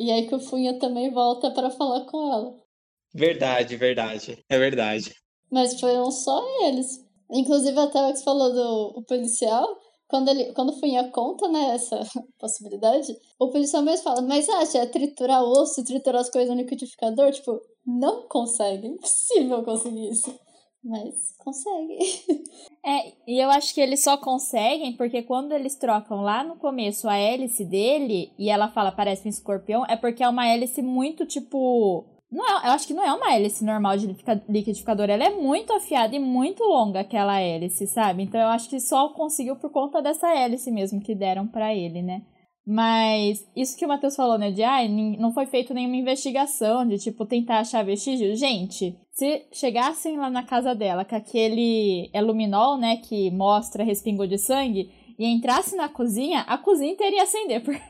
E 0.00 0.10
aí 0.10 0.26
que 0.26 0.34
o 0.34 0.40
Funha 0.40 0.78
também 0.78 1.10
volta 1.10 1.50
para 1.50 1.68
falar 1.68 2.06
com 2.06 2.32
ela. 2.32 2.65
Verdade, 3.16 3.76
verdade. 3.76 4.44
É 4.48 4.58
verdade. 4.58 5.14
Mas 5.50 5.78
foram 5.80 6.10
só 6.10 6.42
eles. 6.66 7.04
Inclusive, 7.30 7.78
até 7.78 8.02
o 8.02 8.12
que 8.12 8.18
você 8.18 8.24
falou 8.24 8.52
do 8.52 8.98
o 8.98 9.02
policial, 9.02 9.66
quando, 10.08 10.28
ele, 10.28 10.52
quando 10.52 10.70
o 10.70 10.78
Funha 10.78 11.10
conta, 11.10 11.48
né, 11.48 11.74
essa 11.74 12.00
possibilidade, 12.38 13.16
o 13.38 13.50
policial 13.50 13.82
mesmo 13.82 14.04
fala, 14.04 14.22
mas 14.22 14.48
acha, 14.48 14.78
é 14.78 14.86
triturar 14.86 15.42
osso, 15.42 15.84
triturar 15.84 16.20
as 16.20 16.30
coisas 16.30 16.54
no 16.54 16.60
liquidificador? 16.60 17.32
Tipo, 17.32 17.60
não 17.84 18.28
consegue, 18.28 18.86
impossível 18.86 19.64
conseguir 19.64 20.10
isso. 20.10 20.32
Mas 20.84 21.34
consegue. 21.38 21.98
É, 22.88 23.12
e 23.26 23.42
eu 23.42 23.50
acho 23.50 23.74
que 23.74 23.80
eles 23.80 24.00
só 24.04 24.16
conseguem 24.16 24.96
porque 24.96 25.20
quando 25.20 25.50
eles 25.50 25.74
trocam 25.74 26.20
lá 26.20 26.44
no 26.44 26.54
começo 26.54 27.08
a 27.08 27.16
hélice 27.16 27.64
dele 27.64 28.32
e 28.38 28.48
ela 28.48 28.68
fala 28.68 28.92
parece 28.92 29.26
um 29.26 29.28
escorpião, 29.28 29.84
é 29.86 29.96
porque 29.96 30.22
é 30.22 30.28
uma 30.28 30.46
hélice 30.46 30.82
muito 30.82 31.26
tipo. 31.26 32.04
Não 32.30 32.44
é, 32.44 32.66
eu 32.66 32.72
acho 32.72 32.86
que 32.86 32.94
não 32.94 33.04
é 33.04 33.12
uma 33.12 33.32
hélice 33.34 33.64
normal 33.64 33.96
de 33.96 34.16
liquidificador, 34.48 35.08
ela 35.08 35.24
é 35.24 35.30
muito 35.30 35.72
afiada 35.72 36.16
e 36.16 36.18
muito 36.18 36.64
longa 36.64 37.00
aquela 37.00 37.40
hélice, 37.40 37.86
sabe? 37.86 38.24
Então 38.24 38.40
eu 38.40 38.48
acho 38.48 38.68
que 38.68 38.80
só 38.80 39.10
conseguiu 39.10 39.56
por 39.56 39.70
conta 39.70 40.02
dessa 40.02 40.34
hélice 40.34 40.70
mesmo 40.70 41.00
que 41.00 41.14
deram 41.14 41.46
para 41.46 41.74
ele, 41.74 42.02
né? 42.02 42.22
Mas 42.66 43.46
isso 43.54 43.78
que 43.78 43.84
o 43.84 43.88
Matheus 43.88 44.16
falou, 44.16 44.36
né? 44.36 44.50
De 44.50 44.64
ah, 44.64 44.80
não 44.88 45.32
foi 45.32 45.46
feito 45.46 45.72
nenhuma 45.72 45.94
investigação, 45.94 46.84
de 46.84 46.98
tipo 46.98 47.24
tentar 47.24 47.60
achar 47.60 47.84
vestígios. 47.84 48.40
Gente, 48.40 48.98
se 49.12 49.46
chegassem 49.52 50.16
lá 50.16 50.28
na 50.28 50.42
casa 50.42 50.74
dela 50.74 51.04
com 51.04 51.14
aquele 51.14 52.10
luminol, 52.12 52.76
né? 52.76 52.96
Que 52.96 53.30
mostra 53.30 53.84
respingou 53.84 54.26
de 54.26 54.36
sangue, 54.36 54.90
e 55.16 55.26
entrasse 55.26 55.76
na 55.76 55.88
cozinha, 55.88 56.40
a 56.40 56.58
cozinha 56.58 56.92
inteira 56.92 57.16
ia 57.16 57.22
acender. 57.22 57.62
Porque 57.64 57.80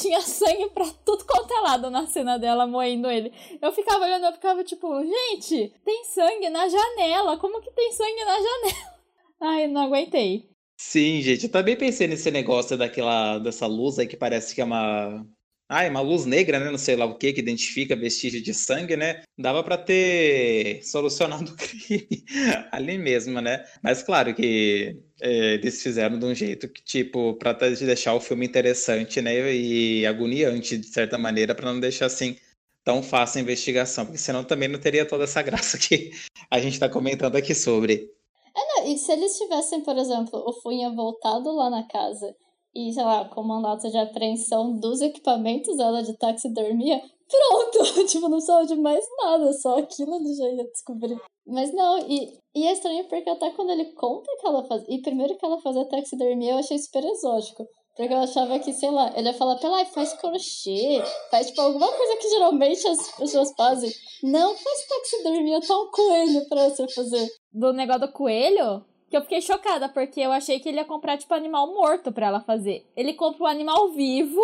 tinha 0.00 0.20
sangue 0.20 0.70
pra 0.70 0.86
tudo 1.04 1.24
quanto 1.24 1.52
é 1.52 1.60
lado 1.60 1.90
na 1.90 2.06
cena 2.06 2.38
dela 2.38 2.66
moendo 2.66 3.10
ele. 3.10 3.32
Eu 3.60 3.72
ficava 3.72 4.04
olhando, 4.04 4.26
eu 4.26 4.32
ficava 4.32 4.64
tipo, 4.64 4.88
gente, 5.04 5.72
tem 5.84 6.04
sangue 6.04 6.48
na 6.48 6.68
janela. 6.68 7.36
Como 7.36 7.60
que 7.60 7.70
tem 7.70 7.92
sangue 7.92 8.24
na 8.24 8.34
janela? 8.34 9.00
Ai, 9.40 9.66
não 9.66 9.82
aguentei. 9.82 10.48
Sim, 10.76 11.20
gente, 11.20 11.44
eu 11.44 11.52
também 11.52 11.76
pensei 11.76 12.06
nesse 12.06 12.30
negócio 12.30 12.76
daquela, 12.76 13.38
dessa 13.38 13.66
luz 13.66 13.98
aí 13.98 14.06
que 14.06 14.16
parece 14.16 14.54
que 14.54 14.60
é 14.60 14.64
uma. 14.64 15.26
Ah, 15.72 15.84
é 15.84 15.88
uma 15.88 16.00
luz 16.00 16.26
negra, 16.26 16.58
né? 16.58 16.68
Não 16.68 16.76
sei 16.76 16.96
lá 16.96 17.04
o 17.04 17.14
que, 17.14 17.32
que 17.32 17.38
identifica 17.38 17.94
vestígio 17.94 18.42
de 18.42 18.52
sangue, 18.52 18.96
né? 18.96 19.22
Dava 19.38 19.62
para 19.62 19.78
ter 19.78 20.84
solucionado 20.84 21.52
o 21.52 21.54
crime 21.56 22.24
ali 22.72 22.98
mesmo, 22.98 23.40
né? 23.40 23.64
Mas 23.80 24.02
claro 24.02 24.34
que 24.34 25.00
é, 25.20 25.54
eles 25.54 25.80
fizeram 25.80 26.18
de 26.18 26.26
um 26.26 26.34
jeito 26.34 26.68
que, 26.68 26.82
tipo, 26.82 27.34
pra 27.34 27.52
deixar 27.52 28.14
o 28.14 28.20
filme 28.20 28.44
interessante, 28.44 29.22
né? 29.22 29.54
E 29.54 30.04
agoniante, 30.04 30.76
de 30.76 30.88
certa 30.88 31.16
maneira, 31.16 31.54
para 31.54 31.72
não 31.72 31.78
deixar 31.78 32.06
assim 32.06 32.36
tão 32.82 33.00
fácil 33.00 33.38
a 33.38 33.42
investigação, 33.42 34.06
porque 34.06 34.18
senão 34.18 34.42
também 34.42 34.68
não 34.68 34.80
teria 34.80 35.06
toda 35.06 35.22
essa 35.22 35.40
graça 35.42 35.78
que 35.78 36.10
a 36.50 36.58
gente 36.58 36.72
está 36.72 36.88
comentando 36.88 37.36
aqui 37.36 37.54
sobre. 37.54 38.10
É, 38.56 38.80
não, 38.80 38.92
e 38.92 38.98
se 38.98 39.12
eles 39.12 39.38
tivessem, 39.38 39.82
por 39.82 39.96
exemplo, 39.96 40.42
o 40.44 40.52
Funha 40.52 40.90
voltado 40.90 41.54
lá 41.54 41.70
na 41.70 41.86
casa 41.86 42.34
e, 42.74 42.92
sei 42.92 43.02
lá, 43.02 43.28
com 43.28 43.42
mandato 43.42 43.90
de 43.90 43.98
apreensão 43.98 44.76
dos 44.78 45.00
equipamentos 45.00 45.76
dela 45.76 46.02
de 46.02 46.16
taxidermia, 46.16 47.00
pronto! 47.28 48.06
tipo, 48.06 48.22
não 48.22 48.38
precisava 48.38 48.66
de 48.66 48.76
mais 48.76 49.04
nada, 49.22 49.52
só 49.52 49.78
aquilo 49.78 50.14
ele 50.16 50.34
já 50.34 50.48
ia 50.48 50.64
descobrir. 50.64 51.16
Mas 51.46 51.72
não, 51.72 51.98
e, 51.98 52.38
e 52.54 52.66
é 52.66 52.72
estranho 52.72 53.08
porque 53.08 53.28
até 53.28 53.50
quando 53.50 53.70
ele 53.70 53.92
conta 53.92 54.30
que 54.40 54.46
ela 54.46 54.64
faz. 54.64 54.84
E 54.88 55.00
primeiro 55.02 55.36
que 55.36 55.44
ela 55.44 55.60
fazia 55.60 55.88
taxidermia, 55.88 56.52
eu 56.52 56.58
achei 56.58 56.78
super 56.78 57.04
exótico. 57.04 57.66
Porque 57.96 58.14
eu 58.14 58.18
achava 58.18 58.58
que, 58.60 58.72
sei 58.72 58.90
lá, 58.90 59.12
ele 59.16 59.28
ia 59.28 59.34
falar 59.34 59.56
pra 59.56 59.68
ela, 59.68 59.84
faz 59.84 60.12
crochê, 60.14 61.02
faz 61.30 61.48
tipo 61.48 61.60
alguma 61.60 61.88
coisa 61.88 62.16
que 62.16 62.30
geralmente 62.30 62.86
as 62.86 63.16
pessoas 63.16 63.52
fazem. 63.56 63.90
Não 64.22 64.56
faz 64.56 64.86
taxidermia, 64.86 65.60
tá 65.60 65.76
um 65.76 65.90
coelho 65.90 66.48
pra 66.48 66.70
você 66.70 66.88
fazer. 66.88 67.28
Do 67.52 67.72
negócio 67.72 68.06
do 68.06 68.12
coelho? 68.12 68.84
Que 69.10 69.16
eu 69.16 69.22
fiquei 69.22 69.40
chocada, 69.40 69.88
porque 69.88 70.20
eu 70.20 70.30
achei 70.30 70.60
que 70.60 70.68
ele 70.68 70.78
ia 70.78 70.84
comprar, 70.84 71.18
tipo, 71.18 71.34
animal 71.34 71.74
morto 71.74 72.12
pra 72.12 72.28
ela 72.28 72.40
fazer. 72.40 72.88
Ele 72.96 73.12
compra 73.14 73.42
um 73.42 73.46
animal 73.46 73.90
vivo, 73.90 74.40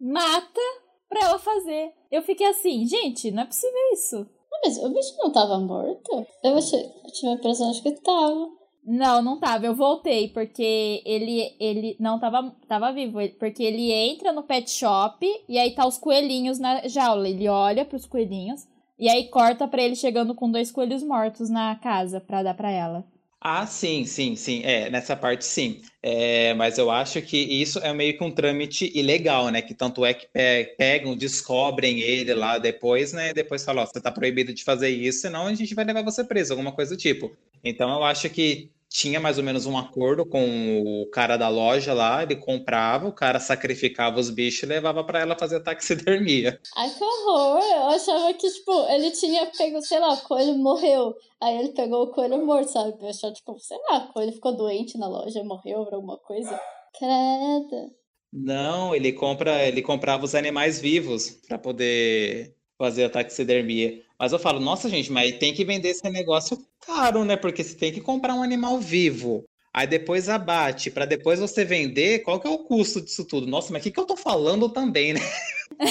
mata 0.00 0.60
pra 1.08 1.26
ela 1.26 1.38
fazer. 1.38 1.92
Eu 2.10 2.22
fiquei 2.22 2.46
assim, 2.46 2.86
gente, 2.86 3.32
não 3.32 3.42
é 3.42 3.46
possível 3.46 3.80
isso. 3.92 4.26
Mas 4.62 4.78
o 4.78 4.88
bicho 4.88 5.16
não 5.18 5.32
tava 5.32 5.58
morto? 5.58 6.26
Eu 6.42 6.56
achei, 6.56 6.80
eu 6.80 7.12
tive 7.12 7.32
a 7.32 7.34
impressão 7.34 7.70
de 7.72 7.82
que 7.82 7.90
tava. 8.02 8.48
Não, 8.86 9.22
não 9.22 9.40
tava. 9.40 9.66
Eu 9.66 9.74
voltei 9.74 10.28
porque 10.28 11.02
ele 11.04 11.56
ele 11.58 11.96
não 11.98 12.20
tava 12.20 12.54
tava 12.68 12.92
vivo, 12.92 13.18
porque 13.38 13.62
ele 13.62 13.90
entra 13.90 14.32
no 14.32 14.42
pet 14.42 14.70
shop 14.70 15.26
e 15.48 15.58
aí 15.58 15.74
tá 15.74 15.86
os 15.86 15.98
coelhinhos 15.98 16.58
na 16.58 16.86
jaula. 16.86 17.28
Ele 17.28 17.48
olha 17.48 17.84
para 17.84 17.96
os 17.96 18.06
coelhinhos 18.06 18.66
e 18.98 19.08
aí 19.08 19.28
corta 19.28 19.66
para 19.66 19.82
ele 19.82 19.96
chegando 19.96 20.34
com 20.34 20.50
dois 20.50 20.70
coelhos 20.70 21.02
mortos 21.02 21.48
na 21.50 21.74
casa 21.76 22.20
para 22.20 22.42
dar 22.42 22.54
para 22.54 22.70
ela. 22.70 23.04
Ah, 23.46 23.66
sim, 23.66 24.06
sim, 24.06 24.34
sim. 24.36 24.62
É, 24.64 24.88
nessa 24.88 25.14
parte 25.14 25.44
sim. 25.44 25.82
É, 26.02 26.54
mas 26.54 26.78
eu 26.78 26.90
acho 26.90 27.20
que 27.20 27.36
isso 27.36 27.78
é 27.80 27.92
meio 27.92 28.16
que 28.16 28.24
um 28.24 28.30
trâmite 28.34 28.90
ilegal, 28.98 29.50
né? 29.50 29.60
Que 29.60 29.74
tanto 29.74 30.02
é 30.04 30.14
que 30.14 30.26
pegam, 30.78 31.14
descobrem 31.14 32.00
ele 32.00 32.32
lá 32.32 32.56
depois, 32.58 33.12
né? 33.12 33.34
Depois 33.34 33.62
falam, 33.62 33.82
ó, 33.84 33.86
você 33.86 34.00
tá 34.00 34.10
proibido 34.10 34.54
de 34.54 34.64
fazer 34.64 34.88
isso, 34.88 35.20
senão 35.20 35.46
a 35.46 35.54
gente 35.54 35.74
vai 35.74 35.84
levar 35.84 36.02
você 36.02 36.24
preso, 36.24 36.54
alguma 36.54 36.72
coisa 36.72 36.94
do 36.96 36.98
tipo. 37.00 37.36
Então 37.62 37.90
eu 37.94 38.02
acho 38.04 38.30
que 38.30 38.70
tinha 38.94 39.18
mais 39.18 39.38
ou 39.38 39.44
menos 39.44 39.66
um 39.66 39.76
acordo 39.76 40.24
com 40.24 40.80
o 41.02 41.10
cara 41.10 41.36
da 41.36 41.48
loja 41.48 41.92
lá, 41.92 42.22
ele 42.22 42.36
comprava, 42.36 43.08
o 43.08 43.12
cara 43.12 43.40
sacrificava 43.40 44.20
os 44.20 44.30
bichos 44.30 44.62
e 44.62 44.66
levava 44.66 45.02
para 45.02 45.18
ela 45.18 45.36
fazer 45.36 45.60
taxidermia. 45.64 46.60
Ai, 46.76 46.88
que 46.90 47.02
horror! 47.02 47.60
Eu 47.60 47.86
achava 47.88 48.32
que, 48.34 48.48
tipo, 48.48 48.86
ele 48.88 49.10
tinha 49.10 49.46
pego, 49.46 49.82
sei 49.82 49.98
lá, 49.98 50.12
o 50.12 50.22
coelho 50.22 50.54
morreu. 50.56 51.12
Aí 51.42 51.58
ele 51.58 51.70
pegou 51.70 52.04
o 52.04 52.12
coelho 52.12 52.46
morto, 52.46 52.70
sabe? 52.70 52.94
Eu 53.00 53.08
achava, 53.08 53.34
tipo, 53.34 53.58
sei 53.58 53.76
lá, 53.90 53.98
o 54.04 54.12
coelho 54.12 54.32
ficou 54.32 54.56
doente 54.56 54.96
na 54.96 55.08
loja, 55.08 55.42
morreu 55.42 55.84
por 55.84 55.94
alguma 55.94 56.18
coisa. 56.18 56.56
Credo. 56.96 57.92
Não, 58.32 58.94
ele 58.94 59.12
compra, 59.12 59.66
ele 59.66 59.82
comprava 59.82 60.24
os 60.24 60.36
animais 60.36 60.80
vivos 60.80 61.30
para 61.48 61.58
poder 61.58 62.54
fazer 62.78 63.04
a 63.04 63.10
taxidermia. 63.10 64.02
Mas 64.18 64.32
eu 64.32 64.38
falo, 64.38 64.60
nossa 64.60 64.88
gente, 64.88 65.10
mas 65.10 65.36
tem 65.38 65.52
que 65.52 65.64
vender 65.64 65.90
esse 65.90 66.08
negócio 66.08 66.64
caro, 66.86 67.24
né? 67.24 67.36
Porque 67.36 67.62
você 67.62 67.74
tem 67.74 67.92
que 67.92 68.00
comprar 68.00 68.34
um 68.34 68.42
animal 68.42 68.78
vivo. 68.78 69.44
Aí 69.72 69.88
depois 69.88 70.28
abate, 70.28 70.90
para 70.90 71.04
depois 71.04 71.40
você 71.40 71.64
vender, 71.64 72.20
qual 72.20 72.38
que 72.38 72.46
é 72.46 72.50
o 72.50 72.58
custo 72.58 73.00
disso 73.00 73.24
tudo? 73.24 73.46
Nossa, 73.46 73.72
mas 73.72 73.80
o 73.80 73.82
que, 73.82 73.90
que 73.90 73.98
eu 73.98 74.06
tô 74.06 74.16
falando 74.16 74.68
também, 74.68 75.12
né? 75.12 75.20
é, 75.80 75.86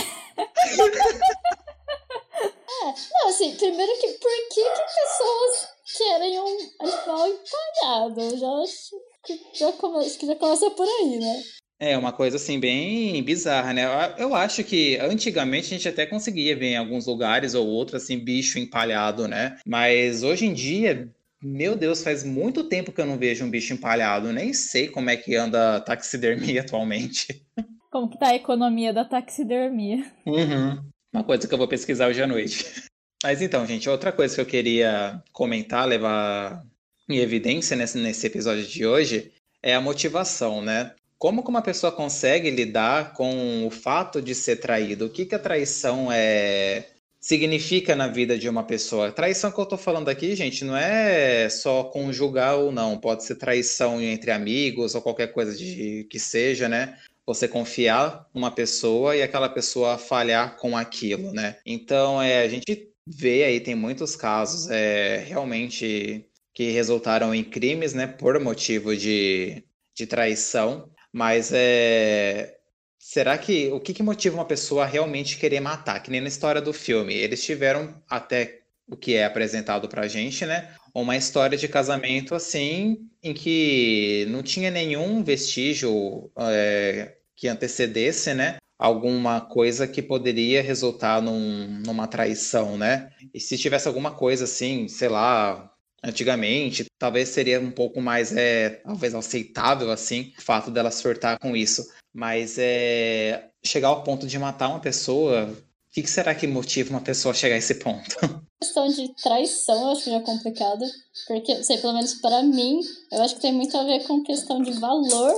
não, 3.11 3.27
assim, 3.27 3.53
primeiro 3.55 3.91
que 3.99 4.07
por 4.07 4.31
que, 4.53 4.63
que 4.63 4.81
pessoas 5.01 5.67
querem 5.97 6.39
um 6.39 6.57
animal 6.79 7.27
empalhado? 7.27 8.37
Já 8.37 8.47
acho 8.63 8.95
que 9.25 9.41
já 9.53 9.73
começa 9.73 10.71
por 10.71 10.87
aí, 10.87 11.19
né? 11.19 11.43
É 11.79 11.97
uma 11.97 12.13
coisa 12.13 12.37
assim 12.37 12.59
bem 12.59 13.21
bizarra, 13.23 13.73
né? 13.73 13.83
Eu 14.17 14.33
acho 14.33 14.63
que 14.63 14.97
antigamente 14.97 15.67
a 15.67 15.77
gente 15.77 15.89
até 15.89 16.05
conseguia 16.05 16.55
ver 16.55 16.67
em 16.67 16.77
alguns 16.77 17.05
lugares 17.05 17.53
ou 17.53 17.67
outros 17.67 18.03
assim 18.03 18.17
bicho 18.17 18.57
empalhado, 18.57 19.27
né? 19.27 19.57
Mas 19.65 20.23
hoje 20.23 20.45
em 20.45 20.53
dia, 20.53 21.09
meu 21.43 21.75
Deus, 21.75 22.01
faz 22.01 22.23
muito 22.23 22.63
tempo 22.63 22.91
que 22.91 23.01
eu 23.01 23.05
não 23.05 23.17
vejo 23.17 23.43
um 23.43 23.49
bicho 23.49 23.73
empalhado. 23.73 24.31
Nem 24.31 24.53
sei 24.53 24.87
como 24.87 25.09
é 25.09 25.17
que 25.17 25.35
anda 25.35 25.75
a 25.75 25.81
taxidermia 25.81 26.61
atualmente. 26.63 27.43
Como 27.91 28.09
que 28.09 28.17
tá 28.17 28.29
a 28.29 28.35
economia 28.35 28.93
da 28.93 29.03
taxidermia? 29.03 30.05
Uhum. 30.25 30.81
Uma 31.11 31.23
coisa 31.23 31.47
que 31.47 31.53
eu 31.53 31.57
vou 31.57 31.67
pesquisar 31.67 32.07
hoje 32.07 32.23
à 32.23 32.27
noite. 32.27 32.85
Mas 33.21 33.41
então, 33.41 33.65
gente, 33.65 33.89
outra 33.89 34.11
coisa 34.11 34.33
que 34.33 34.41
eu 34.41 34.45
queria 34.45 35.21
comentar, 35.31 35.87
levar 35.87 36.63
em 37.09 37.17
evidência 37.17 37.75
nesse, 37.75 37.97
nesse 37.97 38.25
episódio 38.25 38.65
de 38.65 38.85
hoje 38.85 39.31
é 39.61 39.75
a 39.75 39.81
motivação, 39.81 40.61
né? 40.61 40.93
Como 41.23 41.41
que 41.41 41.49
uma 41.49 41.61
pessoa 41.61 41.89
consegue 41.89 42.51
lidar 42.51 43.13
com 43.13 43.65
o 43.65 43.71
fato 43.71 44.21
de 44.21 44.35
ser 44.35 44.57
traído? 44.57 45.05
O 45.05 45.09
que, 45.09 45.25
que 45.25 45.33
a 45.33 45.39
traição 45.39 46.11
é 46.11 46.89
significa 47.17 47.95
na 47.95 48.09
vida 48.09 48.37
de 48.37 48.49
uma 48.49 48.65
pessoa? 48.65 49.09
Traição 49.09 49.49
que 49.49 49.57
eu 49.57 49.63
estou 49.63 49.77
falando 49.77 50.09
aqui, 50.09 50.35
gente, 50.35 50.65
não 50.65 50.75
é 50.75 51.47
só 51.47 51.85
conjugal 51.85 52.73
não. 52.73 52.97
Pode 52.97 53.23
ser 53.23 53.35
traição 53.35 54.01
entre 54.01 54.31
amigos 54.31 54.95
ou 54.95 55.01
qualquer 55.01 55.27
coisa 55.27 55.55
de 55.55 56.05
que 56.09 56.19
seja, 56.19 56.67
né? 56.67 56.97
Você 57.25 57.47
confiar 57.47 58.27
numa 58.33 58.51
pessoa 58.51 59.15
e 59.15 59.23
aquela 59.23 59.47
pessoa 59.47 59.97
falhar 59.97 60.57
com 60.57 60.75
aquilo, 60.75 61.31
né? 61.31 61.55
Então, 61.65 62.21
é, 62.21 62.41
a 62.43 62.49
gente 62.49 62.89
vê 63.07 63.45
aí, 63.45 63.61
tem 63.61 63.75
muitos 63.75 64.13
casos 64.17 64.69
é, 64.69 65.23
realmente 65.25 66.25
que 66.53 66.71
resultaram 66.71 67.33
em 67.33 67.45
crimes, 67.45 67.93
né? 67.93 68.07
Por 68.07 68.37
motivo 68.41 68.93
de 68.93 69.63
de 69.95 70.07
traição, 70.07 70.89
mas 71.13 71.51
é. 71.53 72.57
Será 72.97 73.37
que 73.37 73.69
o 73.71 73.79
que, 73.79 73.93
que 73.93 74.01
motiva 74.01 74.35
uma 74.35 74.45
pessoa 74.45 74.83
a 74.83 74.87
realmente 74.87 75.37
querer 75.37 75.59
matar? 75.59 76.01
Que 76.01 76.09
nem 76.09 76.21
na 76.21 76.27
história 76.27 76.61
do 76.61 76.73
filme. 76.73 77.13
Eles 77.13 77.43
tiveram 77.43 77.93
até 78.09 78.61
o 78.87 78.95
que 78.95 79.15
é 79.15 79.25
apresentado 79.25 79.87
pra 79.87 80.07
gente, 80.07 80.45
né? 80.45 80.73
Uma 80.93 81.17
história 81.17 81.57
de 81.57 81.67
casamento 81.67 82.33
assim, 82.33 83.09
em 83.21 83.33
que 83.33 84.25
não 84.29 84.41
tinha 84.41 84.71
nenhum 84.71 85.23
vestígio 85.23 86.31
é, 86.37 87.15
que 87.35 87.47
antecedesse, 87.47 88.33
né? 88.33 88.57
Alguma 88.79 89.41
coisa 89.41 89.87
que 89.87 90.01
poderia 90.01 90.61
resultar 90.61 91.21
num, 91.21 91.81
numa 91.85 92.07
traição, 92.07 92.77
né? 92.77 93.11
E 93.33 93.39
se 93.39 93.57
tivesse 93.57 93.87
alguma 93.87 94.11
coisa 94.11 94.45
assim, 94.45 94.87
sei 94.87 95.09
lá, 95.09 95.72
antigamente, 96.03 96.85
talvez 96.99 97.29
seria 97.29 97.59
um 97.59 97.71
pouco 97.71 98.01
mais, 98.01 98.35
é, 98.35 98.81
talvez 98.83 99.15
aceitável, 99.15 99.89
assim, 99.89 100.33
o 100.37 100.41
fato 100.41 100.69
dela 100.69 100.91
surtar 100.91 101.39
com 101.39 101.55
isso. 101.55 101.87
Mas 102.13 102.57
é, 102.59 103.49
chegar 103.63 103.87
ao 103.87 104.03
ponto 104.03 104.27
de 104.27 104.37
matar 104.37 104.69
uma 104.69 104.79
pessoa, 104.79 105.45
o 105.45 105.91
que, 105.91 106.03
que, 106.03 106.09
será 106.09 106.35
que 106.35 106.45
motiva 106.45 106.89
uma 106.89 107.01
pessoa 107.01 107.31
a 107.31 107.35
chegar 107.35 107.55
a 107.55 107.59
esse 107.59 107.75
ponto? 107.75 108.17
A 108.21 108.41
questão 108.61 108.87
de 108.87 109.15
traição 109.15 109.81
eu 109.81 109.91
acho 109.91 110.03
que 110.03 110.09
já 110.09 110.17
é 110.17 110.21
complicado, 110.21 110.85
porque, 111.27 111.63
sei, 111.63 111.77
pelo 111.77 111.93
menos 111.93 112.15
para 112.15 112.43
mim, 112.43 112.79
eu 113.11 113.21
acho 113.21 113.35
que 113.35 113.41
tem 113.41 113.53
muito 113.53 113.75
a 113.77 113.83
ver 113.83 114.05
com 114.05 114.23
questão 114.23 114.61
de 114.61 114.73
valor, 114.73 115.33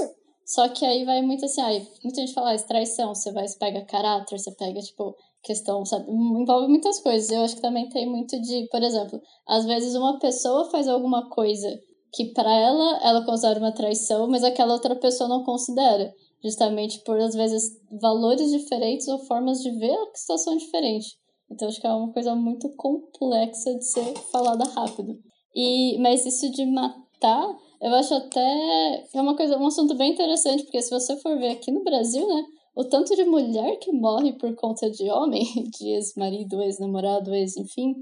só 0.45 0.68
que 0.70 0.86
aí 0.86 1.05
vai 1.05 1.22
muito 1.22 1.45
assim, 1.45 1.61
ai, 1.61 1.88
muita 2.03 2.22
gente 2.22 2.34
fala, 2.34 2.53
ah, 2.53 2.59
traição, 2.59 3.13
você 3.13 3.32
vai, 3.32 3.47
você 3.47 3.57
pega 3.57 3.86
caráter, 3.86 4.38
você 4.38 4.51
pega, 4.51 4.80
tipo, 4.80 5.16
questão, 5.46 5.86
sabe? 5.86 6.12
Envolve 6.12 6.68
muitas 6.68 7.00
coisas. 7.00 7.30
Eu 7.30 7.41
acho 7.41 7.56
que 7.56 7.62
também 7.62 7.88
tem 7.89 8.10
muito 8.10 8.39
de, 8.41 8.68
por 8.70 8.82
exemplo, 8.82 9.22
às 9.48 9.64
vezes 9.66 9.96
uma 9.96 10.20
pessoa 10.20 10.70
faz 10.72 10.88
alguma 10.88 11.30
coisa 11.30 11.70
que 12.12 12.34
para 12.34 12.52
ela 12.52 13.00
ela 13.04 13.26
considera 13.26 13.60
uma 13.60 13.72
traição, 13.74 14.28
mas 14.28 14.43
aquela 14.43 14.74
outra 14.74 14.96
pessoa 14.96 15.30
não 15.30 15.43
considera, 15.43 16.14
justamente 16.43 17.00
por 17.04 17.20
às 17.20 17.36
vezes 17.36 17.80
valores 18.02 18.52
diferentes 18.52 19.08
ou 19.08 19.20
formas 19.20 19.62
de 19.62 19.72
ver 19.72 19.93
a 19.93 20.16
situação 20.16 20.58
diferente. 20.58 21.18
Então 21.52 21.68
acho 21.68 21.80
que 21.80 21.88
é 21.88 21.93
uma 21.93 22.12
coisa 22.12 22.36
muito 22.36 22.70
complexa 22.76 23.76
de 23.76 23.86
ser 23.86 24.14
falada 24.32 24.64
rápido. 24.66 25.20
E 25.54 25.98
mas 26.00 26.26
isso 26.26 26.50
de 26.52 26.66
matar, 26.66 27.56
eu 27.82 27.93
acho 27.93 28.14
até 28.14 29.04
é 29.14 29.22
uma 29.22 29.36
coisa, 29.36 29.58
um 29.58 29.68
assunto 29.68 29.93
bem 29.96 30.14
interessante, 30.14 30.64
porque 30.64 30.82
se 30.82 30.89
você 30.89 31.16
for 31.18 31.38
ver 31.38 31.52
aqui 31.52 31.72
no 31.72 31.84
Brasil, 31.84 32.28
né, 32.28 32.43
o 32.76 32.84
tanto 32.84 33.15
de 33.15 33.23
mulher 33.23 33.78
que 33.78 33.91
morre 33.91 34.34
por 34.34 34.53
conta 34.55 34.89
de 34.89 35.09
homem, 35.09 35.45
de 35.80 35.89
ex-marido, 35.91 36.61
ex-namorado, 36.61 37.34
ex, 37.34 37.55
enfim, 37.55 37.95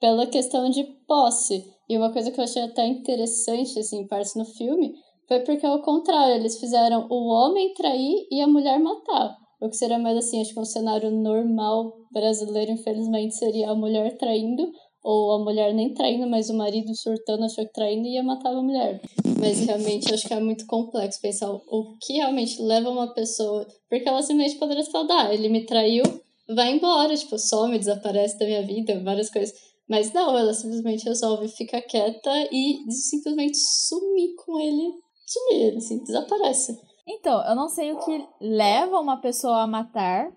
pela 0.00 0.26
questão 0.26 0.70
de 0.70 0.84
posse. 1.06 1.64
E 1.88 1.96
uma 1.96 2.12
coisa 2.12 2.30
que 2.30 2.40
eu 2.40 2.44
achei 2.44 2.62
até 2.62 2.86
interessante, 2.86 3.78
assim, 3.78 4.06
parte 4.06 4.36
no 4.38 4.44
filme, 4.44 4.94
foi 5.28 5.40
porque 5.40 5.66
ao 5.66 5.82
contrário, 5.82 6.36
eles 6.36 6.58
fizeram 6.58 7.06
o 7.10 7.28
homem 7.28 7.74
trair 7.74 8.26
e 8.30 8.40
a 8.40 8.46
mulher 8.46 8.78
matar. 8.78 9.36
O 9.60 9.68
que 9.68 9.76
seria 9.76 9.98
mais 9.98 10.16
assim, 10.16 10.40
acho 10.40 10.52
que 10.52 10.60
um 10.60 10.64
cenário 10.64 11.10
normal 11.10 11.92
brasileiro, 12.12 12.72
infelizmente, 12.72 13.34
seria 13.34 13.70
a 13.70 13.74
mulher 13.74 14.16
traindo 14.16 14.70
ou 15.04 15.32
a 15.32 15.38
mulher 15.38 15.74
nem 15.74 15.92
traindo, 15.92 16.26
mas 16.26 16.48
o 16.48 16.54
marido 16.54 16.94
surtando, 16.94 17.44
achou 17.44 17.66
que 17.66 17.74
traindo 17.74 18.06
e 18.08 18.14
ia 18.14 18.22
matar 18.22 18.54
a 18.54 18.62
mulher. 18.62 19.02
Mas 19.38 19.60
realmente 19.60 20.12
acho 20.12 20.26
que 20.26 20.32
é 20.32 20.40
muito 20.40 20.66
complexo 20.66 21.20
pensar 21.20 21.52
o 21.52 21.96
que 22.00 22.14
realmente 22.14 22.60
leva 22.62 22.88
uma 22.88 23.12
pessoa. 23.12 23.68
Porque 23.90 24.08
ela 24.08 24.22
simplesmente 24.22 24.58
poderia 24.58 24.84
falar, 24.86 25.26
ah, 25.26 25.34
ele 25.34 25.50
me 25.50 25.66
traiu, 25.66 26.02
vai 26.48 26.72
embora, 26.72 27.14
tipo, 27.14 27.38
some, 27.38 27.78
desaparece 27.78 28.38
da 28.38 28.46
minha 28.46 28.62
vida, 28.62 28.98
várias 29.04 29.28
coisas. 29.28 29.54
Mas 29.86 30.10
não, 30.14 30.38
ela 30.38 30.54
simplesmente 30.54 31.04
resolve 31.04 31.48
ficar 31.48 31.82
quieta 31.82 32.48
e 32.50 32.90
simplesmente 32.90 33.58
sumir 33.58 34.34
com 34.36 34.58
ele, 34.58 34.90
sumir, 35.26 35.76
assim, 35.76 36.02
desaparece. 36.02 36.80
Então, 37.06 37.46
eu 37.46 37.54
não 37.54 37.68
sei 37.68 37.92
o 37.92 37.98
que 37.98 38.26
leva 38.40 38.98
uma 38.98 39.18
pessoa 39.18 39.60
a 39.60 39.66
matar, 39.66 40.32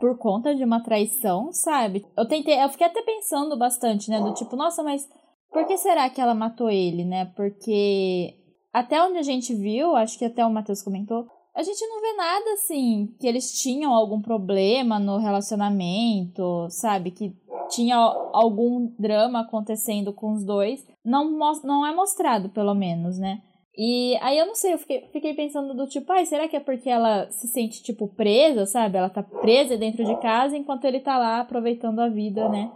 por 0.00 0.16
conta 0.16 0.54
de 0.54 0.64
uma 0.64 0.82
traição, 0.82 1.52
sabe? 1.52 2.06
Eu 2.16 2.26
tentei, 2.26 2.60
eu 2.60 2.68
fiquei 2.70 2.86
até 2.86 3.02
pensando 3.02 3.56
bastante, 3.56 4.08
né? 4.08 4.18
Do 4.18 4.32
tipo, 4.32 4.56
nossa, 4.56 4.82
mas 4.82 5.06
por 5.52 5.66
que 5.66 5.76
será 5.76 6.08
que 6.08 6.20
ela 6.20 6.34
matou 6.34 6.70
ele, 6.70 7.04
né? 7.04 7.26
Porque 7.36 8.34
até 8.72 9.02
onde 9.02 9.18
a 9.18 9.22
gente 9.22 9.54
viu, 9.54 9.94
acho 9.94 10.18
que 10.18 10.24
até 10.24 10.44
o 10.44 10.50
Matheus 10.50 10.82
comentou, 10.82 11.26
a 11.54 11.62
gente 11.62 11.84
não 11.86 12.00
vê 12.00 12.12
nada 12.14 12.52
assim, 12.54 13.14
que 13.20 13.26
eles 13.26 13.52
tinham 13.60 13.92
algum 13.92 14.22
problema 14.22 14.98
no 14.98 15.18
relacionamento, 15.18 16.68
sabe? 16.70 17.10
Que 17.10 17.36
tinha 17.68 17.96
algum 17.96 18.90
drama 18.98 19.40
acontecendo 19.40 20.12
com 20.12 20.32
os 20.32 20.44
dois. 20.44 20.86
Não, 21.04 21.30
não 21.62 21.84
é 21.86 21.94
mostrado, 21.94 22.48
pelo 22.48 22.74
menos, 22.74 23.18
né? 23.18 23.42
E 23.82 24.14
aí 24.20 24.36
eu 24.36 24.44
não 24.44 24.54
sei, 24.54 24.74
eu 24.74 24.78
fiquei, 24.78 25.08
fiquei 25.10 25.32
pensando 25.32 25.72
do 25.72 25.86
tipo, 25.86 26.12
ai, 26.12 26.26
será 26.26 26.46
que 26.46 26.54
é 26.54 26.60
porque 26.60 26.90
ela 26.90 27.30
se 27.30 27.48
sente, 27.48 27.82
tipo, 27.82 28.08
presa, 28.08 28.66
sabe? 28.66 28.98
Ela 28.98 29.08
tá 29.08 29.22
presa 29.22 29.74
dentro 29.74 30.04
de 30.04 30.14
casa 30.20 30.54
enquanto 30.54 30.84
ele 30.84 31.00
tá 31.00 31.16
lá 31.16 31.40
aproveitando 31.40 31.98
a 32.00 32.08
vida, 32.10 32.46
né? 32.50 32.70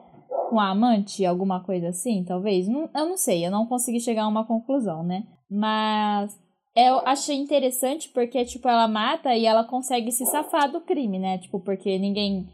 Com 0.48 0.58
a 0.58 0.70
amante, 0.70 1.26
alguma 1.26 1.62
coisa 1.62 1.88
assim, 1.88 2.24
talvez. 2.24 2.66
Não, 2.66 2.88
eu 2.96 3.06
não 3.06 3.18
sei, 3.18 3.44
eu 3.44 3.50
não 3.50 3.66
consegui 3.66 4.00
chegar 4.00 4.22
a 4.22 4.28
uma 4.28 4.46
conclusão, 4.46 5.02
né? 5.02 5.24
Mas 5.50 6.34
eu 6.74 7.06
achei 7.06 7.36
interessante 7.36 8.08
porque, 8.08 8.42
tipo, 8.46 8.66
ela 8.66 8.88
mata 8.88 9.36
e 9.36 9.44
ela 9.44 9.62
consegue 9.62 10.10
se 10.10 10.24
safar 10.24 10.72
do 10.72 10.80
crime, 10.80 11.18
né? 11.18 11.36
Tipo, 11.36 11.60
porque 11.60 11.98
ninguém 11.98 12.48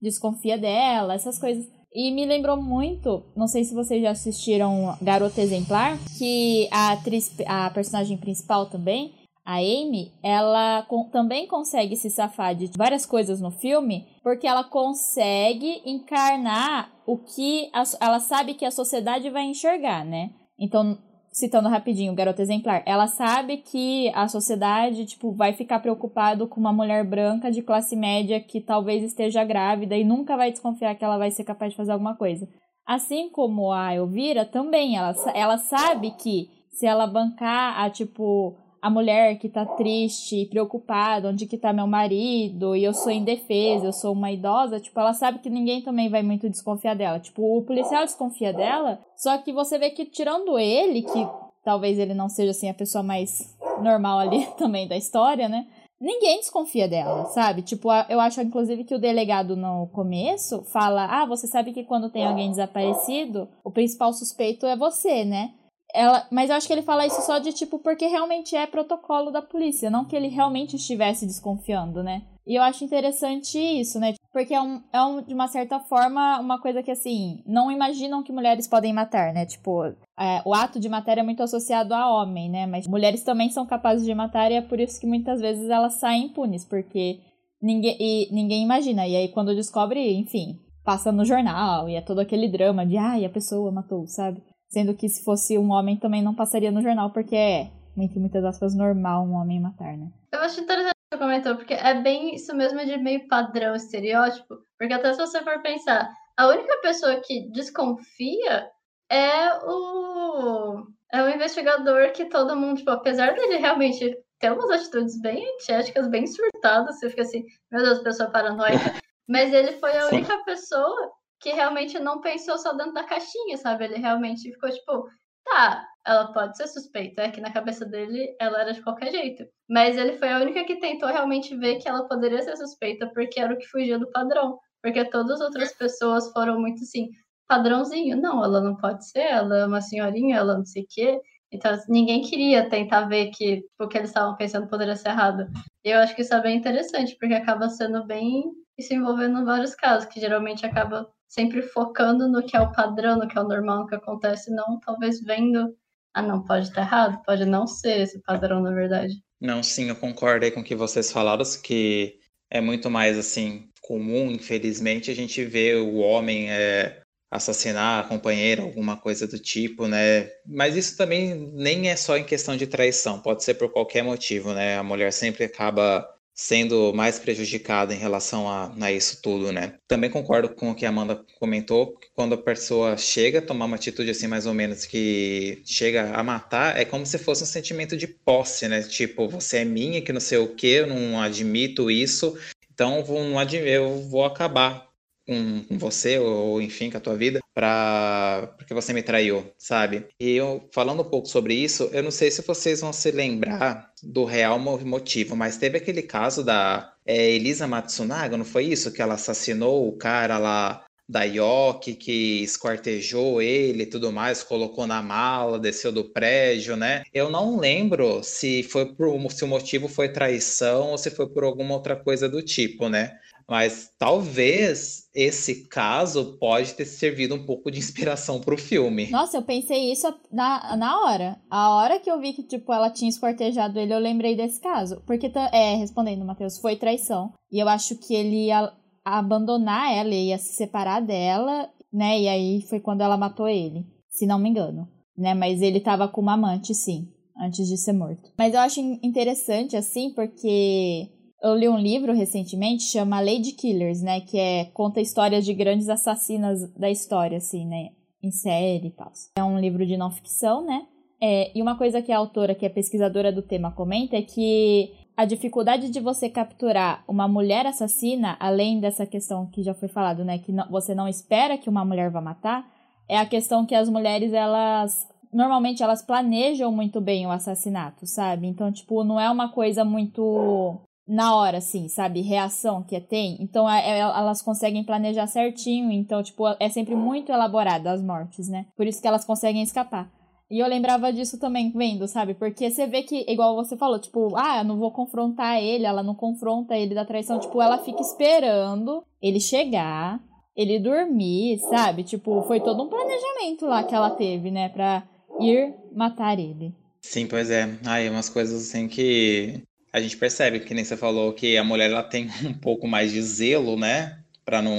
desconfia 0.00 0.56
dela, 0.56 1.14
essas 1.14 1.40
coisas. 1.40 1.68
E 1.98 2.10
me 2.10 2.26
lembrou 2.26 2.60
muito, 2.60 3.22
não 3.34 3.48
sei 3.48 3.64
se 3.64 3.72
vocês 3.72 4.02
já 4.02 4.10
assistiram 4.10 4.98
Garota 5.00 5.40
Exemplar, 5.40 5.96
que 6.18 6.68
a 6.70 6.92
atriz, 6.92 7.34
a 7.46 7.70
personagem 7.70 8.18
principal 8.18 8.66
também, 8.66 9.14
a 9.42 9.60
Amy, 9.60 10.12
ela 10.22 10.86
também 11.10 11.46
consegue 11.46 11.96
se 11.96 12.10
safar 12.10 12.54
de 12.54 12.70
várias 12.76 13.06
coisas 13.06 13.40
no 13.40 13.50
filme, 13.50 14.06
porque 14.22 14.46
ela 14.46 14.62
consegue 14.62 15.80
encarnar 15.86 16.92
o 17.06 17.16
que 17.16 17.70
a, 17.72 17.82
ela 17.98 18.20
sabe 18.20 18.52
que 18.52 18.66
a 18.66 18.70
sociedade 18.70 19.30
vai 19.30 19.44
enxergar, 19.44 20.04
né? 20.04 20.32
Então, 20.58 20.98
citando 21.36 21.68
rapidinho, 21.68 22.14
garota 22.14 22.40
exemplar, 22.40 22.82
ela 22.86 23.06
sabe 23.06 23.58
que 23.58 24.10
a 24.14 24.26
sociedade, 24.26 25.04
tipo, 25.04 25.32
vai 25.32 25.52
ficar 25.52 25.80
preocupado 25.80 26.48
com 26.48 26.58
uma 26.58 26.72
mulher 26.72 27.04
branca 27.04 27.50
de 27.52 27.60
classe 27.60 27.94
média 27.94 28.40
que 28.40 28.58
talvez 28.58 29.04
esteja 29.04 29.44
grávida 29.44 29.94
e 29.94 30.02
nunca 30.02 30.34
vai 30.34 30.50
desconfiar 30.50 30.94
que 30.94 31.04
ela 31.04 31.18
vai 31.18 31.30
ser 31.30 31.44
capaz 31.44 31.72
de 31.72 31.76
fazer 31.76 31.92
alguma 31.92 32.16
coisa. 32.16 32.48
Assim 32.86 33.28
como 33.28 33.70
a 33.70 33.94
Elvira 33.94 34.46
também, 34.46 34.96
ela, 34.96 35.14
ela 35.34 35.58
sabe 35.58 36.12
que 36.12 36.48
se 36.70 36.86
ela 36.86 37.06
bancar 37.06 37.84
a, 37.84 37.90
tipo, 37.90 38.56
a 38.86 38.90
mulher 38.90 39.36
que 39.40 39.48
tá 39.48 39.66
triste 39.66 40.42
e 40.42 40.46
preocupada, 40.46 41.28
onde 41.28 41.44
que 41.44 41.58
tá 41.58 41.72
meu 41.72 41.88
marido, 41.88 42.76
e 42.76 42.84
eu 42.84 42.94
sou 42.94 43.10
indefesa, 43.10 43.86
eu 43.86 43.92
sou 43.92 44.12
uma 44.12 44.30
idosa, 44.30 44.78
tipo, 44.78 45.00
ela 45.00 45.12
sabe 45.12 45.40
que 45.40 45.50
ninguém 45.50 45.82
também 45.82 46.08
vai 46.08 46.22
muito 46.22 46.48
desconfiar 46.48 46.94
dela. 46.94 47.18
Tipo, 47.18 47.42
o 47.42 47.62
policial 47.62 48.04
desconfia 48.04 48.52
dela, 48.52 49.00
só 49.16 49.38
que 49.38 49.52
você 49.52 49.76
vê 49.76 49.90
que 49.90 50.04
tirando 50.04 50.56
ele, 50.56 51.02
que 51.02 51.26
talvez 51.64 51.98
ele 51.98 52.14
não 52.14 52.28
seja 52.28 52.52
assim 52.52 52.70
a 52.70 52.74
pessoa 52.74 53.02
mais 53.02 53.58
normal 53.82 54.20
ali 54.20 54.46
também 54.56 54.86
da 54.86 54.96
história, 54.96 55.48
né? 55.48 55.66
Ninguém 56.00 56.36
desconfia 56.36 56.86
dela, 56.86 57.24
sabe? 57.30 57.62
Tipo, 57.62 57.88
eu 58.08 58.20
acho 58.20 58.40
inclusive 58.40 58.84
que 58.84 58.94
o 58.94 59.00
delegado 59.00 59.56
no 59.56 59.88
começo 59.88 60.62
fala: 60.66 61.06
"Ah, 61.06 61.26
você 61.26 61.48
sabe 61.48 61.72
que 61.72 61.82
quando 61.82 62.10
tem 62.10 62.24
alguém 62.24 62.50
desaparecido, 62.50 63.48
o 63.64 63.70
principal 63.72 64.12
suspeito 64.12 64.64
é 64.64 64.76
você, 64.76 65.24
né?" 65.24 65.54
Ela, 65.96 66.26
mas 66.30 66.50
eu 66.50 66.56
acho 66.56 66.66
que 66.66 66.74
ele 66.74 66.82
fala 66.82 67.06
isso 67.06 67.22
só 67.22 67.38
de 67.38 67.54
tipo 67.54 67.78
porque 67.78 68.06
realmente 68.06 68.54
é 68.54 68.66
protocolo 68.66 69.30
da 69.30 69.40
polícia, 69.40 69.88
não 69.88 70.04
que 70.04 70.14
ele 70.14 70.28
realmente 70.28 70.76
estivesse 70.76 71.24
desconfiando, 71.24 72.02
né? 72.02 72.22
E 72.46 72.54
eu 72.54 72.62
acho 72.62 72.84
interessante 72.84 73.58
isso, 73.58 73.98
né? 73.98 74.14
Porque 74.30 74.54
é, 74.54 74.60
um, 74.60 74.82
é 74.92 75.02
um, 75.02 75.22
de 75.22 75.32
uma 75.32 75.48
certa 75.48 75.80
forma 75.80 76.38
uma 76.38 76.60
coisa 76.60 76.82
que, 76.82 76.90
assim, 76.90 77.42
não 77.46 77.72
imaginam 77.72 78.22
que 78.22 78.30
mulheres 78.30 78.68
podem 78.68 78.92
matar, 78.92 79.32
né? 79.32 79.46
Tipo, 79.46 79.86
é, 80.18 80.42
o 80.44 80.54
ato 80.54 80.78
de 80.78 80.88
matar 80.88 81.16
é 81.16 81.22
muito 81.22 81.42
associado 81.42 81.94
a 81.94 82.08
homem, 82.08 82.50
né? 82.50 82.66
Mas 82.66 82.86
mulheres 82.86 83.24
também 83.24 83.50
são 83.50 83.66
capazes 83.66 84.04
de 84.04 84.14
matar 84.14 84.52
e 84.52 84.56
é 84.56 84.60
por 84.60 84.78
isso 84.78 85.00
que 85.00 85.06
muitas 85.06 85.40
vezes 85.40 85.68
elas 85.70 85.94
saem 85.94 86.26
impunes, 86.26 86.64
porque 86.64 87.20
ninguém, 87.60 87.96
e, 87.98 88.28
ninguém 88.30 88.62
imagina. 88.62 89.08
E 89.08 89.16
aí, 89.16 89.28
quando 89.28 89.54
descobre, 89.54 90.14
enfim, 90.14 90.60
passa 90.84 91.10
no 91.10 91.24
jornal 91.24 91.88
e 91.88 91.96
é 91.96 92.00
todo 92.00 92.20
aquele 92.20 92.48
drama 92.48 92.86
de, 92.86 92.96
ai, 92.96 93.24
a 93.24 93.30
pessoa 93.30 93.72
matou, 93.72 94.06
sabe? 94.06 94.40
Sendo 94.68 94.94
que 94.94 95.08
se 95.08 95.22
fosse 95.22 95.56
um 95.56 95.70
homem 95.70 95.96
também 95.96 96.22
não 96.22 96.34
passaria 96.34 96.70
no 96.70 96.82
jornal, 96.82 97.10
porque 97.10 97.36
é, 97.36 97.70
entre 97.96 98.18
muitas 98.18 98.44
aspas, 98.44 98.74
normal 98.74 99.24
um 99.24 99.34
homem 99.34 99.60
matar, 99.60 99.96
né? 99.96 100.08
Eu 100.32 100.40
acho 100.40 100.60
interessante 100.60 100.96
você 101.12 101.18
comentou, 101.18 101.56
porque 101.56 101.74
é 101.74 101.94
bem 101.94 102.34
isso 102.34 102.54
mesmo 102.54 102.84
de 102.84 102.96
meio 102.98 103.26
padrão, 103.28 103.76
estereótipo. 103.76 104.58
Porque 104.78 104.92
até 104.92 105.12
se 105.12 105.18
você 105.18 105.42
for 105.42 105.62
pensar, 105.62 106.12
a 106.36 106.48
única 106.48 106.76
pessoa 106.82 107.20
que 107.20 107.48
desconfia 107.50 108.70
é 109.10 109.54
o, 109.64 110.86
é 111.12 111.22
o 111.22 111.30
investigador 111.30 112.12
que 112.12 112.26
todo 112.26 112.56
mundo, 112.56 112.78
tipo, 112.78 112.90
apesar 112.90 113.34
dele 113.34 113.56
realmente 113.56 114.16
ter 114.38 114.52
umas 114.52 114.70
atitudes 114.70 115.20
bem 115.20 115.48
antiéticas, 115.54 116.08
bem 116.08 116.26
surtadas, 116.26 116.98
você 116.98 117.08
fica 117.08 117.22
assim, 117.22 117.44
meu 117.70 117.82
Deus, 117.82 118.00
pessoa 118.00 118.30
paranoica. 118.30 118.76
Mas 119.28 119.52
ele 119.52 119.72
foi 119.72 119.96
a 119.96 120.06
única 120.06 120.38
pessoa 120.44 121.12
que 121.40 121.52
realmente 121.52 121.98
não 121.98 122.20
pensou 122.20 122.58
só 122.58 122.72
dentro 122.72 122.94
da 122.94 123.04
caixinha, 123.04 123.56
sabe? 123.56 123.84
Ele 123.84 123.96
realmente 123.96 124.50
ficou, 124.52 124.70
tipo, 124.70 125.08
tá, 125.44 125.86
ela 126.06 126.32
pode 126.32 126.56
ser 126.56 126.66
suspeita, 126.68 127.22
é 127.22 127.30
que 127.30 127.40
na 127.40 127.52
cabeça 127.52 127.84
dele 127.84 128.34
ela 128.40 128.60
era 128.60 128.72
de 128.72 128.82
qualquer 128.82 129.10
jeito. 129.10 129.44
Mas 129.68 129.96
ele 129.96 130.14
foi 130.18 130.30
a 130.30 130.38
única 130.38 130.64
que 130.64 130.80
tentou 130.80 131.08
realmente 131.08 131.56
ver 131.56 131.76
que 131.76 131.88
ela 131.88 132.06
poderia 132.08 132.42
ser 132.42 132.56
suspeita, 132.56 133.10
porque 133.14 133.40
era 133.40 133.52
o 133.54 133.58
que 133.58 133.66
fugia 133.66 133.98
do 133.98 134.10
padrão. 134.10 134.58
Porque 134.82 135.04
todas 135.04 135.40
as 135.40 135.46
outras 135.46 135.72
pessoas 135.72 136.30
foram 136.32 136.60
muito 136.60 136.82
assim, 136.82 137.10
padrãozinho. 137.48 138.20
Não, 138.20 138.44
ela 138.44 138.60
não 138.60 138.76
pode 138.76 139.08
ser, 139.08 139.20
ela 139.20 139.58
é 139.58 139.66
uma 139.66 139.80
senhorinha, 139.80 140.36
ela 140.36 140.58
não 140.58 140.64
sei 140.64 140.82
o 140.82 140.86
quê. 140.88 141.20
Então, 141.52 141.76
ninguém 141.88 142.22
queria 142.22 142.68
tentar 142.68 143.02
ver 143.06 143.30
que 143.30 143.64
o 143.80 143.88
que 143.88 143.96
eles 143.98 144.10
estavam 144.10 144.36
pensando 144.36 144.68
poderia 144.68 144.96
ser 144.96 145.10
errado. 145.10 145.46
E 145.84 145.90
eu 145.90 145.98
acho 146.00 146.14
que 146.14 146.22
isso 146.22 146.34
é 146.34 146.40
bem 146.40 146.56
interessante, 146.56 147.16
porque 147.18 147.34
acaba 147.34 147.68
sendo 147.68 148.04
bem 148.04 148.44
e 148.78 148.82
se 148.82 148.94
envolvendo 148.94 149.40
em 149.40 149.44
vários 149.44 149.74
casos, 149.74 150.08
que 150.08 150.20
geralmente 150.20 150.66
acaba 150.66 151.08
sempre 151.28 151.62
focando 151.62 152.28
no 152.28 152.44
que 152.44 152.56
é 152.56 152.60
o 152.60 152.72
padrão, 152.72 153.18
no 153.18 153.28
que 153.28 153.36
é 153.36 153.40
o 153.40 153.48
normal, 153.48 153.80
no 153.80 153.86
que 153.86 153.94
acontece, 153.94 154.50
não 154.50 154.78
talvez 154.80 155.20
vendo, 155.20 155.76
ah, 156.14 156.22
não, 156.22 156.42
pode 156.42 156.68
estar 156.68 156.82
errado, 156.82 157.22
pode 157.24 157.44
não 157.44 157.66
ser 157.66 158.00
esse 158.00 158.20
padrão, 158.22 158.62
na 158.62 158.70
verdade. 158.70 159.14
Não, 159.40 159.62
sim, 159.62 159.88
eu 159.88 159.96
concordo 159.96 160.44
aí 160.44 160.50
com 160.50 160.60
o 160.60 160.64
que 160.64 160.74
vocês 160.74 161.12
falaram, 161.12 161.44
que 161.62 162.18
é 162.50 162.60
muito 162.60 162.90
mais, 162.90 163.18
assim, 163.18 163.68
comum, 163.82 164.30
infelizmente, 164.30 165.10
a 165.10 165.14
gente 165.14 165.44
vê 165.44 165.74
o 165.74 165.96
homem 165.96 166.50
é, 166.50 167.02
assassinar 167.30 168.04
a 168.04 168.08
companheira, 168.08 168.62
alguma 168.62 168.96
coisa 168.96 169.26
do 169.26 169.38
tipo, 169.38 169.86
né? 169.86 170.30
Mas 170.46 170.74
isso 170.76 170.96
também 170.96 171.52
nem 171.52 171.90
é 171.90 171.96
só 171.96 172.16
em 172.16 172.24
questão 172.24 172.56
de 172.56 172.66
traição, 172.66 173.20
pode 173.20 173.44
ser 173.44 173.54
por 173.54 173.70
qualquer 173.70 174.02
motivo, 174.02 174.54
né? 174.54 174.78
A 174.78 174.82
mulher 174.82 175.12
sempre 175.12 175.44
acaba 175.44 176.08
sendo 176.36 176.92
mais 176.92 177.18
prejudicada 177.18 177.94
em 177.94 177.98
relação 177.98 178.46
a, 178.46 178.70
a, 178.78 178.92
isso 178.92 179.22
tudo, 179.22 179.50
né? 179.50 179.74
Também 179.88 180.10
concordo 180.10 180.50
com 180.50 180.70
o 180.70 180.74
que 180.74 180.84
a 180.84 180.90
Amanda 180.90 181.24
comentou, 181.40 181.96
que 181.96 182.08
quando 182.14 182.34
a 182.34 182.38
pessoa 182.38 182.98
chega 182.98 183.38
a 183.38 183.42
tomar 183.42 183.64
uma 183.64 183.76
atitude 183.76 184.10
assim, 184.10 184.26
mais 184.26 184.44
ou 184.44 184.52
menos, 184.52 184.84
que 184.84 185.62
chega 185.64 186.12
a 186.14 186.22
matar, 186.22 186.78
é 186.78 186.84
como 186.84 187.06
se 187.06 187.16
fosse 187.16 187.42
um 187.42 187.46
sentimento 187.46 187.96
de 187.96 188.06
posse, 188.06 188.68
né? 188.68 188.82
Tipo, 188.82 189.26
você 189.26 189.58
é 189.58 189.64
minha, 189.64 190.02
que 190.02 190.12
não 190.12 190.20
sei 190.20 190.36
o 190.36 190.54
que, 190.54 190.66
eu 190.66 190.86
não 190.86 191.20
admito 191.20 191.90
isso, 191.90 192.38
então 192.72 193.02
vou, 193.02 193.24
não 193.24 193.38
admito, 193.38 193.66
eu 193.66 194.02
vou 194.02 194.26
acabar 194.26 194.85
com, 195.26 195.64
você, 195.78 196.18
ou 196.18 196.60
enfim, 196.62 196.90
com 196.90 196.98
a 196.98 197.00
tua 197.00 197.16
vida, 197.16 197.40
para 197.54 198.54
porque 198.56 198.72
você 198.72 198.92
me 198.92 199.02
traiu, 199.02 199.52
sabe? 199.58 200.06
E 200.20 200.32
eu, 200.32 200.68
falando 200.72 201.02
um 201.02 201.10
pouco 201.10 201.28
sobre 201.28 201.54
isso, 201.54 201.90
eu 201.92 202.02
não 202.02 202.10
sei 202.10 202.30
se 202.30 202.42
vocês 202.42 202.80
vão 202.80 202.92
se 202.92 203.10
lembrar 203.10 203.90
do 204.02 204.24
real 204.24 204.58
motivo, 204.58 205.36
mas 205.36 205.56
teve 205.56 205.78
aquele 205.78 206.02
caso 206.02 206.44
da 206.44 206.92
é, 207.04 207.30
Elisa 207.30 207.66
Matsunaga, 207.66 208.36
não 208.36 208.44
foi 208.44 208.64
isso? 208.64 208.92
Que 208.92 209.02
ela 209.02 209.14
assassinou 209.14 209.88
o 209.88 209.96
cara 209.96 210.38
lá 210.38 210.86
da 211.08 211.22
Yoki, 211.22 211.94
que 211.94 212.42
esquartejou 212.42 213.40
ele 213.40 213.84
e 213.84 213.86
tudo 213.86 214.10
mais, 214.10 214.42
colocou 214.42 214.86
na 214.86 215.00
mala, 215.00 215.58
desceu 215.58 215.92
do 215.92 216.04
prédio, 216.04 216.76
né? 216.76 217.04
Eu 217.14 217.30
não 217.30 217.58
lembro 217.58 218.22
se 218.24 218.64
foi 218.64 218.92
por, 218.92 219.30
se 219.30 219.44
o 219.44 219.48
motivo 219.48 219.86
foi 219.86 220.08
traição 220.08 220.90
ou 220.90 220.98
se 220.98 221.10
foi 221.10 221.28
por 221.28 221.44
alguma 221.44 221.74
outra 221.74 221.94
coisa 221.94 222.28
do 222.28 222.42
tipo, 222.42 222.88
né? 222.88 223.18
Mas 223.48 223.90
talvez 223.98 225.08
esse 225.14 225.68
caso 225.68 226.36
pode 226.38 226.74
ter 226.74 226.84
servido 226.84 227.34
um 227.34 227.46
pouco 227.46 227.70
de 227.70 227.78
inspiração 227.78 228.40
para 228.40 228.54
o 228.54 228.58
filme. 228.58 229.04
Ia... 229.04 229.38
eu 229.38 229.42
pensei 229.42 229.92
isso 229.92 230.12
na, 230.32 230.76
na 230.76 231.00
hora. 231.02 231.40
A 231.48 231.70
hora 231.76 232.00
que 232.00 232.10
eu 232.10 232.20
vi 232.20 232.32
que, 232.32 232.42
tipo, 232.42 232.72
ela 232.72 232.90
tinha 232.90 233.08
escortejado 233.08 233.78
ele, 233.78 233.94
eu 233.94 233.98
lembrei 233.98 234.36
desse 234.36 234.60
caso. 234.60 235.00
Porque, 235.06 235.30
é, 235.52 235.76
respondendo, 235.76 236.24
Matheus, 236.24 236.58
foi 236.58 236.76
traição. 236.76 237.32
E 237.50 237.60
eu 237.60 237.68
acho 237.68 237.96
que 237.96 238.14
ele 238.14 238.46
ia 238.46 238.72
abandonar 239.04 239.92
ela, 239.92 240.12
ia 240.12 240.38
se 240.38 240.54
separar 240.54 241.00
dela, 241.00 241.70
né? 241.92 242.20
E 242.20 242.28
aí 242.28 242.62
foi 242.68 242.80
quando 242.80 243.02
ela 243.02 243.16
matou 243.16 243.48
ele, 243.48 243.86
se 244.10 244.26
não 244.26 244.38
me 244.38 244.48
engano. 244.48 244.88
Né? 245.16 245.32
Mas 245.32 245.62
ele 245.62 245.80
tava 245.80 246.08
com 246.08 246.20
uma 246.20 246.34
amante, 246.34 246.74
sim, 246.74 247.08
antes 247.40 247.68
de 247.68 247.76
ser 247.76 247.92
morto. 247.92 248.32
Mas 248.36 248.52
eu 248.52 248.60
acho 248.60 248.80
interessante, 248.80 249.76
assim, 249.76 250.12
porque 250.12 251.08
eu 251.42 251.54
li 251.54 251.68
um 251.68 251.78
livro 251.78 252.12
recentemente, 252.12 252.84
chama 252.84 253.20
Lady 253.20 253.52
Killers, 253.52 254.02
né? 254.02 254.20
Que 254.20 254.38
é 254.38 254.64
conta 254.66 255.00
histórias 255.00 255.44
de 255.44 255.54
grandes 255.54 255.88
assassinas 255.88 256.72
da 256.74 256.90
história, 256.90 257.38
assim, 257.38 257.66
né? 257.66 257.90
Em 258.22 258.30
série 258.30 258.88
e 258.88 258.90
tal. 258.90 259.12
É 259.36 259.44
um 259.44 259.58
livro 259.58 259.86
de 259.86 259.96
não 259.96 260.10
ficção, 260.10 260.64
né? 260.64 260.86
É, 261.20 261.56
e 261.56 261.62
uma 261.62 261.76
coisa 261.76 262.02
que 262.02 262.12
a 262.12 262.18
autora, 262.18 262.54
que 262.54 262.66
é 262.66 262.68
pesquisadora 262.68 263.32
do 263.32 263.42
tema, 263.42 263.70
comenta 263.70 264.16
é 264.16 264.22
que 264.22 264.92
a 265.16 265.24
dificuldade 265.24 265.90
de 265.90 265.98
você 265.98 266.28
capturar 266.28 267.02
uma 267.08 267.26
mulher 267.26 267.66
assassina, 267.66 268.36
além 268.38 268.80
dessa 268.80 269.06
questão 269.06 269.46
que 269.46 269.62
já 269.62 269.72
foi 269.72 269.88
falado, 269.88 270.24
né? 270.24 270.38
Que 270.38 270.52
não, 270.52 270.68
você 270.70 270.94
não 270.94 271.08
espera 271.08 271.56
que 271.56 271.70
uma 271.70 271.84
mulher 271.84 272.10
vá 272.10 272.20
matar, 272.20 272.66
é 273.08 273.16
a 273.16 273.26
questão 273.26 273.64
que 273.64 273.74
as 273.74 273.88
mulheres, 273.88 274.32
elas. 274.32 275.06
Normalmente 275.32 275.82
elas 275.82 276.02
planejam 276.02 276.72
muito 276.72 277.00
bem 277.00 277.26
o 277.26 277.30
assassinato, 277.30 278.06
sabe? 278.06 278.46
Então, 278.46 278.72
tipo, 278.72 279.04
não 279.04 279.20
é 279.20 279.30
uma 279.30 279.50
coisa 279.50 279.84
muito 279.84 280.80
na 281.06 281.36
hora, 281.36 281.58
assim, 281.58 281.88
sabe? 281.88 282.20
Reação 282.20 282.82
que 282.82 283.00
tem. 283.00 283.36
Então, 283.40 283.68
é, 283.70 283.98
é, 283.98 283.98
elas 284.00 284.42
conseguem 284.42 284.84
planejar 284.84 285.26
certinho. 285.26 285.92
Então, 285.92 286.22
tipo, 286.22 286.44
é 286.58 286.68
sempre 286.68 286.94
muito 286.94 287.30
elaborado 287.30 287.86
as 287.86 288.02
mortes, 288.02 288.48
né? 288.48 288.66
Por 288.76 288.86
isso 288.86 289.00
que 289.00 289.06
elas 289.06 289.24
conseguem 289.24 289.62
escapar. 289.62 290.10
E 290.48 290.60
eu 290.60 290.68
lembrava 290.68 291.12
disso 291.12 291.38
também 291.38 291.72
vendo, 291.72 292.06
sabe? 292.06 292.34
Porque 292.34 292.70
você 292.70 292.86
vê 292.86 293.02
que, 293.02 293.24
igual 293.28 293.56
você 293.56 293.76
falou, 293.76 293.98
tipo, 293.98 294.36
ah, 294.36 294.58
eu 294.58 294.64
não 294.64 294.78
vou 294.78 294.92
confrontar 294.92 295.60
ele, 295.60 295.84
ela 295.84 296.02
não 296.02 296.14
confronta 296.14 296.76
ele 296.76 296.94
da 296.94 297.04
traição. 297.04 297.38
Tipo, 297.40 297.60
ela 297.60 297.78
fica 297.78 298.00
esperando 298.00 299.02
ele 299.20 299.40
chegar, 299.40 300.20
ele 300.56 300.78
dormir, 300.78 301.58
sabe? 301.58 302.04
Tipo, 302.04 302.42
foi 302.42 302.60
todo 302.60 302.82
um 302.82 302.88
planejamento 302.88 303.66
lá 303.66 303.82
que 303.82 303.94
ela 303.94 304.10
teve, 304.10 304.50
né? 304.50 304.68
Pra 304.68 305.02
ir 305.40 305.74
matar 305.92 306.38
ele. 306.38 306.72
Sim, 307.00 307.26
pois 307.26 307.50
é. 307.50 307.68
Aí, 307.84 308.08
umas 308.08 308.28
coisas 308.28 308.68
assim 308.68 308.88
que 308.88 309.62
a 309.96 310.00
gente 310.00 310.18
percebe, 310.18 310.60
que 310.60 310.74
nem 310.74 310.84
você 310.84 310.94
falou, 310.94 311.32
que 311.32 311.56
a 311.56 311.64
mulher 311.64 311.90
ela 311.90 312.02
tem 312.02 312.28
um 312.44 312.52
pouco 312.52 312.86
mais 312.86 313.10
de 313.10 313.22
zelo, 313.22 313.78
né? 313.78 314.22
Para 314.44 314.60
não 314.60 314.76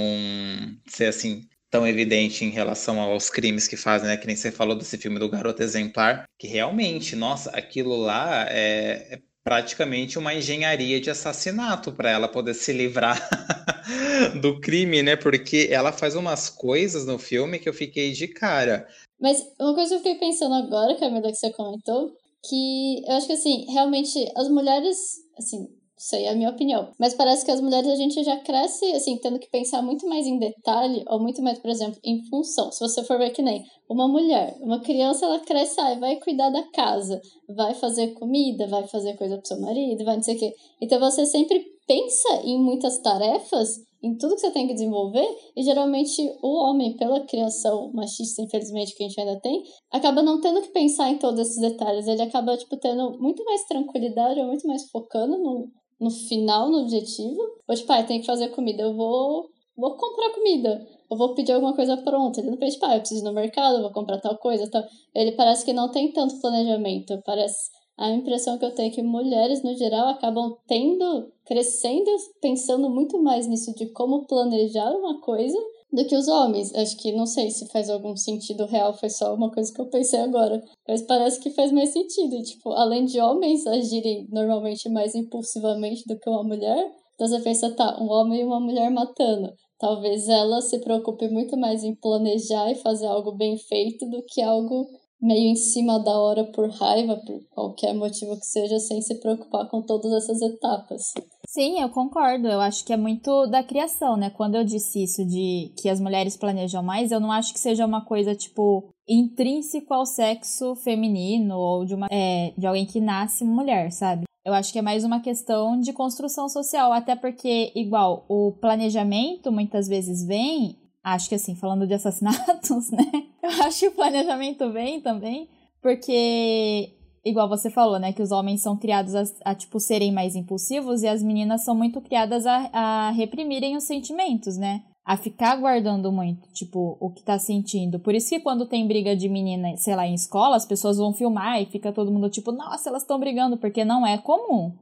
ser 0.86 1.06
assim 1.06 1.48
tão 1.68 1.84
evidente 1.84 2.44
em 2.44 2.50
relação 2.50 3.00
aos 3.00 3.28
crimes 3.28 3.66
que 3.66 3.76
fazem, 3.76 4.06
né? 4.06 4.16
Que 4.16 4.28
nem 4.28 4.36
você 4.36 4.52
falou 4.52 4.76
desse 4.76 4.96
filme 4.96 5.18
do 5.18 5.28
Garoto 5.28 5.60
Exemplar, 5.60 6.24
que 6.38 6.46
realmente, 6.46 7.16
nossa, 7.16 7.50
aquilo 7.50 7.96
lá 7.96 8.46
é, 8.48 9.14
é 9.14 9.20
praticamente 9.42 10.20
uma 10.20 10.32
engenharia 10.32 11.00
de 11.00 11.10
assassinato 11.10 11.90
para 11.90 12.10
ela 12.10 12.28
poder 12.28 12.54
se 12.54 12.72
livrar 12.72 13.18
do 14.40 14.60
crime, 14.60 15.02
né? 15.02 15.16
Porque 15.16 15.66
ela 15.68 15.90
faz 15.90 16.14
umas 16.14 16.48
coisas 16.48 17.04
no 17.04 17.18
filme 17.18 17.58
que 17.58 17.68
eu 17.68 17.74
fiquei 17.74 18.12
de 18.12 18.28
cara. 18.28 18.86
Mas 19.20 19.38
uma 19.58 19.74
coisa 19.74 19.88
que 19.88 19.94
eu 19.94 19.98
fiquei 19.98 20.14
pensando 20.14 20.54
agora, 20.54 20.96
Camila, 20.96 21.28
que 21.28 21.34
você 21.34 21.52
comentou, 21.52 22.16
que 22.44 23.02
eu 23.06 23.14
acho 23.14 23.26
que 23.26 23.32
assim, 23.32 23.64
realmente 23.70 24.30
as 24.36 24.48
mulheres, 24.48 24.96
assim, 25.38 25.66
sei, 25.98 26.24
é 26.24 26.30
a 26.30 26.34
minha 26.34 26.50
opinião. 26.50 26.92
Mas 26.98 27.14
parece 27.14 27.44
que 27.44 27.50
as 27.50 27.60
mulheres 27.60 27.88
a 27.88 27.96
gente 27.96 28.22
já 28.22 28.36
cresce, 28.38 28.84
assim, 28.92 29.18
tendo 29.18 29.38
que 29.38 29.50
pensar 29.50 29.82
muito 29.82 30.06
mais 30.08 30.26
em 30.26 30.38
detalhe, 30.38 31.02
ou 31.08 31.20
muito 31.20 31.42
mais, 31.42 31.58
por 31.58 31.70
exemplo, 31.70 31.98
em 32.04 32.24
função. 32.28 32.70
Se 32.70 32.80
você 32.80 33.02
for 33.02 33.18
ver 33.18 33.30
que 33.30 33.42
nem 33.42 33.64
uma 33.88 34.06
mulher, 34.06 34.56
uma 34.60 34.80
criança, 34.80 35.26
ela 35.26 35.40
cresce, 35.40 35.80
ah, 35.80 35.94
vai 35.98 36.16
cuidar 36.16 36.50
da 36.50 36.62
casa, 36.70 37.20
vai 37.48 37.74
fazer 37.74 38.14
comida, 38.14 38.66
vai 38.68 38.86
fazer 38.86 39.16
coisa 39.16 39.36
pro 39.36 39.46
seu 39.46 39.60
marido, 39.60 40.04
vai 40.04 40.16
não 40.16 40.22
sei 40.22 40.36
o 40.36 40.38
quê. 40.38 40.54
Então 40.80 41.00
você 41.00 41.26
sempre 41.26 41.64
pensa 41.86 42.42
em 42.44 42.62
muitas 42.62 42.98
tarefas 42.98 43.80
em 44.02 44.16
tudo 44.16 44.34
que 44.34 44.40
você 44.40 44.50
tem 44.50 44.66
que 44.66 44.74
desenvolver, 44.74 45.26
e 45.56 45.62
geralmente 45.62 46.22
o 46.42 46.54
homem, 46.62 46.96
pela 46.96 47.20
criação 47.26 47.90
machista, 47.92 48.42
infelizmente, 48.42 48.94
que 48.94 49.04
a 49.04 49.08
gente 49.08 49.20
ainda 49.20 49.40
tem, 49.40 49.62
acaba 49.90 50.22
não 50.22 50.40
tendo 50.40 50.62
que 50.62 50.68
pensar 50.68 51.10
em 51.10 51.18
todos 51.18 51.40
esses 51.40 51.60
detalhes. 51.60 52.06
Ele 52.06 52.22
acaba, 52.22 52.56
tipo, 52.56 52.76
tendo 52.76 53.18
muito 53.18 53.44
mais 53.44 53.64
tranquilidade, 53.66 54.40
ou 54.40 54.46
muito 54.46 54.66
mais 54.66 54.88
focando 54.90 55.36
no, 55.36 55.68
no 56.00 56.10
final, 56.10 56.70
no 56.70 56.82
objetivo. 56.82 57.40
Ou, 57.68 57.74
tipo, 57.74 57.92
ah, 57.92 58.02
tem 58.02 58.20
que 58.20 58.26
fazer 58.26 58.48
comida, 58.50 58.82
eu 58.82 58.94
vou, 58.94 59.48
vou 59.76 59.96
comprar 59.96 60.30
comida. 60.30 60.86
Eu 61.10 61.16
vou 61.16 61.34
pedir 61.34 61.52
alguma 61.52 61.74
coisa 61.74 61.96
pronta. 61.96 62.40
Ele 62.40 62.50
não 62.50 62.58
pensa, 62.58 62.74
tipo, 62.74 62.86
ah, 62.86 62.94
eu 62.94 63.00
preciso 63.00 63.22
ir 63.22 63.24
no 63.24 63.32
mercado, 63.32 63.82
vou 63.82 63.92
comprar 63.92 64.20
tal 64.20 64.38
coisa, 64.38 64.70
tal. 64.70 64.84
Ele 65.14 65.32
parece 65.32 65.64
que 65.64 65.72
não 65.72 65.90
tem 65.90 66.12
tanto 66.12 66.40
planejamento, 66.40 67.20
parece 67.24 67.70
a 67.98 68.10
impressão 68.12 68.56
que 68.56 68.64
eu 68.64 68.74
tenho 68.74 68.92
é 68.92 68.94
que 68.94 69.02
mulheres, 69.02 69.62
no 69.64 69.76
geral, 69.76 70.08
acabam 70.08 70.56
tendo, 70.68 71.32
crescendo, 71.44 72.10
pensando 72.40 72.88
muito 72.88 73.20
mais 73.20 73.48
nisso 73.48 73.74
de 73.74 73.86
como 73.86 74.24
planejar 74.24 74.90
uma 74.92 75.20
coisa 75.20 75.58
do 75.92 76.04
que 76.06 76.14
os 76.14 76.28
homens. 76.28 76.72
Acho 76.76 76.96
que 76.96 77.10
não 77.10 77.26
sei 77.26 77.50
se 77.50 77.66
faz 77.66 77.90
algum 77.90 78.16
sentido 78.16 78.66
real, 78.66 78.94
foi 78.94 79.10
só 79.10 79.34
uma 79.34 79.50
coisa 79.50 79.72
que 79.74 79.80
eu 79.80 79.90
pensei 79.90 80.20
agora. 80.20 80.62
Mas 80.86 81.02
parece 81.02 81.40
que 81.40 81.50
faz 81.50 81.72
mais 81.72 81.88
sentido. 81.88 82.40
Tipo, 82.42 82.70
além 82.70 83.04
de 83.04 83.20
homens 83.20 83.66
agirem 83.66 84.28
normalmente 84.30 84.88
mais 84.88 85.16
impulsivamente 85.16 86.04
do 86.06 86.16
que 86.18 86.30
uma 86.30 86.44
mulher, 86.44 86.92
então 87.14 87.26
você 87.26 87.40
pensa, 87.40 87.74
tá, 87.74 87.98
um 88.00 88.08
homem 88.08 88.42
e 88.42 88.44
uma 88.44 88.60
mulher 88.60 88.92
matando. 88.92 89.52
Talvez 89.76 90.28
ela 90.28 90.60
se 90.60 90.78
preocupe 90.78 91.28
muito 91.28 91.56
mais 91.56 91.82
em 91.82 91.96
planejar 91.96 92.70
e 92.70 92.76
fazer 92.76 93.06
algo 93.06 93.32
bem 93.32 93.56
feito 93.58 94.08
do 94.08 94.22
que 94.24 94.40
algo 94.40 94.86
meio 95.20 95.50
em 95.50 95.56
cima 95.56 95.98
da 95.98 96.18
hora 96.18 96.44
por 96.44 96.68
raiva, 96.70 97.16
por 97.16 97.42
qualquer 97.50 97.94
motivo 97.94 98.38
que 98.38 98.46
seja, 98.46 98.78
sem 98.78 99.00
se 99.00 99.20
preocupar 99.20 99.68
com 99.68 99.82
todas 99.82 100.12
essas 100.12 100.40
etapas. 100.40 101.12
Sim, 101.48 101.80
eu 101.80 101.88
concordo. 101.88 102.46
Eu 102.46 102.60
acho 102.60 102.84
que 102.84 102.92
é 102.92 102.96
muito 102.96 103.46
da 103.46 103.62
criação, 103.62 104.16
né? 104.16 104.30
Quando 104.30 104.54
eu 104.54 104.64
disse 104.64 105.02
isso 105.02 105.24
de 105.24 105.72
que 105.80 105.88
as 105.88 106.00
mulheres 106.00 106.36
planejam 106.36 106.82
mais, 106.82 107.10
eu 107.10 107.20
não 107.20 107.32
acho 107.32 107.52
que 107.52 107.58
seja 107.58 107.86
uma 107.86 108.04
coisa, 108.04 108.34
tipo, 108.34 108.88
intrínseco 109.08 109.92
ao 109.92 110.04
sexo 110.04 110.76
feminino 110.76 111.56
ou 111.56 111.84
de, 111.84 111.94
uma, 111.94 112.06
é, 112.10 112.52
de 112.56 112.66
alguém 112.66 112.86
que 112.86 113.00
nasce 113.00 113.44
mulher, 113.44 113.90
sabe? 113.90 114.24
Eu 114.44 114.54
acho 114.54 114.72
que 114.72 114.78
é 114.78 114.82
mais 114.82 115.04
uma 115.04 115.20
questão 115.20 115.78
de 115.78 115.92
construção 115.92 116.48
social, 116.48 116.92
até 116.92 117.16
porque, 117.16 117.72
igual, 117.74 118.24
o 118.28 118.52
planejamento 118.52 119.50
muitas 119.50 119.88
vezes 119.88 120.24
vem 120.24 120.76
acho 121.02 121.28
que 121.28 121.34
assim, 121.34 121.54
falando 121.54 121.86
de 121.86 121.94
assassinatos, 121.94 122.90
né? 122.92 123.04
Eu 123.42 123.50
acho 123.64 123.80
que 123.80 123.88
o 123.88 123.92
planejamento 123.92 124.70
vem 124.70 125.00
também, 125.00 125.48
porque, 125.80 126.94
igual 127.24 127.48
você 127.48 127.70
falou, 127.70 127.98
né, 127.98 128.12
que 128.12 128.22
os 128.22 128.30
homens 128.30 128.60
são 128.60 128.76
criados 128.76 129.14
a, 129.14 129.22
a 129.44 129.54
tipo, 129.54 129.78
serem 129.80 130.12
mais 130.12 130.34
impulsivos 130.34 131.02
e 131.02 131.08
as 131.08 131.22
meninas 131.22 131.64
são 131.64 131.74
muito 131.74 132.00
criadas 132.00 132.46
a, 132.46 132.68
a 132.72 133.10
reprimirem 133.10 133.76
os 133.76 133.84
sentimentos, 133.84 134.56
né? 134.56 134.82
A 135.04 135.16
ficar 135.16 135.56
guardando 135.56 136.12
muito, 136.12 136.52
tipo, 136.52 136.98
o 137.00 137.10
que 137.10 137.22
tá 137.22 137.38
sentindo. 137.38 137.98
Por 137.98 138.14
isso 138.14 138.28
que 138.28 138.40
quando 138.40 138.66
tem 138.66 138.86
briga 138.86 139.16
de 139.16 139.26
menina, 139.26 139.74
sei 139.78 139.96
lá, 139.96 140.06
em 140.06 140.12
escola, 140.12 140.56
as 140.56 140.66
pessoas 140.66 140.98
vão 140.98 141.14
filmar 141.14 141.62
e 141.62 141.66
fica 141.66 141.92
todo 141.92 142.12
mundo 142.12 142.28
tipo, 142.28 142.52
nossa, 142.52 142.90
elas 142.90 143.02
estão 143.02 143.18
brigando, 143.18 143.56
porque 143.56 143.86
não 143.86 144.06
é 144.06 144.18
comum 144.18 144.72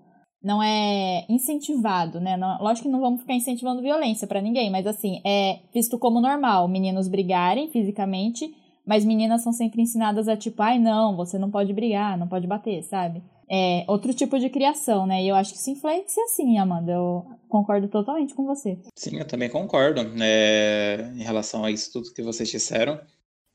não 0.46 0.62
é 0.62 1.26
incentivado, 1.28 2.20
né? 2.20 2.36
Não, 2.36 2.62
lógico 2.62 2.86
que 2.86 2.92
não 2.92 3.00
vamos 3.00 3.20
ficar 3.20 3.34
incentivando 3.34 3.82
violência 3.82 4.28
para 4.28 4.40
ninguém, 4.40 4.70
mas 4.70 4.86
assim, 4.86 5.20
é 5.26 5.58
visto 5.74 5.98
como 5.98 6.20
normal 6.20 6.68
meninos 6.68 7.08
brigarem 7.08 7.68
fisicamente, 7.68 8.54
mas 8.86 9.04
meninas 9.04 9.42
são 9.42 9.52
sempre 9.52 9.82
ensinadas 9.82 10.28
a 10.28 10.36
tipo, 10.36 10.62
ai 10.62 10.78
não, 10.78 11.16
você 11.16 11.36
não 11.36 11.50
pode 11.50 11.72
brigar, 11.72 12.16
não 12.16 12.28
pode 12.28 12.46
bater, 12.46 12.84
sabe? 12.84 13.24
É 13.50 13.84
outro 13.88 14.14
tipo 14.14 14.38
de 14.38 14.48
criação, 14.48 15.04
né? 15.04 15.20
E 15.20 15.28
eu 15.28 15.34
acho 15.34 15.52
que 15.52 15.58
isso 15.58 15.70
influencia 15.70 16.28
sim, 16.28 16.58
Amanda. 16.58 16.92
Eu 16.92 17.26
concordo 17.48 17.88
totalmente 17.88 18.32
com 18.32 18.46
você. 18.46 18.78
Sim, 18.94 19.18
eu 19.18 19.26
também 19.26 19.50
concordo 19.50 20.04
né, 20.04 21.12
em 21.14 21.24
relação 21.24 21.64
a 21.64 21.72
isso 21.72 21.92
tudo 21.92 22.14
que 22.14 22.22
vocês 22.22 22.48
disseram. 22.48 23.00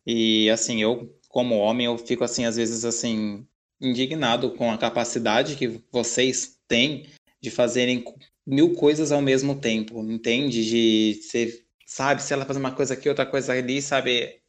E 0.06 0.50
assim, 0.50 0.82
eu, 0.82 1.10
como 1.30 1.58
homem, 1.58 1.86
eu 1.86 1.98
fico 1.98 2.26
assim, 2.26 2.44
às 2.44 2.58
vezes, 2.58 2.84
assim, 2.84 3.46
indignado 3.82 4.52
com 4.52 4.72
a 4.72 4.78
capacidade 4.78 5.56
que 5.56 5.82
vocês 5.92 6.60
têm 6.72 7.05
de 7.41 7.51
fazerem 7.51 8.03
mil 8.47 8.74
coisas 8.74 9.11
ao 9.11 9.22
mesmo 9.22 9.55
tempo, 9.55 10.01
entende? 10.09 10.63
De 10.63 11.22
ser, 11.22 11.65
sabe, 11.86 12.24
se 12.24 12.34
ela 12.34 12.45
fazer 12.45 12.59
uma 12.59 12.72
coisa 12.72 12.93
aqui, 12.93 13.09
outra 13.09 13.26
coisa 13.26 13.51
ali, 13.51 13.82
sabe? 13.82 14.39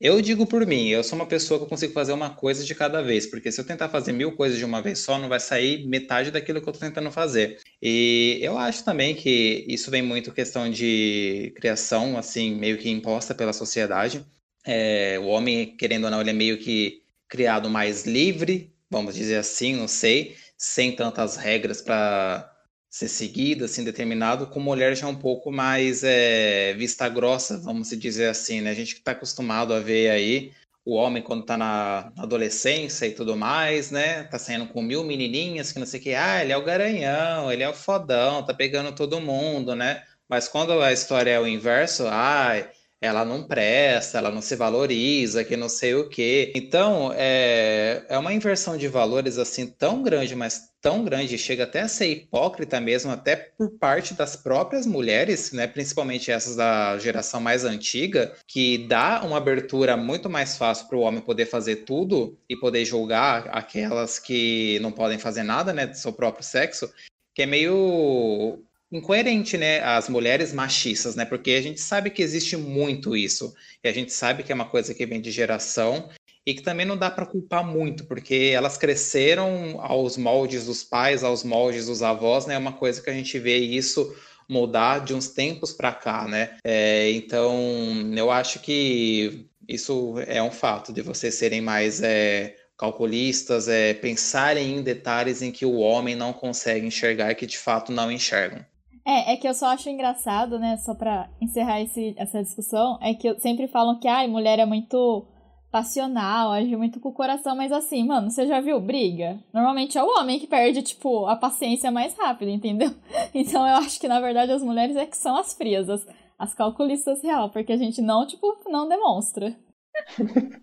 Eu 0.00 0.20
digo 0.20 0.46
por 0.46 0.66
mim, 0.66 0.88
eu 0.88 1.02
sou 1.04 1.16
uma 1.16 1.26
pessoa 1.26 1.58
que 1.58 1.64
eu 1.64 1.68
consigo 1.68 1.92
fazer 1.92 2.12
uma 2.12 2.30
coisa 2.30 2.64
de 2.64 2.74
cada 2.74 3.02
vez, 3.02 3.26
porque 3.26 3.52
se 3.52 3.60
eu 3.60 3.64
tentar 3.64 3.88
fazer 3.88 4.12
mil 4.12 4.32
coisas 4.32 4.58
de 4.58 4.64
uma 4.64 4.82
vez 4.82 4.98
só, 5.00 5.18
não 5.18 5.28
vai 5.28 5.38
sair 5.38 5.86
metade 5.86 6.30
daquilo 6.30 6.60
que 6.60 6.68
eu 6.68 6.72
estou 6.72 6.88
tentando 6.88 7.10
fazer. 7.10 7.58
E 7.80 8.38
eu 8.42 8.58
acho 8.58 8.84
também 8.84 9.14
que 9.14 9.64
isso 9.68 9.90
vem 9.90 10.02
muito 10.02 10.32
questão 10.32 10.68
de 10.70 11.52
criação, 11.56 12.16
assim, 12.18 12.54
meio 12.54 12.78
que 12.78 12.90
imposta 12.90 13.34
pela 13.34 13.52
sociedade. 13.52 14.24
É, 14.64 15.18
o 15.20 15.26
homem, 15.26 15.76
querendo 15.76 16.04
ou 16.04 16.10
não, 16.10 16.20
ele 16.20 16.30
é 16.30 16.32
meio 16.32 16.58
que 16.58 17.02
criado 17.28 17.70
mais 17.70 18.04
livre, 18.04 18.72
vamos 18.90 19.14
dizer 19.14 19.36
assim, 19.36 19.74
não 19.74 19.88
sei, 19.88 20.36
sem 20.62 20.94
tantas 20.94 21.36
regras 21.36 21.82
para 21.82 22.48
ser 22.88 23.08
seguido, 23.08 23.64
assim, 23.64 23.82
determinado, 23.82 24.46
com 24.46 24.60
mulher 24.60 24.96
já 24.96 25.08
é 25.08 25.10
um 25.10 25.16
pouco 25.16 25.50
mais 25.50 26.04
é, 26.04 26.72
vista 26.74 27.08
grossa, 27.08 27.58
vamos 27.58 27.88
dizer 27.90 28.28
assim, 28.28 28.60
né? 28.60 28.70
A 28.70 28.74
gente 28.74 28.94
que 28.94 29.00
está 29.00 29.10
acostumado 29.10 29.74
a 29.74 29.80
ver 29.80 30.10
aí 30.10 30.52
o 30.84 30.94
homem 30.94 31.20
quando 31.20 31.40
está 31.40 31.56
na 31.56 32.12
adolescência 32.16 33.06
e 33.06 33.12
tudo 33.12 33.36
mais, 33.36 33.90
né? 33.90 34.22
Tá 34.24 34.38
saindo 34.38 34.68
com 34.68 34.80
mil 34.80 35.02
menininhas 35.02 35.72
que 35.72 35.80
não 35.80 35.86
sei 35.86 35.98
o 35.98 36.02
que, 36.02 36.14
ah, 36.14 36.42
ele 36.42 36.52
é 36.52 36.56
o 36.56 36.64
garanhão, 36.64 37.50
ele 37.50 37.64
é 37.64 37.68
o 37.68 37.74
fodão, 37.74 38.44
tá 38.44 38.54
pegando 38.54 38.94
todo 38.94 39.20
mundo, 39.20 39.74
né? 39.74 40.04
Mas 40.28 40.46
quando 40.46 40.80
a 40.80 40.92
história 40.92 41.30
é 41.30 41.40
o 41.40 41.46
inverso, 41.46 42.06
ai, 42.06 42.70
ah, 42.70 42.81
ela 43.02 43.24
não 43.24 43.42
presta, 43.42 44.18
ela 44.18 44.30
não 44.30 44.40
se 44.40 44.54
valoriza, 44.54 45.42
que 45.42 45.56
não 45.56 45.68
sei 45.68 45.92
o 45.96 46.08
quê. 46.08 46.52
Então, 46.54 47.12
é, 47.16 48.04
é 48.08 48.16
uma 48.16 48.32
inversão 48.32 48.76
de 48.76 48.86
valores 48.86 49.38
assim 49.38 49.66
tão 49.66 50.04
grande, 50.04 50.36
mas 50.36 50.70
tão 50.80 51.04
grande, 51.04 51.36
chega 51.36 51.64
até 51.64 51.80
a 51.80 51.88
ser 51.88 52.06
hipócrita 52.06 52.80
mesmo, 52.80 53.10
até 53.10 53.34
por 53.34 53.70
parte 53.78 54.14
das 54.14 54.36
próprias 54.36 54.86
mulheres, 54.86 55.50
né, 55.52 55.66
principalmente 55.66 56.30
essas 56.30 56.54
da 56.54 56.96
geração 56.98 57.40
mais 57.40 57.64
antiga, 57.64 58.34
que 58.46 58.78
dá 58.86 59.22
uma 59.24 59.36
abertura 59.36 59.96
muito 59.96 60.30
mais 60.30 60.56
fácil 60.56 60.86
para 60.88 60.98
o 60.98 61.00
homem 61.00 61.20
poder 61.20 61.46
fazer 61.46 61.76
tudo 61.84 62.38
e 62.48 62.56
poder 62.56 62.84
julgar 62.84 63.48
aquelas 63.52 64.20
que 64.20 64.78
não 64.80 64.92
podem 64.92 65.18
fazer 65.18 65.42
nada, 65.42 65.72
né, 65.72 65.86
do 65.88 65.96
seu 65.96 66.12
próprio 66.12 66.44
sexo, 66.44 66.92
que 67.34 67.42
é 67.42 67.46
meio 67.46 68.64
incoerente, 68.92 69.56
né, 69.56 69.80
as 69.80 70.08
mulheres 70.08 70.52
machistas, 70.52 71.16
né, 71.16 71.24
porque 71.24 71.52
a 71.52 71.62
gente 71.62 71.80
sabe 71.80 72.10
que 72.10 72.22
existe 72.22 72.56
muito 72.56 73.16
isso, 73.16 73.54
e 73.82 73.88
a 73.88 73.92
gente 73.92 74.12
sabe 74.12 74.42
que 74.42 74.52
é 74.52 74.54
uma 74.54 74.68
coisa 74.68 74.92
que 74.92 75.06
vem 75.06 75.20
de 75.20 75.30
geração, 75.30 76.10
e 76.44 76.54
que 76.54 76.62
também 76.62 76.84
não 76.84 76.96
dá 76.96 77.10
para 77.10 77.24
culpar 77.24 77.64
muito, 77.64 78.04
porque 78.04 78.52
elas 78.54 78.76
cresceram 78.76 79.80
aos 79.80 80.16
moldes 80.16 80.66
dos 80.66 80.84
pais, 80.84 81.24
aos 81.24 81.42
moldes 81.42 81.86
dos 81.86 82.02
avós, 82.02 82.46
né, 82.46 82.54
é 82.54 82.58
uma 82.58 82.72
coisa 82.72 83.00
que 83.00 83.08
a 83.08 83.14
gente 83.14 83.38
vê 83.38 83.56
isso 83.56 84.14
mudar 84.48 84.98
de 84.98 85.14
uns 85.14 85.28
tempos 85.28 85.72
para 85.72 85.92
cá, 85.92 86.28
né, 86.28 86.56
é, 86.62 87.10
então 87.12 88.12
eu 88.14 88.30
acho 88.30 88.60
que 88.60 89.46
isso 89.66 90.16
é 90.26 90.42
um 90.42 90.50
fato, 90.50 90.92
de 90.92 91.00
vocês 91.00 91.34
serem 91.34 91.62
mais... 91.62 92.02
É, 92.02 92.56
calculistas, 92.74 93.68
é, 93.68 93.94
pensarem 93.94 94.78
em 94.78 94.82
detalhes 94.82 95.40
em 95.40 95.52
que 95.52 95.64
o 95.64 95.76
homem 95.76 96.16
não 96.16 96.32
consegue 96.32 96.84
enxergar 96.84 97.32
que 97.36 97.46
de 97.46 97.56
fato 97.56 97.92
não 97.92 98.10
enxergam. 98.10 98.64
É, 99.04 99.32
é 99.32 99.36
que 99.36 99.48
eu 99.48 99.54
só 99.54 99.66
acho 99.66 99.90
engraçado, 99.90 100.58
né, 100.58 100.76
só 100.76 100.94
pra 100.94 101.28
encerrar 101.40 101.80
esse, 101.80 102.14
essa 102.16 102.42
discussão, 102.42 102.98
é 103.00 103.14
que 103.14 103.34
sempre 103.40 103.66
falam 103.66 103.98
que, 103.98 104.06
ai, 104.06 104.28
mulher 104.28 104.58
é 104.58 104.64
muito 104.64 105.26
passional, 105.72 106.52
age 106.52 106.76
muito 106.76 107.00
com 107.00 107.08
o 107.08 107.14
coração, 107.14 107.56
mas 107.56 107.72
assim, 107.72 108.04
mano, 108.06 108.30
você 108.30 108.46
já 108.46 108.60
viu 108.60 108.78
briga? 108.78 109.42
Normalmente 109.52 109.96
é 109.96 110.02
o 110.02 110.18
homem 110.18 110.38
que 110.38 110.46
perde, 110.46 110.82
tipo, 110.82 111.26
a 111.26 111.34
paciência 111.34 111.90
mais 111.90 112.14
rápido, 112.16 112.50
entendeu? 112.50 112.94
Então 113.34 113.66
eu 113.66 113.76
acho 113.76 113.98
que, 113.98 114.06
na 114.06 114.20
verdade, 114.20 114.52
as 114.52 114.62
mulheres 114.62 114.94
é 114.94 115.06
que 115.06 115.16
são 115.16 115.34
as 115.36 115.54
frias, 115.54 115.88
as, 115.88 116.06
as 116.38 116.54
calculistas 116.54 117.22
real, 117.22 117.48
porque 117.48 117.72
a 117.72 117.76
gente 117.78 118.02
não, 118.02 118.26
tipo, 118.26 118.58
não 118.68 118.86
demonstra 118.86 119.56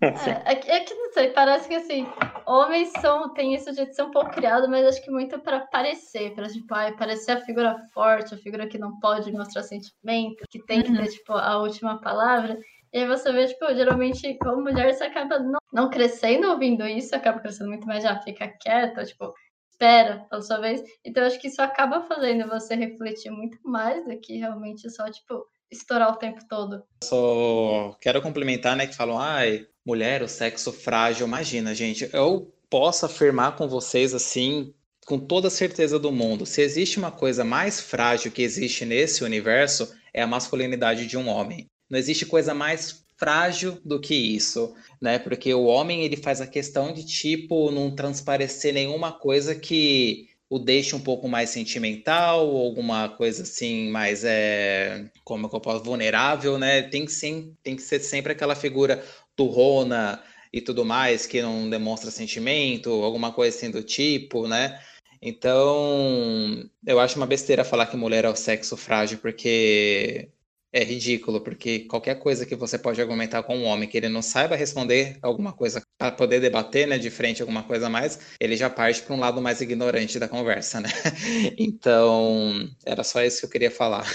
é, 0.00 0.52
é, 0.52 0.76
é, 0.76 0.80
que 0.80 0.94
não 0.94 1.12
sei, 1.12 1.30
parece 1.30 1.68
que 1.68 1.74
assim, 1.74 2.06
homens 2.46 2.90
são, 3.00 3.32
tem 3.32 3.54
isso 3.54 3.72
de 3.72 3.92
ser 3.92 4.02
um 4.02 4.10
pouco 4.10 4.30
criado, 4.30 4.68
mas 4.68 4.86
acho 4.86 5.02
que 5.02 5.10
muito 5.10 5.38
para 5.40 5.60
parecer, 5.60 6.34
para 6.34 6.48
tipo, 6.48 6.74
ai, 6.74 6.96
parecer 6.96 7.32
a 7.32 7.40
figura 7.40 7.76
forte, 7.92 8.34
a 8.34 8.38
figura 8.38 8.66
que 8.66 8.78
não 8.78 8.98
pode 9.00 9.32
mostrar 9.32 9.62
sentimento, 9.62 10.44
que 10.50 10.64
tem 10.64 10.82
que 10.82 10.92
ter, 10.92 11.00
uhum. 11.00 11.06
tipo, 11.06 11.32
a 11.32 11.58
última 11.58 12.00
palavra. 12.00 12.58
E 12.92 12.98
aí 12.98 13.06
você 13.06 13.32
vê, 13.32 13.46
tipo, 13.46 13.72
geralmente, 13.74 14.36
como 14.38 14.62
mulher, 14.62 14.92
você 14.92 15.04
acaba 15.04 15.38
não, 15.38 15.60
não 15.72 15.90
crescendo 15.90 16.50
ouvindo 16.50 16.86
isso, 16.86 17.14
acaba 17.14 17.38
crescendo 17.38 17.70
muito 17.70 17.86
mais, 17.86 18.02
já 18.02 18.18
fica 18.20 18.48
quieta, 18.60 19.04
tipo, 19.04 19.32
espera 19.70 20.26
pela 20.28 20.42
sua 20.42 20.58
vez. 20.58 20.82
Então, 21.04 21.24
acho 21.24 21.40
que 21.40 21.48
isso 21.48 21.62
acaba 21.62 22.02
fazendo 22.02 22.48
você 22.48 22.74
refletir 22.74 23.30
muito 23.30 23.58
mais 23.64 24.04
do 24.04 24.18
que 24.20 24.36
realmente 24.38 24.90
só, 24.90 25.10
tipo, 25.10 25.46
estourar 25.70 26.12
o 26.12 26.16
tempo 26.16 26.40
todo. 26.48 26.82
Só 27.04 27.96
quero 28.00 28.20
complementar, 28.20 28.76
né, 28.76 28.86
que 28.86 28.96
falam, 28.96 29.18
ai, 29.18 29.66
mulher, 29.84 30.22
o 30.22 30.28
sexo 30.28 30.72
frágil. 30.72 31.26
Imagina, 31.26 31.74
gente, 31.74 32.08
eu 32.12 32.52
posso 32.68 33.06
afirmar 33.06 33.56
com 33.56 33.68
vocês 33.68 34.14
assim, 34.14 34.72
com 35.06 35.18
toda 35.18 35.50
certeza 35.50 35.98
do 35.98 36.12
mundo, 36.12 36.46
se 36.46 36.62
existe 36.62 36.98
uma 36.98 37.10
coisa 37.10 37.44
mais 37.44 37.80
frágil 37.80 38.30
que 38.30 38.42
existe 38.42 38.84
nesse 38.84 39.24
universo, 39.24 39.92
é 40.14 40.22
a 40.22 40.26
masculinidade 40.26 41.06
de 41.06 41.16
um 41.16 41.28
homem. 41.28 41.66
Não 41.88 41.98
existe 41.98 42.24
coisa 42.24 42.54
mais 42.54 43.04
frágil 43.16 43.78
do 43.84 44.00
que 44.00 44.14
isso, 44.14 44.74
né? 45.00 45.18
Porque 45.18 45.52
o 45.52 45.64
homem 45.64 46.02
ele 46.04 46.16
faz 46.16 46.40
a 46.40 46.46
questão 46.46 46.92
de 46.92 47.04
tipo 47.04 47.70
não 47.70 47.94
transparecer 47.94 48.72
nenhuma 48.72 49.12
coisa 49.12 49.54
que 49.54 50.29
o 50.50 50.58
deixa 50.58 50.96
um 50.96 51.00
pouco 51.00 51.28
mais 51.28 51.50
sentimental, 51.50 52.40
alguma 52.56 53.08
coisa 53.08 53.44
assim, 53.44 53.88
mais 53.88 54.24
é, 54.24 55.08
como 55.24 55.46
eu 55.46 55.60
posso, 55.60 55.84
vulnerável, 55.84 56.58
né? 56.58 56.82
Tem 56.82 57.06
que, 57.06 57.12
sim, 57.12 57.56
tem 57.62 57.76
que 57.76 57.82
ser 57.82 58.00
sempre 58.00 58.32
aquela 58.32 58.56
figura 58.56 59.04
turrona 59.36 60.20
e 60.52 60.60
tudo 60.60 60.84
mais, 60.84 61.24
que 61.24 61.40
não 61.40 61.70
demonstra 61.70 62.10
sentimento, 62.10 62.90
alguma 62.90 63.32
coisa 63.32 63.56
assim 63.56 63.70
do 63.70 63.82
tipo, 63.84 64.48
né? 64.48 64.80
Então, 65.22 66.68
eu 66.84 66.98
acho 66.98 67.16
uma 67.16 67.26
besteira 67.26 67.64
falar 67.64 67.86
que 67.86 67.96
mulher 67.96 68.24
é 68.24 68.28
o 68.28 68.34
sexo 68.34 68.76
frágil, 68.76 69.18
porque 69.18 70.30
é 70.72 70.84
ridículo, 70.84 71.40
porque 71.40 71.80
qualquer 71.80 72.16
coisa 72.16 72.46
que 72.46 72.54
você 72.54 72.78
pode 72.78 73.00
argumentar 73.00 73.42
com 73.42 73.56
um 73.56 73.64
homem 73.64 73.88
que 73.88 73.96
ele 73.96 74.08
não 74.08 74.22
saiba 74.22 74.56
responder 74.56 75.18
alguma 75.22 75.52
coisa 75.52 75.82
para 75.98 76.12
poder 76.12 76.40
debater, 76.40 76.86
né, 76.86 76.98
de 76.98 77.10
frente 77.10 77.42
alguma 77.42 77.62
coisa 77.62 77.86
a 77.86 77.90
mais, 77.90 78.18
ele 78.38 78.56
já 78.56 78.70
parte 78.70 79.02
para 79.02 79.14
um 79.14 79.20
lado 79.20 79.40
mais 79.40 79.60
ignorante 79.60 80.18
da 80.18 80.28
conversa, 80.28 80.80
né? 80.80 80.88
Então, 81.58 82.68
era 82.84 83.02
só 83.02 83.22
isso 83.22 83.40
que 83.40 83.46
eu 83.46 83.50
queria 83.50 83.70
falar. 83.70 84.06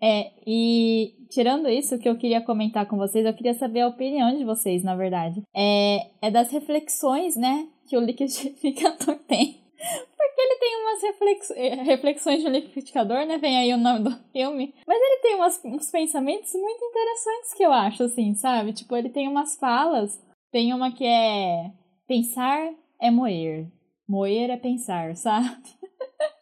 É, 0.00 0.30
e 0.46 1.14
tirando 1.28 1.68
isso, 1.68 1.94
o 1.94 1.98
que 1.98 2.08
eu 2.08 2.16
queria 2.16 2.40
comentar 2.40 2.86
com 2.86 2.96
vocês, 2.96 3.24
eu 3.24 3.34
queria 3.34 3.54
saber 3.54 3.80
a 3.80 3.88
opinião 3.88 4.36
de 4.36 4.44
vocês, 4.44 4.82
na 4.82 4.94
verdade. 4.94 5.42
É, 5.54 6.06
é 6.22 6.30
das 6.30 6.50
reflexões, 6.50 7.36
né, 7.36 7.66
que 7.86 7.96
o 7.96 8.00
liquidificador 8.00 9.16
tem. 9.26 9.57
Porque 9.78 10.40
ele 10.40 10.56
tem 10.56 10.82
umas 10.82 11.02
reflex... 11.02 11.50
Eh, 11.50 11.74
reflexões 11.82 12.42
de 12.42 12.48
liquidificador, 12.48 13.24
né? 13.26 13.38
Vem 13.38 13.56
aí 13.56 13.72
o 13.72 13.78
nome 13.78 14.00
do 14.00 14.10
filme. 14.32 14.74
Mas 14.86 15.00
ele 15.00 15.20
tem 15.22 15.34
umas, 15.36 15.64
uns 15.64 15.90
pensamentos 15.90 16.52
muito 16.54 16.84
interessantes 16.84 17.54
que 17.54 17.62
eu 17.62 17.72
acho, 17.72 18.02
assim, 18.02 18.34
sabe? 18.34 18.72
Tipo, 18.72 18.96
ele 18.96 19.08
tem 19.08 19.28
umas 19.28 19.56
falas. 19.56 20.20
Tem 20.50 20.72
uma 20.74 20.92
que 20.92 21.04
é 21.04 21.70
pensar 22.06 22.70
é 23.00 23.10
moer. 23.10 23.70
Moer 24.08 24.50
é 24.50 24.56
pensar, 24.56 25.14
sabe? 25.14 25.56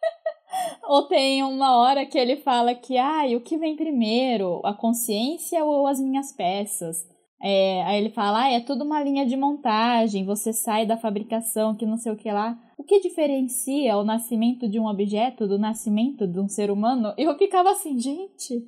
ou 0.85 1.03
tem 1.03 1.43
uma 1.43 1.77
hora 1.77 2.07
que 2.07 2.19
ele 2.19 2.37
fala 2.37 2.75
que, 2.75 2.97
ah, 2.97 3.25
o 3.37 3.41
que 3.41 3.59
vem 3.59 3.77
primeiro, 3.77 4.61
a 4.65 4.73
consciência 4.73 5.65
ou 5.65 5.87
as 5.87 6.01
minhas 6.01 6.33
peças? 6.33 7.07
É, 7.43 7.83
aí 7.85 7.99
ele 7.99 8.11
fala, 8.11 8.45
ah, 8.45 8.51
é 8.51 8.61
tudo 8.61 8.85
uma 8.85 9.03
linha 9.03 9.27
de 9.27 9.37
montagem, 9.37 10.25
você 10.25 10.53
sai 10.53 10.87
da 10.87 10.97
fabricação, 10.97 11.75
que 11.75 11.85
não 11.85 11.99
sei 11.99 12.13
o 12.13 12.17
que 12.17 12.31
lá. 12.31 12.59
O 12.77 12.85
que 12.85 13.01
diferencia 13.01 13.97
o 13.97 14.05
nascimento 14.05 14.69
de 14.69 14.79
um 14.79 14.87
objeto 14.87 15.49
do 15.49 15.59
nascimento 15.59 16.27
de 16.27 16.39
um 16.39 16.49
ser 16.49 16.71
humano? 16.71 17.15
Eu 17.17 17.37
ficava 17.39 17.71
assim, 17.71 17.99
gente. 17.99 18.67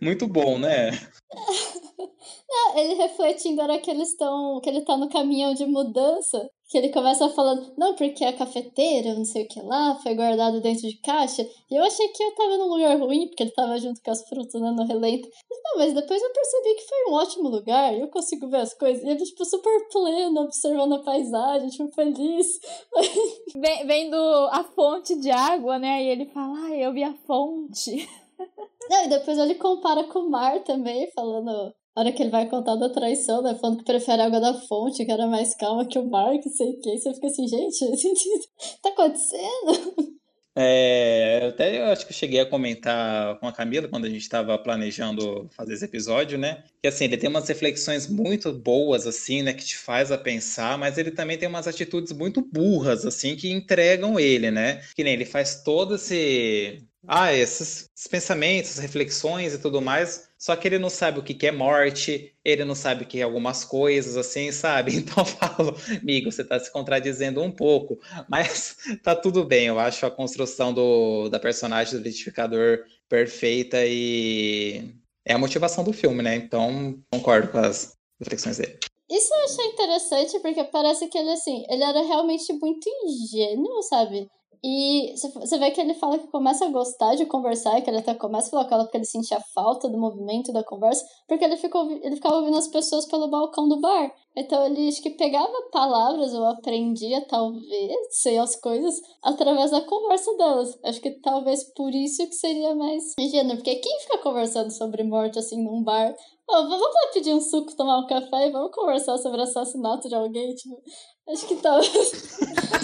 Muito 0.00 0.26
bom, 0.26 0.58
né? 0.58 0.90
Não, 2.48 2.78
ele 2.78 2.94
refletindo 2.94 3.60
era 3.60 3.78
que 3.78 3.90
eles 3.90 4.08
estão. 4.08 4.60
que 4.60 4.68
ele 4.68 4.82
tá 4.82 4.96
no 4.96 5.08
caminhão 5.08 5.54
de 5.54 5.66
mudança. 5.66 6.48
Que 6.72 6.78
ele 6.78 6.88
começa 6.88 7.28
falando, 7.28 7.70
não, 7.76 7.94
porque 7.94 8.24
a 8.24 8.32
cafeteira, 8.32 9.12
não 9.12 9.26
sei 9.26 9.44
o 9.44 9.46
que 9.46 9.60
lá, 9.60 9.94
foi 9.96 10.14
guardado 10.14 10.58
dentro 10.58 10.88
de 10.88 10.96
caixa. 11.02 11.46
E 11.70 11.74
eu 11.74 11.84
achei 11.84 12.08
que 12.08 12.22
eu 12.22 12.34
tava 12.34 12.56
num 12.56 12.68
lugar 12.68 12.98
ruim, 12.98 13.28
porque 13.28 13.42
ele 13.42 13.50
tava 13.50 13.76
junto 13.76 14.00
com 14.02 14.10
as 14.10 14.26
frutas 14.26 14.58
né, 14.58 14.70
no 14.70 14.86
relento. 14.86 15.28
Não, 15.50 15.76
mas 15.76 15.92
depois 15.92 16.22
eu 16.22 16.32
percebi 16.32 16.74
que 16.76 16.88
foi 16.88 17.10
um 17.10 17.12
ótimo 17.12 17.50
lugar, 17.50 17.94
eu 17.94 18.08
consigo 18.08 18.48
ver 18.48 18.62
as 18.62 18.72
coisas. 18.72 19.04
E 19.04 19.06
ele, 19.10 19.22
tipo, 19.22 19.44
super 19.44 19.86
pleno, 19.90 20.40
observando 20.40 20.94
a 20.94 21.02
paisagem, 21.02 21.68
tipo, 21.68 21.92
feliz. 21.92 22.58
Vendo 23.84 24.16
a 24.50 24.64
fonte 24.64 25.14
de 25.16 25.30
água, 25.30 25.78
né? 25.78 26.02
E 26.02 26.08
ele 26.08 26.24
fala, 26.24 26.68
ah, 26.68 26.74
eu 26.74 26.90
vi 26.94 27.04
a 27.04 27.12
fonte. 27.26 28.08
Não, 28.88 29.04
e 29.04 29.08
depois 29.08 29.36
ele 29.36 29.56
compara 29.56 30.04
com 30.04 30.20
o 30.20 30.30
mar 30.30 30.64
também, 30.64 31.10
falando 31.10 31.74
a 31.94 32.00
hora 32.00 32.12
que 32.12 32.22
ele 32.22 32.30
vai 32.30 32.48
contar 32.48 32.76
da 32.76 32.88
traição, 32.88 33.42
né? 33.42 33.54
Falando 33.60 33.78
que 33.78 33.84
prefere 33.84 34.22
água 34.22 34.40
da 34.40 34.54
fonte, 34.54 35.04
que 35.04 35.12
era 35.12 35.26
mais 35.26 35.54
calma 35.54 35.86
que 35.86 35.98
o 35.98 36.08
mar, 36.08 36.38
que 36.38 36.48
sei 36.50 36.70
o 36.70 36.80
que. 36.80 36.98
Você 36.98 37.14
fica 37.14 37.26
assim, 37.26 37.46
gente, 37.46 37.84
tá 38.82 38.88
acontecendo? 38.90 40.12
É, 40.54 41.46
até 41.48 41.80
eu 41.80 41.86
acho 41.86 42.04
que 42.04 42.12
eu 42.12 42.16
cheguei 42.16 42.40
a 42.40 42.46
comentar 42.46 43.38
com 43.38 43.46
a 43.46 43.52
Camila 43.52 43.88
quando 43.88 44.04
a 44.04 44.08
gente 44.08 44.20
estava 44.20 44.58
planejando 44.58 45.48
fazer 45.56 45.74
esse 45.74 45.84
episódio, 45.86 46.36
né? 46.36 46.62
Que 46.82 46.88
assim, 46.88 47.04
ele 47.04 47.16
tem 47.16 47.30
umas 47.30 47.48
reflexões 47.48 48.06
muito 48.06 48.52
boas, 48.52 49.06
assim, 49.06 49.42
né? 49.42 49.54
Que 49.54 49.64
te 49.64 49.78
faz 49.78 50.12
a 50.12 50.18
pensar, 50.18 50.76
mas 50.76 50.98
ele 50.98 51.10
também 51.10 51.38
tem 51.38 51.48
umas 51.48 51.66
atitudes 51.66 52.12
muito 52.12 52.42
burras, 52.42 53.06
assim, 53.06 53.34
que 53.34 53.50
entregam 53.50 54.20
ele, 54.20 54.50
né? 54.50 54.82
Que 54.94 55.02
nem 55.02 55.14
ele 55.14 55.24
faz 55.24 55.62
todo 55.62 55.94
esse 55.94 56.84
ah, 57.06 57.32
esses, 57.32 57.90
esses, 57.94 58.06
pensamentos, 58.06 58.78
reflexões 58.78 59.54
e 59.54 59.58
tudo 59.58 59.80
mais, 59.80 60.28
só 60.38 60.54
que 60.54 60.68
ele 60.68 60.78
não 60.78 60.88
sabe 60.88 61.18
o 61.18 61.22
que, 61.22 61.34
que 61.34 61.46
é 61.46 61.52
morte, 61.52 62.34
ele 62.44 62.64
não 62.64 62.74
sabe 62.74 63.04
o 63.04 63.06
que 63.06 63.18
é 63.18 63.22
algumas 63.22 63.64
coisas, 63.64 64.16
assim, 64.16 64.52
sabe? 64.52 64.92
Então 65.02 65.22
eu 65.22 65.24
falo, 65.24 65.76
amigo, 66.00 66.30
você 66.30 66.42
está 66.42 66.58
se 66.60 66.72
contradizendo 66.72 67.42
um 67.42 67.50
pouco, 67.50 67.98
mas 68.28 68.76
tá 69.02 69.16
tudo 69.16 69.44
bem, 69.44 69.66
eu 69.66 69.78
acho 69.78 70.06
a 70.06 70.10
construção 70.10 70.72
do, 70.72 71.28
da 71.28 71.40
personagem 71.40 71.94
do 71.94 72.00
identificador 72.00 72.84
perfeita 73.08 73.84
e 73.84 74.94
é 75.24 75.34
a 75.34 75.38
motivação 75.38 75.84
do 75.84 75.92
filme, 75.92 76.22
né? 76.22 76.36
Então 76.36 76.98
concordo 77.10 77.48
com 77.48 77.58
as 77.58 77.96
reflexões 78.20 78.58
dele. 78.58 78.78
Isso 79.10 79.34
eu 79.34 79.44
achei 79.44 79.66
interessante, 79.66 80.40
porque 80.40 80.64
parece 80.64 81.06
que 81.08 81.18
ele, 81.18 81.32
assim, 81.32 81.64
ele 81.68 81.82
era 81.82 82.00
realmente 82.00 82.50
muito 82.54 82.88
ingênuo, 83.04 83.82
sabe? 83.82 84.26
E 84.64 85.12
você 85.16 85.58
vê 85.58 85.72
que 85.72 85.80
ele 85.80 85.94
fala 85.94 86.20
que 86.20 86.28
começa 86.28 86.64
a 86.64 86.68
gostar 86.68 87.16
de 87.16 87.26
conversar, 87.26 87.80
que 87.80 87.90
ele 87.90 87.98
até 87.98 88.14
começa 88.14 88.46
a 88.46 88.50
falar 88.50 88.64
com 88.68 88.74
ela 88.74 88.84
porque 88.84 88.96
ele 88.96 89.04
sentia 89.04 89.40
falta 89.52 89.88
do 89.88 89.98
movimento 89.98 90.52
da 90.52 90.62
conversa, 90.62 91.04
porque 91.26 91.44
ele, 91.44 91.56
ficou, 91.56 91.90
ele 91.90 92.14
ficava 92.14 92.36
ouvindo 92.36 92.56
as 92.56 92.68
pessoas 92.68 93.04
pelo 93.06 93.28
balcão 93.28 93.68
do 93.68 93.80
bar. 93.80 94.14
Então 94.36 94.64
ele 94.64 94.86
acho 94.86 95.02
que 95.02 95.10
pegava 95.10 95.52
palavras 95.72 96.32
ou 96.32 96.46
aprendia, 96.46 97.26
talvez, 97.26 97.92
sei 98.10 98.38
as 98.38 98.54
coisas, 98.54 99.00
através 99.20 99.72
da 99.72 99.80
conversa 99.80 100.32
delas. 100.36 100.78
Acho 100.84 101.00
que 101.00 101.10
talvez 101.20 101.64
por 101.74 101.92
isso 101.92 102.24
que 102.28 102.34
seria 102.34 102.72
mais 102.72 103.02
ingênuo, 103.18 103.56
porque 103.56 103.74
quem 103.74 104.00
fica 104.00 104.18
conversando 104.18 104.70
sobre 104.70 105.02
morte 105.02 105.40
assim 105.40 105.60
num 105.60 105.82
bar? 105.82 106.14
Oh, 106.48 106.68
vamos 106.68 106.94
lá 106.94 107.10
pedir 107.12 107.34
um 107.34 107.40
suco, 107.40 107.76
tomar 107.76 107.98
um 107.98 108.06
café 108.06 108.46
e 108.46 108.52
vamos 108.52 108.70
conversar 108.72 109.18
sobre 109.18 109.42
assassinato 109.42 110.08
de 110.08 110.14
alguém? 110.14 110.54
Tipo, 110.54 110.80
acho 111.28 111.48
que 111.48 111.56
talvez. 111.56 112.38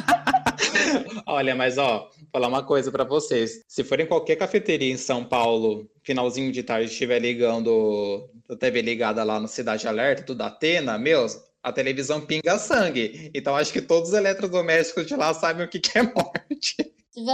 Olha, 1.27 1.55
mas 1.55 1.79
ó, 1.79 2.11
vou 2.17 2.29
falar 2.33 2.49
uma 2.49 2.63
coisa 2.63 2.91
para 2.91 3.05
vocês. 3.05 3.63
Se 3.67 3.85
for 3.85 4.01
em 4.01 4.07
qualquer 4.07 4.37
cafeteria 4.37 4.93
em 4.93 4.97
São 4.97 5.25
Paulo, 5.25 5.89
finalzinho 6.03 6.53
de 6.53 6.63
tarde, 6.63 6.91
estiver 6.91 7.19
ligando 7.19 8.29
a 8.49 8.57
TV 8.57 8.83
ligada 8.83 9.23
lá 9.25 9.39
no 9.39 9.49
Cidade 9.49 9.87
Alerta, 9.87 10.23
tudo 10.23 10.43
Atena, 10.43 10.99
meus, 10.99 11.39
a 11.63 11.73
televisão 11.73 12.21
pinga 12.21 12.59
sangue. 12.59 13.31
Então 13.35 13.57
acho 13.57 13.73
que 13.73 13.83
todos 13.83 14.11
os 14.11 14.15
eletrodomésticos 14.15 15.07
de 15.07 15.17
lá 15.17 15.33
sabem 15.35 15.67
o 15.67 15.69
que, 15.69 15.79
que 15.79 15.99
é 15.99 16.03
morte. 16.03 16.77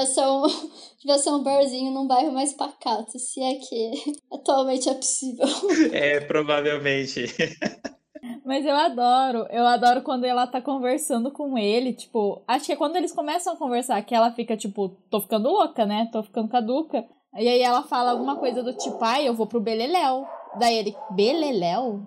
Ser, 0.07 0.27
um, 0.27 0.49
ser 1.18 1.31
um 1.31 1.43
barzinho 1.43 1.93
num 1.93 2.07
bairro 2.07 2.33
mais 2.33 2.53
pacato, 2.55 3.18
se 3.18 3.41
é 3.41 3.55
que 3.57 4.16
atualmente 4.33 4.89
é 4.89 4.95
possível. 4.95 5.47
É, 5.93 6.20
provavelmente. 6.20 7.27
Mas 8.45 8.64
eu 8.64 8.75
adoro, 8.75 9.47
eu 9.51 9.66
adoro 9.66 10.03
quando 10.03 10.25
ela 10.25 10.47
tá 10.47 10.61
conversando 10.61 11.31
com 11.31 11.59
ele, 11.59 11.93
tipo, 11.93 12.43
acho 12.47 12.66
que 12.66 12.72
é 12.72 12.77
quando 12.77 12.97
eles 12.97 13.12
começam 13.12 13.55
a 13.55 13.57
conversar 13.57 14.03
que 14.03 14.14
ela 14.14 14.31
fica, 14.33 14.57
tipo, 14.57 14.91
tô 15.11 15.20
ficando 15.20 15.51
louca, 15.51 15.85
né? 15.85 16.09
Tô 16.12 16.22
ficando 16.22 16.49
caduca. 16.49 17.05
E 17.37 17.49
aí 17.49 17.61
ela 17.61 17.83
fala 17.83 18.12
alguma 18.12 18.37
coisa 18.37 18.62
do 18.62 18.72
tipo, 18.72 18.99
ai, 19.01 19.27
eu 19.27 19.35
vou 19.35 19.47
pro 19.47 19.61
Beleléu. 19.61 20.27
Daí 20.59 20.77
ele, 20.77 20.97
Beleléu? 21.11 22.01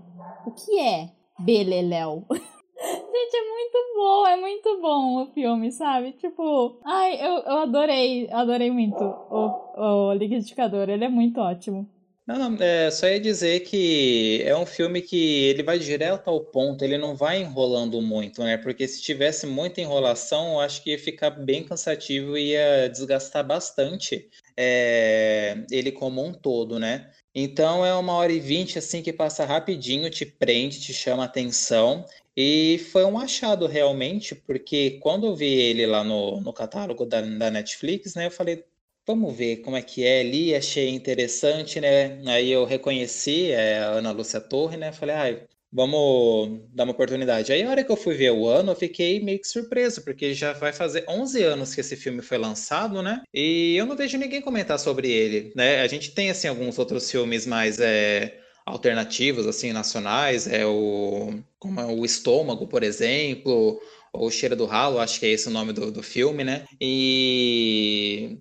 O 0.46 0.52
que 0.52 0.80
é 0.80 1.12
Beleléu? 1.40 2.26
Gente, 2.78 3.36
é 3.36 3.50
muito 3.50 3.78
bom, 3.96 4.28
é 4.28 4.36
muito 4.38 4.82
bom 4.82 5.24
o 5.24 5.26
filme, 5.34 5.72
sabe? 5.72 6.14
Tipo, 6.14 6.80
ai, 6.86 7.16
eu, 7.20 7.40
eu 7.40 7.58
adorei, 7.58 8.30
adorei 8.32 8.72
muito 8.72 9.04
o, 9.04 10.10
o 10.10 10.14
liquidificador, 10.14 10.88
ele 10.90 11.04
é 11.04 11.10
muito 11.10 11.42
ótimo. 11.42 11.90
Não, 12.28 12.38
não, 12.50 12.58
é, 12.62 12.92
só 12.92 13.08
ia 13.08 13.22
dizer 13.22 13.62
que 13.62 14.42
é 14.44 14.54
um 14.56 14.66
filme 14.66 15.02
que 15.02 15.46
ele 15.46 15.64
vai 15.64 15.80
direto 15.80 16.28
ao 16.28 16.42
ponto, 16.42 16.84
ele 16.84 16.98
não 16.98 17.16
vai 17.16 17.40
enrolando 17.40 18.02
muito, 18.02 18.44
né? 18.44 18.58
Porque 18.58 18.86
se 18.86 19.02
tivesse 19.02 19.48
muita 19.48 19.80
enrolação, 19.80 20.54
eu 20.54 20.60
acho 20.60 20.84
que 20.84 20.92
ia 20.92 21.00
ficar 21.00 21.30
bem 21.30 21.64
cansativo 21.64 22.38
e 22.38 22.50
ia 22.52 22.90
desgastar 22.90 23.48
bastante 23.48 24.30
é, 24.58 25.64
ele 25.72 25.90
como 25.90 26.22
um 26.22 26.34
todo, 26.34 26.78
né? 26.78 27.10
Então 27.34 27.86
é 27.86 27.94
uma 27.96 28.14
hora 28.14 28.34
e 28.34 28.42
vinte 28.42 28.78
assim 28.78 29.02
que 29.02 29.14
passa 29.14 29.46
rapidinho, 29.46 30.10
te 30.10 30.26
prende, 30.26 30.82
te 30.82 30.94
chama 30.94 31.24
atenção. 31.24 32.06
E 32.36 32.78
foi 32.92 33.06
um 33.06 33.18
achado 33.18 33.68
realmente, 33.68 34.36
porque 34.36 35.00
quando 35.02 35.28
eu 35.28 35.36
vi 35.36 35.48
ele 35.48 35.86
lá 35.86 36.04
no, 36.04 36.42
no 36.42 36.52
catálogo 36.52 37.06
da, 37.06 37.22
da 37.22 37.50
Netflix, 37.50 38.16
né? 38.16 38.26
Eu 38.28 38.32
falei, 38.32 38.66
Vamos 39.08 39.38
ver 39.38 39.62
como 39.62 39.78
é 39.78 39.82
que 39.82 40.04
é 40.06 40.20
ali, 40.20 40.54
achei 40.54 40.90
interessante, 40.90 41.80
né? 41.80 42.20
Aí 42.28 42.52
eu 42.52 42.66
reconheci 42.66 43.52
é, 43.52 43.80
a 43.80 43.92
Ana 43.92 44.12
Lúcia 44.12 44.42
Torre, 44.42 44.76
né? 44.76 44.92
Falei, 44.92 45.16
ah, 45.16 45.48
vamos 45.72 46.60
dar 46.74 46.84
uma 46.84 46.92
oportunidade. 46.92 47.54
Aí 47.54 47.64
a 47.64 47.70
hora 47.70 47.86
que 47.86 47.92
eu 47.92 47.96
fui 47.96 48.16
ver 48.16 48.32
o 48.32 48.46
ano, 48.48 48.72
eu 48.74 48.76
fiquei 48.76 49.24
meio 49.24 49.40
que 49.40 49.48
surpreso, 49.48 50.04
porque 50.04 50.34
já 50.34 50.52
vai 50.52 50.74
fazer 50.74 51.06
11 51.08 51.42
anos 51.42 51.74
que 51.74 51.80
esse 51.80 51.96
filme 51.96 52.22
foi 52.22 52.38
lançado, 52.38 53.02
né? 53.02 53.24
E 53.34 53.78
eu 53.78 53.86
não 53.86 53.96
vejo 53.96 54.18
ninguém 54.18 54.42
comentar 54.42 54.78
sobre 54.78 55.10
ele, 55.10 55.54
né? 55.56 55.80
A 55.82 55.88
gente 55.88 56.12
tem, 56.12 56.30
assim, 56.30 56.50
alguns 56.50 56.78
outros 56.78 57.10
filmes 57.10 57.48
mais... 57.48 57.80
É 57.80 58.42
alternativos 58.68 59.48
assim 59.48 59.72
nacionais 59.72 60.46
é 60.46 60.66
o 60.66 61.40
como 61.58 61.80
é 61.80 61.86
o 61.86 62.04
estômago 62.04 62.68
por 62.68 62.84
exemplo 62.84 63.80
ou 64.12 64.30
cheiro 64.30 64.58
do 64.58 64.66
ralo 64.66 65.00
acho 65.00 65.22
que 65.22 65.26
é 65.26 65.30
esse 65.30 65.48
o 65.48 65.52
nome 65.52 65.72
do, 65.72 65.90
do 65.90 66.04
filme 66.04 66.44
né 66.44 66.66
e 66.82 68.38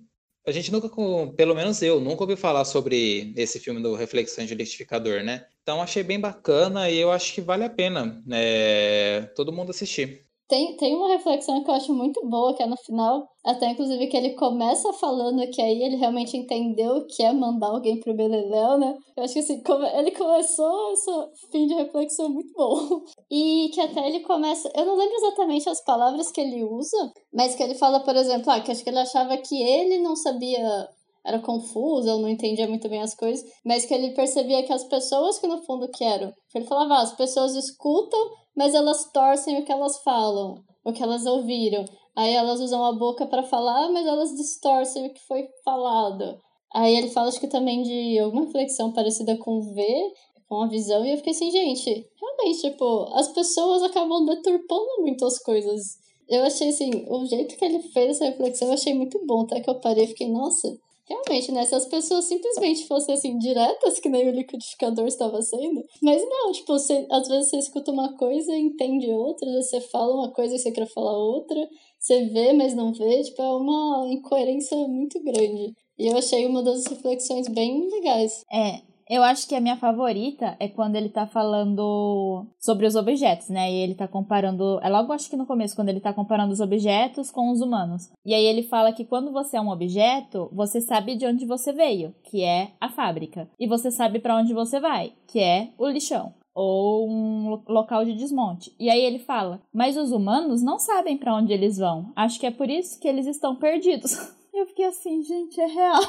a 0.46 0.52
gente 0.52 0.70
nunca, 0.70 0.88
pelo 1.36 1.54
menos 1.54 1.82
eu, 1.82 2.00
nunca 2.00 2.22
ouvi 2.22 2.36
falar 2.36 2.64
sobre 2.64 3.32
esse 3.36 3.58
filme 3.58 3.82
do 3.82 3.94
Reflexões 3.96 4.48
de 4.48 4.54
Liquidificador, 4.54 5.24
né? 5.24 5.46
Então 5.62 5.82
achei 5.82 6.04
bem 6.04 6.20
bacana 6.20 6.88
e 6.88 6.98
eu 6.98 7.10
acho 7.10 7.34
que 7.34 7.40
vale 7.40 7.64
a 7.64 7.70
pena 7.70 8.22
né, 8.24 9.22
todo 9.34 9.52
mundo 9.52 9.70
assistir. 9.70 10.25
Tem, 10.48 10.76
tem 10.76 10.94
uma 10.94 11.08
reflexão 11.08 11.62
que 11.64 11.68
eu 11.68 11.74
acho 11.74 11.92
muito 11.92 12.24
boa, 12.28 12.54
que 12.54 12.62
é 12.62 12.66
no 12.66 12.76
final, 12.76 13.28
até 13.44 13.68
inclusive 13.70 14.06
que 14.06 14.16
ele 14.16 14.34
começa 14.34 14.92
falando 14.92 15.48
que 15.50 15.60
aí 15.60 15.82
ele 15.82 15.96
realmente 15.96 16.36
entendeu 16.36 16.98
o 16.98 17.06
que 17.06 17.22
é 17.22 17.32
mandar 17.32 17.68
alguém 17.68 17.98
pro 17.98 18.14
Beleléu, 18.14 18.78
né? 18.78 18.96
Eu 19.16 19.24
acho 19.24 19.34
que 19.34 19.40
assim, 19.40 19.60
ele 19.94 20.12
começou 20.12 20.92
esse 20.92 21.10
fim 21.50 21.66
de 21.66 21.74
reflexão 21.74 22.28
muito 22.28 22.52
bom. 22.54 23.00
E 23.28 23.70
que 23.74 23.80
até 23.80 24.06
ele 24.06 24.20
começa. 24.20 24.70
Eu 24.74 24.86
não 24.86 24.96
lembro 24.96 25.16
exatamente 25.16 25.68
as 25.68 25.82
palavras 25.82 26.30
que 26.30 26.40
ele 26.40 26.62
usa, 26.62 27.12
mas 27.34 27.56
que 27.56 27.62
ele 27.62 27.74
fala, 27.74 27.98
por 27.98 28.14
exemplo, 28.14 28.50
ah, 28.50 28.60
que 28.60 28.70
acho 28.70 28.84
que 28.84 28.90
ele 28.90 29.00
achava 29.00 29.36
que 29.36 29.60
ele 29.60 29.98
não 29.98 30.14
sabia 30.14 30.88
era 31.26 31.40
confuso, 31.40 32.08
eu 32.08 32.18
não 32.20 32.28
entendia 32.28 32.68
muito 32.68 32.88
bem 32.88 33.02
as 33.02 33.14
coisas, 33.14 33.44
mas 33.64 33.84
que 33.84 33.92
ele 33.92 34.14
percebia 34.14 34.62
que 34.62 34.72
as 34.72 34.84
pessoas 34.84 35.40
que 35.40 35.48
no 35.48 35.60
fundo 35.64 35.90
quero, 35.92 36.32
ele 36.54 36.64
falava, 36.66 36.94
ah, 36.94 37.02
as 37.02 37.16
pessoas 37.16 37.56
escutam, 37.56 38.20
mas 38.56 38.74
elas 38.74 39.10
torcem 39.12 39.60
o 39.60 39.64
que 39.64 39.70
elas 39.70 39.98
falam, 40.02 40.64
o 40.84 40.92
que 40.92 41.02
elas 41.02 41.26
ouviram. 41.26 41.84
Aí 42.16 42.32
elas 42.32 42.60
usam 42.60 42.82
a 42.84 42.92
boca 42.92 43.26
para 43.26 43.42
falar, 43.42 43.90
mas 43.90 44.06
elas 44.06 44.34
distorcem 44.34 45.06
o 45.06 45.12
que 45.12 45.20
foi 45.26 45.46
falado. 45.64 46.40
Aí 46.72 46.96
ele 46.96 47.10
fala, 47.10 47.28
acho 47.28 47.40
que 47.40 47.46
também 47.46 47.82
de 47.82 48.18
alguma 48.18 48.46
reflexão 48.46 48.92
parecida 48.92 49.36
com 49.36 49.60
ver, 49.74 50.12
com 50.48 50.62
a 50.62 50.68
visão, 50.68 51.04
e 51.04 51.10
eu 51.10 51.16
fiquei 51.18 51.32
assim, 51.32 51.50
gente, 51.50 52.06
realmente, 52.20 52.60
tipo, 52.60 53.08
as 53.14 53.28
pessoas 53.28 53.82
acabam 53.82 54.24
deturpando 54.24 55.02
muitas 55.02 55.38
coisas. 55.40 55.98
Eu 56.28 56.42
achei 56.44 56.70
assim, 56.70 56.90
o 57.08 57.24
jeito 57.26 57.56
que 57.56 57.64
ele 57.64 57.80
fez 57.80 58.10
essa 58.10 58.24
reflexão 58.24 58.68
eu 58.68 58.74
achei 58.74 58.94
muito 58.94 59.20
bom, 59.26 59.42
até 59.42 59.60
que 59.60 59.68
eu 59.68 59.80
parei 59.80 60.04
e 60.04 60.08
fiquei, 60.08 60.28
nossa, 60.28 60.76
Realmente, 61.08 61.52
né? 61.52 61.64
Se 61.64 61.74
as 61.74 61.86
pessoas 61.86 62.24
simplesmente 62.24 62.86
fossem 62.86 63.14
assim, 63.14 63.38
diretas, 63.38 64.00
que 64.00 64.08
nem 64.08 64.28
o 64.28 64.32
liquidificador 64.32 65.06
estava 65.06 65.40
sendo. 65.40 65.84
Mas 66.02 66.20
não, 66.28 66.50
tipo, 66.52 66.72
você, 66.72 67.06
às 67.10 67.28
vezes 67.28 67.50
você 67.50 67.58
escuta 67.58 67.92
uma 67.92 68.16
coisa 68.16 68.52
e 68.52 68.60
entende 68.60 69.10
outra, 69.12 69.48
você 69.62 69.80
fala 69.80 70.14
uma 70.14 70.32
coisa 70.32 70.56
e 70.56 70.58
você 70.58 70.72
quer 70.72 70.86
falar 70.86 71.16
outra, 71.16 71.68
você 71.98 72.24
vê, 72.24 72.52
mas 72.52 72.74
não 72.74 72.92
vê, 72.92 73.22
tipo, 73.22 73.40
é 73.40 73.56
uma 73.56 74.06
incoerência 74.10 74.76
muito 74.88 75.22
grande. 75.22 75.74
E 75.98 76.08
eu 76.08 76.18
achei 76.18 76.44
uma 76.44 76.62
das 76.62 76.84
reflexões 76.86 77.48
bem 77.48 77.88
legais. 77.88 78.44
É, 78.52 78.80
eu 79.08 79.22
acho 79.22 79.48
que 79.48 79.54
a 79.54 79.60
minha 79.60 79.76
favorita 79.76 80.56
é 80.58 80.68
quando 80.68 80.96
ele 80.96 81.08
tá 81.08 81.26
falando 81.26 82.46
sobre 82.58 82.86
os 82.86 82.96
objetos, 82.96 83.48
né? 83.48 83.72
E 83.72 83.76
ele 83.76 83.94
tá 83.94 84.08
comparando. 84.08 84.80
É 84.82 84.88
logo 84.88 85.12
acho 85.12 85.30
que 85.30 85.36
no 85.36 85.46
começo, 85.46 85.76
quando 85.76 85.90
ele 85.90 86.00
tá 86.00 86.12
comparando 86.12 86.52
os 86.52 86.60
objetos 86.60 87.30
com 87.30 87.50
os 87.50 87.60
humanos. 87.60 88.10
E 88.24 88.34
aí 88.34 88.44
ele 88.44 88.64
fala 88.64 88.92
que 88.92 89.04
quando 89.04 89.32
você 89.32 89.56
é 89.56 89.60
um 89.60 89.70
objeto, 89.70 90.50
você 90.52 90.80
sabe 90.80 91.14
de 91.14 91.26
onde 91.26 91.46
você 91.46 91.72
veio, 91.72 92.14
que 92.24 92.42
é 92.42 92.72
a 92.80 92.88
fábrica. 92.88 93.48
E 93.58 93.66
você 93.66 93.90
sabe 93.90 94.18
para 94.18 94.36
onde 94.36 94.52
você 94.52 94.80
vai, 94.80 95.12
que 95.28 95.38
é 95.38 95.70
o 95.78 95.86
lixão 95.86 96.34
ou 96.52 97.06
um 97.06 97.62
local 97.68 98.02
de 98.02 98.14
desmonte. 98.14 98.74
E 98.80 98.88
aí 98.88 99.02
ele 99.02 99.18
fala: 99.18 99.60
"Mas 99.72 99.96
os 99.96 100.10
humanos 100.10 100.62
não 100.62 100.78
sabem 100.78 101.16
para 101.16 101.34
onde 101.34 101.52
eles 101.52 101.76
vão. 101.76 102.12
Acho 102.16 102.40
que 102.40 102.46
é 102.46 102.50
por 102.50 102.68
isso 102.68 102.98
que 102.98 103.06
eles 103.06 103.26
estão 103.26 103.54
perdidos." 103.54 104.12
Eu 104.52 104.66
fiquei 104.66 104.86
assim, 104.86 105.22
gente, 105.22 105.60
é 105.60 105.66
real. 105.66 106.00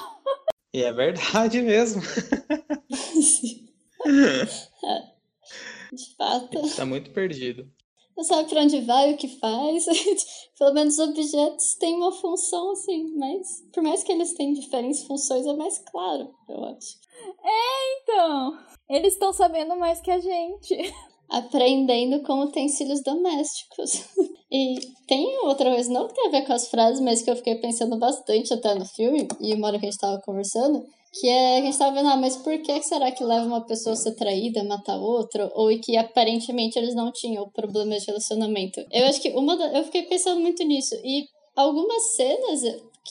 E 0.73 0.83
é 0.83 0.91
verdade 0.91 1.61
mesmo. 1.61 2.01
De 5.91 6.15
fato. 6.17 6.59
Está 6.65 6.85
muito 6.85 7.11
perdido. 7.11 7.69
Não 8.17 8.23
sabe 8.23 8.49
para 8.49 8.61
onde 8.61 8.81
vai, 8.81 9.13
o 9.13 9.17
que 9.17 9.27
faz. 9.27 9.85
Pelo 10.57 10.73
menos 10.73 10.97
os 10.97 11.07
objetos 11.07 11.75
têm 11.75 11.95
uma 11.95 12.11
função, 12.11 12.71
assim, 12.71 13.15
mas 13.15 13.63
por 13.71 13.83
mais 13.83 14.03
que 14.03 14.11
eles 14.11 14.33
tenham 14.33 14.53
diferentes 14.53 15.03
funções, 15.03 15.45
é 15.45 15.53
mais 15.53 15.77
claro, 15.77 16.33
eu 16.49 16.65
acho. 16.65 16.97
É, 17.43 18.01
então. 18.01 18.59
Eles 18.89 19.13
estão 19.13 19.31
sabendo 19.31 19.75
mais 19.75 20.01
que 20.01 20.09
a 20.09 20.19
gente. 20.19 20.75
Aprendendo 21.29 22.21
com 22.23 22.41
utensílios 22.41 23.01
domésticos. 23.01 24.03
E 24.49 24.79
tem 25.05 25.37
outra 25.43 25.69
coisa, 25.69 25.91
não 25.91 26.07
tem 26.07 26.27
a 26.27 26.29
ver 26.29 26.45
com 26.45 26.53
as 26.53 26.69
frases, 26.69 27.01
mas 27.01 27.21
que 27.21 27.29
eu 27.29 27.35
fiquei 27.35 27.55
pensando 27.55 27.97
bastante 27.97 28.53
até 28.53 28.73
no 28.75 28.85
filme, 28.85 29.27
e 29.41 29.53
uma 29.53 29.67
hora 29.67 29.77
que 29.77 29.85
a 29.85 29.91
gente 29.91 29.99
tava 29.99 30.21
conversando, 30.21 30.85
que 31.19 31.27
é 31.27 31.57
a 31.57 31.61
gente 31.61 31.77
tava 31.77 31.95
vendo, 31.95 32.07
ah, 32.07 32.15
mas 32.15 32.37
por 32.37 32.57
que 32.61 32.81
será 32.81 33.11
que 33.11 33.25
leva 33.25 33.45
uma 33.45 33.65
pessoa 33.65 33.91
a 33.91 33.97
ser 33.97 34.15
traída, 34.15 34.63
matar 34.63 34.97
outra, 34.97 35.51
ou 35.53 35.67
que 35.79 35.97
aparentemente 35.97 36.79
eles 36.79 36.95
não 36.95 37.11
tinham 37.11 37.49
problemas 37.49 38.03
de 38.03 38.07
relacionamento? 38.07 38.79
Eu 38.89 39.07
acho 39.07 39.21
que 39.21 39.31
uma 39.31 39.57
da, 39.57 39.67
eu 39.77 39.83
fiquei 39.83 40.03
pensando 40.03 40.39
muito 40.39 40.63
nisso, 40.63 40.95
e 41.03 41.25
algumas 41.53 42.15
cenas 42.15 42.61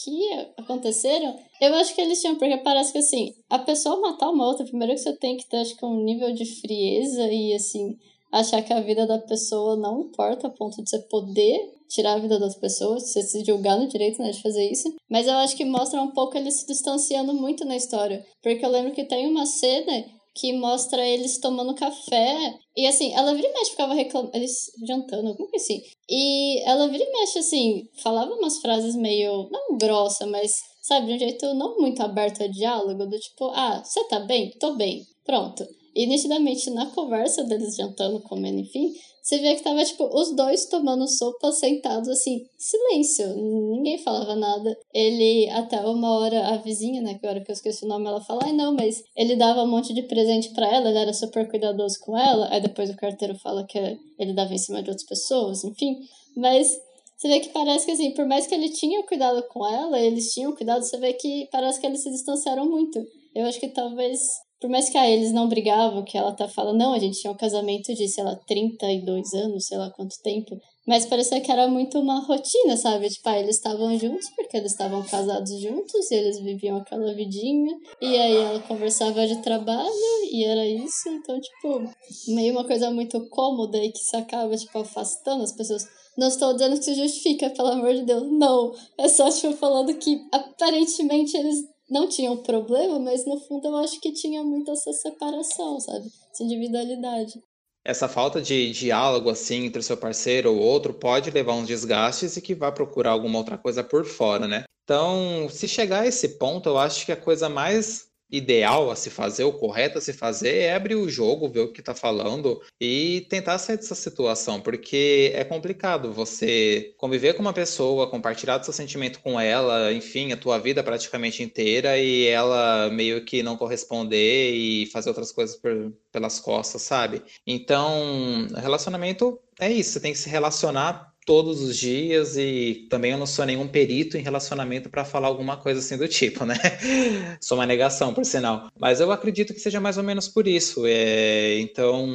que 0.03 0.47
aconteceram, 0.57 1.37
eu 1.61 1.75
acho 1.75 1.95
que 1.95 2.01
eles 2.01 2.21
tinham, 2.21 2.37
porque 2.37 2.57
parece 2.59 2.93
que 2.93 2.99
assim, 2.99 3.35
a 3.49 3.59
pessoa 3.59 4.01
matar 4.01 4.31
uma 4.31 4.47
outra, 4.47 4.67
primeiro 4.67 4.95
que 4.95 5.01
você 5.01 5.17
tem 5.17 5.37
que 5.37 5.49
ter, 5.49 5.59
acho 5.59 5.77
que 5.77 5.85
um 5.85 6.05
nível 6.05 6.33
de 6.33 6.45
frieza 6.45 7.27
e 7.31 7.55
assim, 7.55 7.97
achar 8.31 8.63
que 8.63 8.73
a 8.73 8.81
vida 8.81 9.07
da 9.07 9.19
pessoa 9.19 9.77
não 9.77 10.03
importa 10.03 10.47
a 10.47 10.51
ponto 10.51 10.83
de 10.83 10.89
você 10.89 10.99
poder 11.01 11.75
tirar 11.89 12.15
a 12.15 12.19
vida 12.19 12.39
das 12.39 12.57
pessoas, 12.57 13.05
você 13.05 13.23
se 13.23 13.45
julgar 13.45 13.79
no 13.79 13.89
direito 13.89 14.21
né, 14.21 14.31
de 14.31 14.43
fazer 14.43 14.69
isso. 14.71 14.93
Mas 15.09 15.27
eu 15.27 15.35
acho 15.35 15.57
que 15.57 15.65
mostra 15.65 16.03
um 16.03 16.11
pouco 16.11 16.37
eles 16.37 16.55
se 16.55 16.67
distanciando 16.67 17.33
muito 17.33 17.65
na 17.65 17.77
história. 17.77 18.25
Porque 18.43 18.65
eu 18.65 18.71
lembro 18.71 18.93
que 18.93 19.05
tem 19.05 19.27
uma 19.27 19.47
cena 19.47 20.05
que 20.37 20.53
mostra 20.53 21.05
eles 21.05 21.39
tomando 21.39 21.75
café. 21.75 22.59
E 22.77 22.87
assim, 22.87 23.13
ela 23.15 23.35
vira 23.35 23.49
e 23.49 23.53
mexe, 23.53 23.71
ficava 23.71 23.95
reclamando. 23.95 24.37
Eles 24.37 24.71
jantando, 24.87 25.29
alguma 25.29 25.49
coisa 25.49 25.65
assim. 25.65 25.81
E 26.09 26.61
ela 26.69 26.89
vira 26.89 27.05
e 27.05 27.13
mexe, 27.13 27.39
assim, 27.39 27.89
falava 28.03 28.35
umas 28.35 28.59
frases 28.59 28.95
meio. 28.95 29.49
não 29.51 29.79
grossa, 29.79 30.27
mas, 30.27 30.53
sabe, 30.83 31.07
de 31.07 31.15
um 31.15 31.19
jeito 31.19 31.55
não 31.55 31.79
muito 31.79 32.03
aberto 32.03 32.43
a 32.43 32.47
diálogo, 32.47 33.07
do 33.07 33.19
tipo, 33.19 33.47
ah, 33.55 33.83
você 33.83 34.05
tá 34.09 34.21
bem? 34.21 34.51
Tô 34.61 34.77
bem. 34.77 35.03
Pronto. 35.25 35.67
E 35.95 36.07
nitidamente 36.07 36.69
na 36.71 36.87
conversa 36.91 37.43
deles 37.45 37.75
jantando, 37.75 38.21
comendo, 38.21 38.61
enfim, 38.61 38.93
você 39.27 39.39
vê 39.39 39.57
que 39.57 39.65
tava, 39.65 39.85
tipo, 39.85 40.05
os 40.05 40.37
dois 40.37 40.67
tomando 40.67 41.09
sopa 41.09 41.51
sentados 41.51 42.09
assim, 42.09 42.47
silêncio, 42.57 43.27
ninguém 43.35 43.99
falava 43.99 44.37
nada. 44.37 44.79
Ele, 44.95 45.51
até 45.51 45.81
uma 45.81 46.17
hora, 46.17 46.47
a 46.47 46.59
vizinha, 46.59 47.03
né, 47.03 47.15
que 47.15 47.27
agora 47.27 47.45
que 47.45 47.51
eu 47.51 47.55
esqueci 47.55 47.85
o 47.85 47.89
nome, 47.89 48.07
ela 48.07 48.21
fala, 48.21 48.43
ai 48.45 48.53
não, 48.53 48.73
mas 48.73 49.03
ele 49.17 49.35
dava 49.35 49.65
um 49.65 49.69
monte 49.69 49.93
de 49.93 50.05
presente 50.05 50.51
para 50.51 50.73
ela, 50.73 50.89
ele 50.89 50.99
era 50.99 51.13
super 51.13 51.51
cuidadoso 51.51 51.99
com 52.03 52.17
ela, 52.17 52.49
aí 52.53 52.61
depois 52.61 52.89
o 52.89 52.97
carteiro 52.97 53.35
fala 53.35 53.67
que 53.67 53.99
ele 54.17 54.33
dava 54.33 54.55
em 54.55 54.59
cima 54.59 54.81
de 54.81 54.91
outras 54.91 55.09
pessoas, 55.09 55.65
enfim. 55.65 55.99
Mas 56.37 56.81
você 57.17 57.27
vê 57.27 57.41
que 57.41 57.49
parece 57.49 57.85
que 57.85 57.91
assim, 57.91 58.13
por 58.13 58.27
mais 58.27 58.47
que 58.47 58.55
ele 58.55 58.69
tinha 58.69 59.03
cuidado 59.03 59.43
com 59.49 59.67
ela, 59.67 59.99
eles 59.99 60.33
tinham 60.33 60.55
cuidado, 60.55 60.85
você 60.85 60.99
vê 60.99 61.13
que 61.15 61.49
parece 61.51 61.81
que 61.81 61.87
eles 61.87 62.01
se 62.01 62.13
distanciaram 62.13 62.65
muito. 62.65 63.05
Eu 63.35 63.45
acho 63.47 63.59
que 63.59 63.71
talvez 63.71 64.21
por 64.61 64.71
mais 64.71 64.89
que 64.89 64.97
ah, 64.97 65.09
eles 65.09 65.33
não 65.33 65.49
brigavam, 65.49 66.05
que 66.05 66.17
ela 66.17 66.33
tá 66.33 66.49
falando, 66.49 66.79
não, 66.79 66.95
a 66.95 66.99
gente 66.99 67.21
tinha 67.21 67.33
um 67.33 67.37
casamento 67.37 67.95
de, 67.95 68.09
sei 68.09 68.25
lá, 68.25 68.35
32 68.47 69.35
anos, 69.35 69.67
sei 69.67 69.77
lá 69.77 69.91
quanto 69.91 70.21
tempo. 70.23 70.59
Mas 70.87 71.05
parecia 71.05 71.41
que 71.41 71.51
era 71.51 71.67
muito 71.67 71.99
uma 71.99 72.21
rotina, 72.21 72.77
sabe? 72.77 73.09
Tipo, 73.09 73.29
ah, 73.29 73.39
eles 73.41 73.57
estavam 73.57 73.99
juntos 73.99 74.31
porque 74.37 74.57
eles 74.57 74.71
estavam 74.71 75.03
casados 75.03 75.61
juntos 75.61 76.11
e 76.11 76.15
eles 76.15 76.39
viviam 76.39 76.77
aquela 76.77 77.13
vidinha. 77.13 77.77
E 78.01 78.07
aí 78.07 78.37
ela 78.37 78.61
conversava 78.61 79.27
de 79.27 79.43
trabalho 79.43 79.91
e 80.31 80.45
era 80.45 80.65
isso. 80.65 81.09
Então, 81.09 81.39
tipo, 81.41 81.83
meio 82.29 82.53
uma 82.53 82.65
coisa 82.65 82.91
muito 82.91 83.29
cômoda 83.29 83.79
e 83.79 83.91
que 83.91 83.99
se 83.99 84.17
acaba, 84.17 84.57
tipo, 84.57 84.79
afastando 84.79 85.43
as 85.43 85.53
pessoas. 85.53 85.85
Não 86.17 86.29
estou 86.29 86.53
dizendo 86.55 86.79
que 86.79 86.85
se 86.85 86.95
justifica, 86.95 87.51
pelo 87.51 87.69
amor 87.69 87.93
de 87.93 88.05
Deus. 88.05 88.23
Não. 88.31 88.73
É 88.97 89.09
só, 89.09 89.29
tipo, 89.29 89.55
falando 89.57 89.93
que 89.99 90.21
aparentemente 90.33 91.37
eles 91.37 91.59
não 91.89 92.09
tinha 92.09 92.31
um 92.31 92.43
problema, 92.43 92.99
mas 92.99 93.25
no 93.27 93.39
fundo 93.41 93.69
eu 93.69 93.77
acho 93.77 94.01
que 94.01 94.13
tinha 94.13 94.43
muito 94.43 94.71
essa 94.71 94.93
separação, 94.93 95.81
sabe? 95.81 96.11
Essa 96.33 96.43
individualidade. 96.43 97.43
Essa 97.85 98.09
falta 98.09 98.43
de 98.43 98.73
diálogo 98.73 99.31
assim 99.31 99.67
entre 99.67 99.79
o 99.79 99.83
seu 99.83 99.97
parceiro 99.97 100.53
ou 100.53 100.59
outro 100.59 100.93
pode 100.93 101.31
levar 101.31 101.53
a 101.53 101.57
uns 101.57 101.69
desgastes 101.69 102.37
e 102.37 102.43
que 102.43 102.55
vá 102.55 102.73
procurar 102.73 103.13
alguma 103.13 103.39
outra 103.39 103.57
coisa 103.57 103.85
por 103.85 104.05
fora, 104.05 104.49
né? 104.49 104.65
Então, 104.83 105.49
se 105.49 105.67
chegar 105.69 106.03
a 106.03 106.07
esse 106.07 106.39
ponto, 106.39 106.69
eu 106.69 106.79
acho 106.79 107.07
que 107.07 107.13
a 107.13 107.17
coisa 107.17 107.49
mais 107.49 108.09
ideal 108.31 108.91
a 108.91 108.97
se 108.97 109.11
fazer, 109.11 109.45
o 109.45 109.53
correto 109.53 109.99
a 109.99 110.01
se 110.01 110.13
fazer 110.13 110.57
é 110.57 110.75
abrir 110.75 110.95
o 110.95 111.09
jogo, 111.09 111.49
ver 111.49 111.61
o 111.61 111.73
que 111.73 111.81
está 111.81 111.95
falando 111.95 112.61
e 112.81 113.27
tentar 113.29 113.59
sair 113.59 113.77
dessa 113.77 113.95
situação, 113.95 114.61
porque 114.61 115.33
é 115.35 115.45
complicado 115.45 116.13
você 116.13 116.95
conviver 116.97 117.35
com 117.35 117.43
uma 117.43 117.53
pessoa, 117.53 118.11
compartilhar 118.11 118.63
seu 118.63 118.73
sentimento 118.73 119.21
com 119.21 119.39
ela, 119.41 119.93
enfim, 119.93 120.33
a 120.33 120.37
tua 120.37 120.59
vida 120.59 120.83
praticamente 120.83 121.43
inteira 121.43 121.99
e 121.99 122.27
ela 122.27 122.91
meio 122.91 123.25
que 123.25 123.43
não 123.43 123.57
corresponder 123.57 124.53
e 124.53 124.87
fazer 124.87 125.09
outras 125.09 125.31
coisas 125.33 125.57
por, 125.57 125.93
pelas 126.11 126.41
costas, 126.41 126.83
sabe? 126.83 127.23
Então, 127.47 128.47
relacionamento 128.57 129.39
é 129.59 129.71
isso, 129.71 129.93
você 129.93 130.01
tem 130.01 130.13
que 130.13 130.19
se 130.19 130.29
relacionar 130.29 131.16
todos 131.27 131.61
os 131.61 131.77
dias 131.77 132.37
e 132.37 132.87
também 132.89 133.11
eu 133.11 133.19
não 133.19 133.27
sou 133.27 133.45
nenhum 133.45 133.67
perito 133.67 134.17
em 134.17 134.23
relacionamento 134.23 134.89
para 134.89 135.05
falar 135.05 135.27
alguma 135.27 135.57
coisa 135.57 135.81
assim 135.81 135.99
do 135.99 136.07
tipo, 136.07 136.45
né? 136.45 136.55
sou 137.43 137.59
uma 137.59 137.67
negação, 137.67 138.15
por 138.15 138.25
sinal. 138.25 138.71
Mas 138.79 139.01
eu 139.01 139.11
acredito 139.11 139.53
que 139.53 139.59
seja 139.59 139.81
mais 139.81 139.99
ou 139.99 140.05
menos 140.05 140.29
por 140.29 140.47
isso. 140.47 140.87
É... 140.87 141.59
Então, 141.59 142.09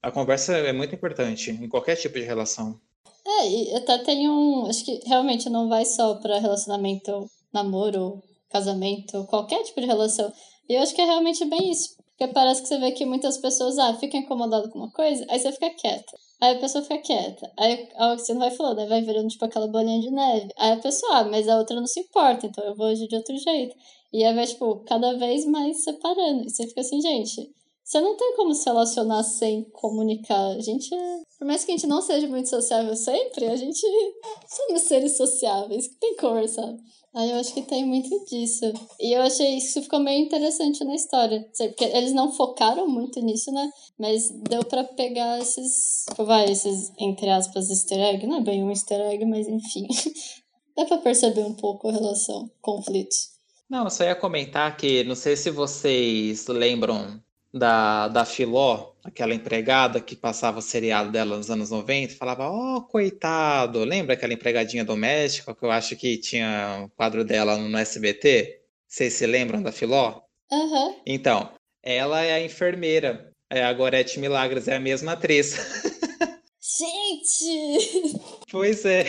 a 0.00 0.12
conversa 0.12 0.56
é 0.56 0.72
muito 0.72 0.94
importante 0.94 1.50
em 1.50 1.68
qualquer 1.68 1.96
tipo 1.96 2.16
de 2.16 2.24
relação. 2.24 2.80
É, 3.26 3.50
e 3.50 3.74
até 3.74 3.98
tem 3.98 4.28
um. 4.30 4.66
Acho 4.66 4.84
que 4.84 5.00
realmente 5.04 5.50
não 5.50 5.68
vai 5.68 5.84
só 5.84 6.14
para 6.14 6.38
relacionamento, 6.38 7.28
namoro, 7.52 8.22
casamento, 8.48 9.24
qualquer 9.24 9.64
tipo 9.64 9.80
de 9.80 9.86
relação. 9.86 10.32
E 10.68 10.74
eu 10.74 10.82
acho 10.82 10.94
que 10.94 11.00
é 11.00 11.04
realmente 11.04 11.44
bem 11.44 11.72
isso. 11.72 11.97
Porque 12.18 12.34
parece 12.34 12.62
que 12.62 12.66
você 12.66 12.78
vê 12.78 12.90
que 12.90 13.06
muitas 13.06 13.38
pessoas, 13.38 13.78
ah, 13.78 13.94
ficam 13.94 14.18
incomodadas 14.18 14.72
com 14.72 14.80
uma 14.80 14.90
coisa, 14.90 15.24
aí 15.28 15.38
você 15.38 15.52
fica 15.52 15.70
quieta. 15.70 16.18
Aí 16.40 16.56
a 16.56 16.58
pessoa 16.58 16.82
fica 16.82 16.98
quieta. 16.98 17.48
Aí 17.56 17.88
você 18.16 18.32
não 18.32 18.40
vai 18.40 18.50
falando, 18.50 18.80
aí 18.80 18.88
vai 18.88 19.02
virando 19.02 19.28
tipo 19.28 19.44
aquela 19.44 19.68
bolinha 19.68 20.00
de 20.00 20.10
neve. 20.10 20.48
Aí 20.56 20.72
a 20.72 20.78
pessoa, 20.78 21.18
ah, 21.18 21.24
mas 21.24 21.48
a 21.48 21.56
outra 21.56 21.76
não 21.76 21.86
se 21.86 22.00
importa, 22.00 22.46
então 22.46 22.64
eu 22.64 22.74
vou 22.74 22.86
agir 22.86 23.06
de 23.06 23.14
outro 23.14 23.36
jeito. 23.38 23.76
E 24.12 24.24
aí 24.24 24.34
vai, 24.34 24.46
tipo, 24.46 24.82
cada 24.84 25.16
vez 25.16 25.46
mais 25.46 25.84
separando. 25.84 26.42
E 26.44 26.50
você 26.50 26.66
fica 26.66 26.80
assim, 26.80 27.00
gente, 27.00 27.54
você 27.84 28.00
não 28.00 28.16
tem 28.16 28.34
como 28.34 28.52
se 28.52 28.64
relacionar 28.64 29.22
sem 29.22 29.62
comunicar. 29.70 30.56
A 30.56 30.60
gente 30.60 30.92
é. 30.92 31.20
Por 31.38 31.46
mais 31.46 31.64
que 31.64 31.70
a 31.70 31.76
gente 31.76 31.86
não 31.86 32.02
seja 32.02 32.26
muito 32.26 32.48
sociável 32.48 32.96
sempre, 32.96 33.46
a 33.46 33.54
gente 33.54 33.80
somos 34.48 34.82
seres 34.82 35.16
sociáveis, 35.16 35.86
que 35.86 35.94
tem 36.00 36.16
cor, 36.16 36.48
sabe? 36.48 36.78
Aí 37.14 37.30
eu 37.30 37.38
acho 37.38 37.54
que 37.54 37.62
tem 37.62 37.86
muito 37.86 38.08
disso. 38.26 38.72
E 39.00 39.16
eu 39.16 39.22
achei 39.22 39.56
isso 39.56 39.82
ficou 39.82 39.98
meio 39.98 40.24
interessante 40.24 40.84
na 40.84 40.94
história. 40.94 41.48
Porque 41.56 41.84
eles 41.84 42.12
não 42.12 42.32
focaram 42.32 42.86
muito 42.86 43.20
nisso, 43.20 43.50
né? 43.50 43.70
Mas 43.98 44.30
deu 44.30 44.64
para 44.64 44.84
pegar 44.84 45.38
esses. 45.40 46.06
Vai, 46.18 46.50
esses, 46.50 46.92
entre 46.98 47.28
aspas, 47.30 47.70
easter 47.70 47.98
egg. 47.98 48.26
Não 48.26 48.38
é 48.38 48.40
bem 48.40 48.62
um 48.62 48.70
easter 48.70 49.00
egg, 49.00 49.24
mas 49.24 49.48
enfim. 49.48 49.86
Dá 50.76 50.84
pra 50.84 50.98
perceber 50.98 51.44
um 51.44 51.54
pouco 51.54 51.88
a 51.88 51.92
relação, 51.92 52.48
conflitos. 52.60 53.30
Não, 53.68 53.84
eu 53.84 53.90
só 53.90 54.04
ia 54.04 54.14
comentar 54.14 54.76
que 54.76 55.02
não 55.04 55.14
sei 55.14 55.36
se 55.36 55.50
vocês 55.50 56.46
lembram 56.46 57.20
da, 57.52 58.08
da 58.08 58.24
Filó, 58.24 58.92
aquela 59.02 59.34
empregada 59.34 60.00
que 60.00 60.14
passava 60.14 60.58
o 60.58 60.62
seriado 60.62 61.10
dela 61.10 61.36
nos 61.36 61.50
anos 61.50 61.70
90, 61.70 62.14
falava, 62.14 62.48
ó, 62.48 62.76
oh, 62.76 62.82
coitado. 62.82 63.84
Lembra 63.84 64.14
aquela 64.14 64.32
empregadinha 64.32 64.84
doméstica 64.84 65.54
que 65.54 65.64
eu 65.64 65.70
acho 65.70 65.96
que 65.96 66.18
tinha 66.18 66.78
o 66.80 66.84
um 66.84 66.88
quadro 66.88 67.24
dela 67.24 67.56
no 67.56 67.78
SBT? 67.78 68.60
Vocês 68.86 69.14
se 69.14 69.26
lembram 69.26 69.62
da 69.62 69.72
Filó? 69.72 70.20
Uhum. 70.50 70.96
Então, 71.06 71.50
ela 71.82 72.22
é 72.22 72.34
a 72.34 72.44
enfermeira. 72.44 73.32
É 73.50 73.64
a 73.64 73.72
Gorete 73.72 74.20
Milagres, 74.20 74.68
é 74.68 74.76
a 74.76 74.80
mesma 74.80 75.12
atriz. 75.12 75.56
Gente! 76.60 78.20
Pois 78.50 78.82
é, 78.86 79.04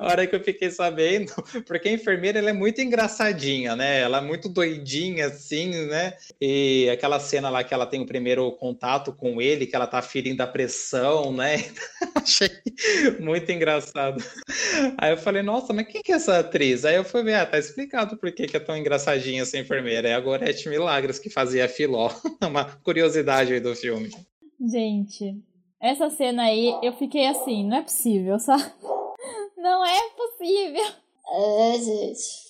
a 0.00 0.04
hora 0.10 0.26
que 0.26 0.34
eu 0.34 0.42
fiquei 0.42 0.68
sabendo, 0.68 1.32
porque 1.64 1.88
a 1.88 1.92
enfermeira 1.92 2.40
ela 2.40 2.50
é 2.50 2.52
muito 2.52 2.80
engraçadinha, 2.80 3.76
né? 3.76 4.00
Ela 4.00 4.18
é 4.18 4.20
muito 4.20 4.48
doidinha, 4.48 5.26
assim, 5.26 5.86
né? 5.86 6.14
E 6.40 6.90
aquela 6.90 7.20
cena 7.20 7.48
lá 7.50 7.62
que 7.62 7.72
ela 7.72 7.86
tem 7.86 8.00
o 8.00 8.06
primeiro 8.06 8.50
contato 8.52 9.12
com 9.12 9.40
ele, 9.40 9.66
que 9.66 9.76
ela 9.76 9.86
tá 9.86 10.02
ferindo 10.02 10.42
a 10.42 10.46
pressão, 10.46 11.32
né? 11.32 11.64
Achei 12.16 12.50
muito 13.20 13.50
engraçado. 13.52 14.22
Aí 14.98 15.12
eu 15.12 15.16
falei, 15.16 15.42
nossa, 15.42 15.72
mas 15.72 15.86
quem 15.86 16.02
que 16.02 16.10
é 16.10 16.16
essa 16.16 16.40
atriz? 16.40 16.84
Aí 16.84 16.96
eu 16.96 17.04
fui 17.04 17.22
ver, 17.22 17.34
ah, 17.34 17.46
tá 17.46 17.58
explicado 17.58 18.16
por 18.16 18.32
que, 18.32 18.48
que 18.48 18.56
é 18.56 18.60
tão 18.60 18.76
engraçadinha 18.76 19.42
essa 19.42 19.56
enfermeira. 19.56 20.08
É 20.08 20.14
a 20.14 20.20
Gorete 20.20 20.68
Milagres 20.68 21.20
que 21.20 21.30
fazia 21.30 21.68
Filó. 21.68 22.10
Uma 22.42 22.64
curiosidade 22.64 23.52
aí 23.52 23.60
do 23.60 23.74
filme. 23.76 24.10
Gente, 24.60 25.36
essa 25.80 26.10
cena 26.10 26.44
aí, 26.44 26.76
eu 26.82 26.92
fiquei 26.92 27.26
assim, 27.26 27.64
não 27.64 27.78
é 27.78 27.82
possível, 27.82 28.38
sabe? 28.38 28.64
Não 29.56 29.84
é 29.84 30.00
possível. 30.10 30.84
É, 31.32 31.72
gente. 31.78 32.48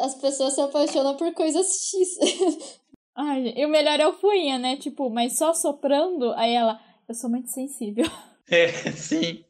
As 0.00 0.14
pessoas 0.16 0.54
se 0.54 0.60
apaixonam 0.60 1.16
por 1.16 1.32
coisas 1.32 1.66
X. 1.66 2.80
Ai, 3.16 3.54
e 3.56 3.64
o 3.64 3.68
melhor 3.68 3.98
é 3.98 4.06
o 4.06 4.12
Fuinha, 4.12 4.58
né? 4.58 4.76
Tipo, 4.76 5.08
mas 5.10 5.36
só 5.36 5.54
soprando, 5.54 6.32
aí 6.34 6.54
ela, 6.54 6.78
eu 7.08 7.14
sou 7.14 7.30
muito 7.30 7.48
sensível. 7.50 8.04
É, 8.52 8.66
sim. 8.90 9.44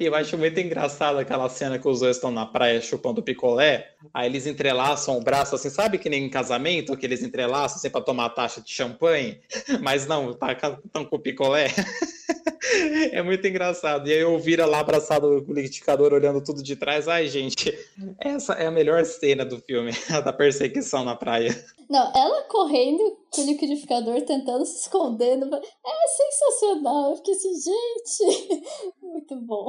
E 0.00 0.06
eu 0.06 0.14
acho 0.14 0.38
muito 0.38 0.58
engraçado 0.58 1.18
aquela 1.18 1.50
cena 1.50 1.78
que 1.78 1.86
os 1.86 2.00
dois 2.00 2.16
estão 2.16 2.30
na 2.30 2.46
praia 2.46 2.80
chupando 2.80 3.22
picolé, 3.22 3.90
aí 4.14 4.26
eles 4.26 4.46
entrelaçam 4.46 5.18
o 5.18 5.22
braço 5.22 5.54
assim, 5.54 5.68
sabe 5.68 5.98
que 5.98 6.08
nem 6.08 6.24
em 6.24 6.30
casamento, 6.30 6.96
que 6.96 7.04
eles 7.04 7.22
entrelaçam 7.22 7.76
assim 7.76 7.90
pra 7.90 8.00
tomar 8.00 8.24
a 8.24 8.30
taxa 8.30 8.62
de 8.62 8.70
champanhe? 8.70 9.42
Mas 9.82 10.06
não, 10.06 10.32
tá, 10.32 10.52
estão 10.52 11.04
com 11.04 11.16
o 11.16 11.20
picolé. 11.20 11.68
É 13.12 13.22
muito 13.22 13.46
engraçado. 13.46 14.08
E 14.08 14.12
aí 14.12 14.20
eu 14.20 14.38
vira 14.38 14.66
lá 14.66 14.80
abraçado 14.80 15.44
com 15.44 15.52
o 15.52 15.54
liquidificador 15.54 16.12
olhando 16.12 16.42
tudo 16.42 16.62
de 16.62 16.76
trás. 16.76 17.08
Ai, 17.08 17.28
gente, 17.28 17.76
essa 18.20 18.54
é 18.54 18.66
a 18.66 18.70
melhor 18.70 19.04
cena 19.04 19.44
do 19.44 19.58
filme, 19.58 19.90
a 20.10 20.20
da 20.20 20.32
perseguição 20.32 21.04
na 21.04 21.14
praia. 21.16 21.54
Não, 21.88 22.12
ela 22.14 22.42
correndo 22.42 23.18
com 23.30 23.42
o 23.42 23.46
liquidificador, 23.46 24.20
tentando 24.22 24.64
se 24.66 24.80
esconder. 24.80 25.38
É 25.38 26.08
sensacional. 26.08 27.10
Eu 27.10 27.16
fiquei 27.16 27.34
assim, 27.34 27.54
gente, 27.54 28.62
muito 29.02 29.36
bom. 29.40 29.68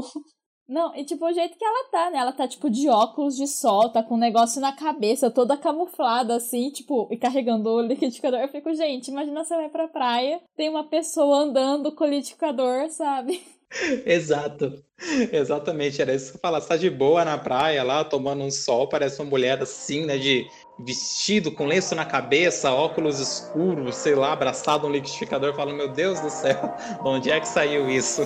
Não, 0.70 0.96
e 0.96 1.04
tipo, 1.04 1.26
o 1.26 1.34
jeito 1.34 1.58
que 1.58 1.66
ela 1.66 1.90
tá, 1.92 2.12
né? 2.12 2.20
Ela 2.20 2.32
tá, 2.32 2.48
tipo, 2.48 2.70
de 2.70 2.88
óculos 2.88 3.36
de 3.36 3.48
sol, 3.48 3.90
tá 3.90 4.04
com 4.04 4.14
um 4.14 4.20
negócio 4.20 4.62
na 4.62 4.72
cabeça, 4.72 5.32
toda 5.32 5.58
camuflada, 5.58 6.36
assim, 6.36 6.70
tipo, 6.70 7.08
e 7.10 7.18
carregando 7.18 7.68
o 7.72 7.82
liquidificador. 7.82 8.40
Eu 8.40 8.48
fico, 8.50 8.72
gente, 8.76 9.08
imagina 9.08 9.44
você 9.44 9.56
vai 9.56 9.68
pra 9.68 9.88
praia, 9.88 10.40
tem 10.56 10.70
uma 10.70 10.84
pessoa 10.84 11.40
andando 11.40 11.92
com 11.92 12.04
o 12.04 12.08
liquidificador, 12.08 12.88
sabe? 12.92 13.42
Exato. 14.06 14.84
Exatamente, 15.32 16.02
era 16.02 16.14
isso 16.14 16.32
que 16.32 16.38
eu 16.38 16.42
falava. 16.42 16.62
Você 16.62 16.70
tá 16.70 16.78
de 16.78 16.90
boa 16.90 17.26
na 17.26 17.38
praia 17.38 17.82
lá, 17.84 18.04
tomando 18.04 18.44
um 18.44 18.52
sol, 18.52 18.88
parece 18.88 19.20
uma 19.22 19.30
mulher 19.30 19.60
assim, 19.64 20.06
né? 20.06 20.20
De 20.20 20.48
vestido, 20.78 21.52
com 21.52 21.66
lenço 21.66 21.96
na 21.96 22.06
cabeça, 22.06 22.72
óculos 22.72 23.20
escuros, 23.20 23.96
sei 23.96 24.14
lá, 24.14 24.34
abraçado 24.34 24.88
no 24.88 24.94
liquidificador, 24.94 25.56
falando, 25.56 25.78
meu 25.78 25.92
Deus 25.92 26.20
do 26.20 26.30
céu, 26.30 26.76
onde 27.04 27.32
é 27.32 27.40
que 27.40 27.48
saiu 27.48 27.90
isso? 27.90 28.22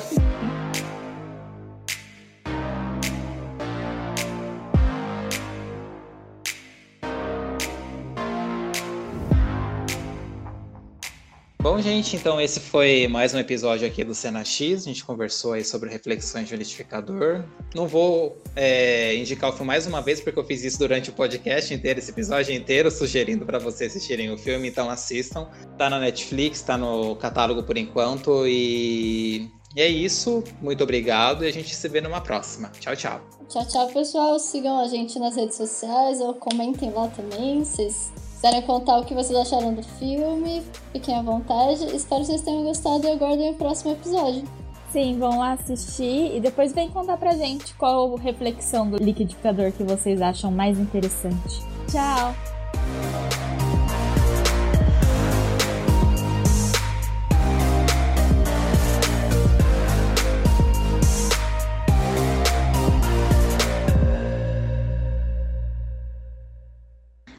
Bom, 11.63 11.79
gente, 11.79 12.17
então 12.17 12.41
esse 12.41 12.59
foi 12.59 13.07
mais 13.07 13.33
um 13.33 13.39
episódio 13.39 13.87
aqui 13.87 14.03
do 14.03 14.13
Cena 14.13 14.43
X. 14.43 14.81
A 14.81 14.89
gente 14.89 15.05
conversou 15.05 15.53
aí 15.53 15.63
sobre 15.63 15.89
reflexões 15.89 16.49
de 16.49 16.57
liquidificador. 16.57 17.45
Não 17.73 17.87
vou 17.87 18.37
é, 18.53 19.15
indicar 19.15 19.49
o 19.49 19.53
filme 19.53 19.67
mais 19.67 19.87
uma 19.87 20.01
vez, 20.01 20.19
porque 20.19 20.37
eu 20.37 20.43
fiz 20.43 20.61
isso 20.61 20.77
durante 20.77 21.09
o 21.09 21.13
podcast 21.13 21.73
inteiro, 21.73 21.99
esse 21.99 22.11
episódio 22.11 22.53
inteiro, 22.53 22.91
sugerindo 22.91 23.45
para 23.45 23.59
vocês 23.59 23.95
assistirem 23.95 24.29
o 24.29 24.37
filme, 24.37 24.67
então 24.67 24.89
assistam. 24.89 25.47
Tá 25.77 25.89
na 25.89 26.01
Netflix, 26.01 26.61
tá 26.61 26.77
no 26.77 27.15
catálogo 27.15 27.63
por 27.63 27.77
enquanto. 27.77 28.45
E, 28.45 29.49
e 29.73 29.81
é 29.81 29.87
isso. 29.87 30.43
Muito 30.61 30.83
obrigado 30.83 31.45
e 31.45 31.47
a 31.47 31.53
gente 31.53 31.73
se 31.73 31.87
vê 31.87 32.01
numa 32.01 32.19
próxima. 32.19 32.71
Tchau, 32.77 32.93
tchau. 32.97 33.21
Tchau, 33.47 33.65
tchau, 33.65 33.87
pessoal. 33.87 34.37
Sigam 34.37 34.81
a 34.81 34.89
gente 34.89 35.17
nas 35.17 35.37
redes 35.37 35.55
sociais 35.55 36.19
ou 36.19 36.33
comentem 36.33 36.91
lá 36.91 37.07
também. 37.07 37.63
Vocês 37.63 38.11
quiserem 38.43 38.61
contar 38.63 38.97
o 38.99 39.05
que 39.05 39.13
vocês 39.13 39.39
acharam 39.39 39.73
do 39.73 39.81
filme, 39.81 40.61
fiquem 40.91 41.15
à 41.15 41.21
vontade. 41.21 41.85
Espero 41.95 42.21
que 42.21 42.27
vocês 42.27 42.41
tenham 42.41 42.65
gostado 42.65 43.07
e 43.07 43.11
aguardem 43.11 43.51
o 43.51 43.53
próximo 43.53 43.93
episódio. 43.93 44.43
Sim, 44.91 45.17
vão 45.17 45.39
lá 45.39 45.53
assistir 45.53 46.35
e 46.35 46.41
depois 46.41 46.73
vem 46.73 46.89
contar 46.89 47.15
pra 47.15 47.33
gente 47.37 47.73
qual 47.75 48.13
reflexão 48.15 48.89
do 48.89 48.97
liquidificador 48.97 49.71
que 49.71 49.83
vocês 49.83 50.21
acham 50.21 50.51
mais 50.51 50.77
interessante. 50.77 51.61
Tchau! 51.89 53.52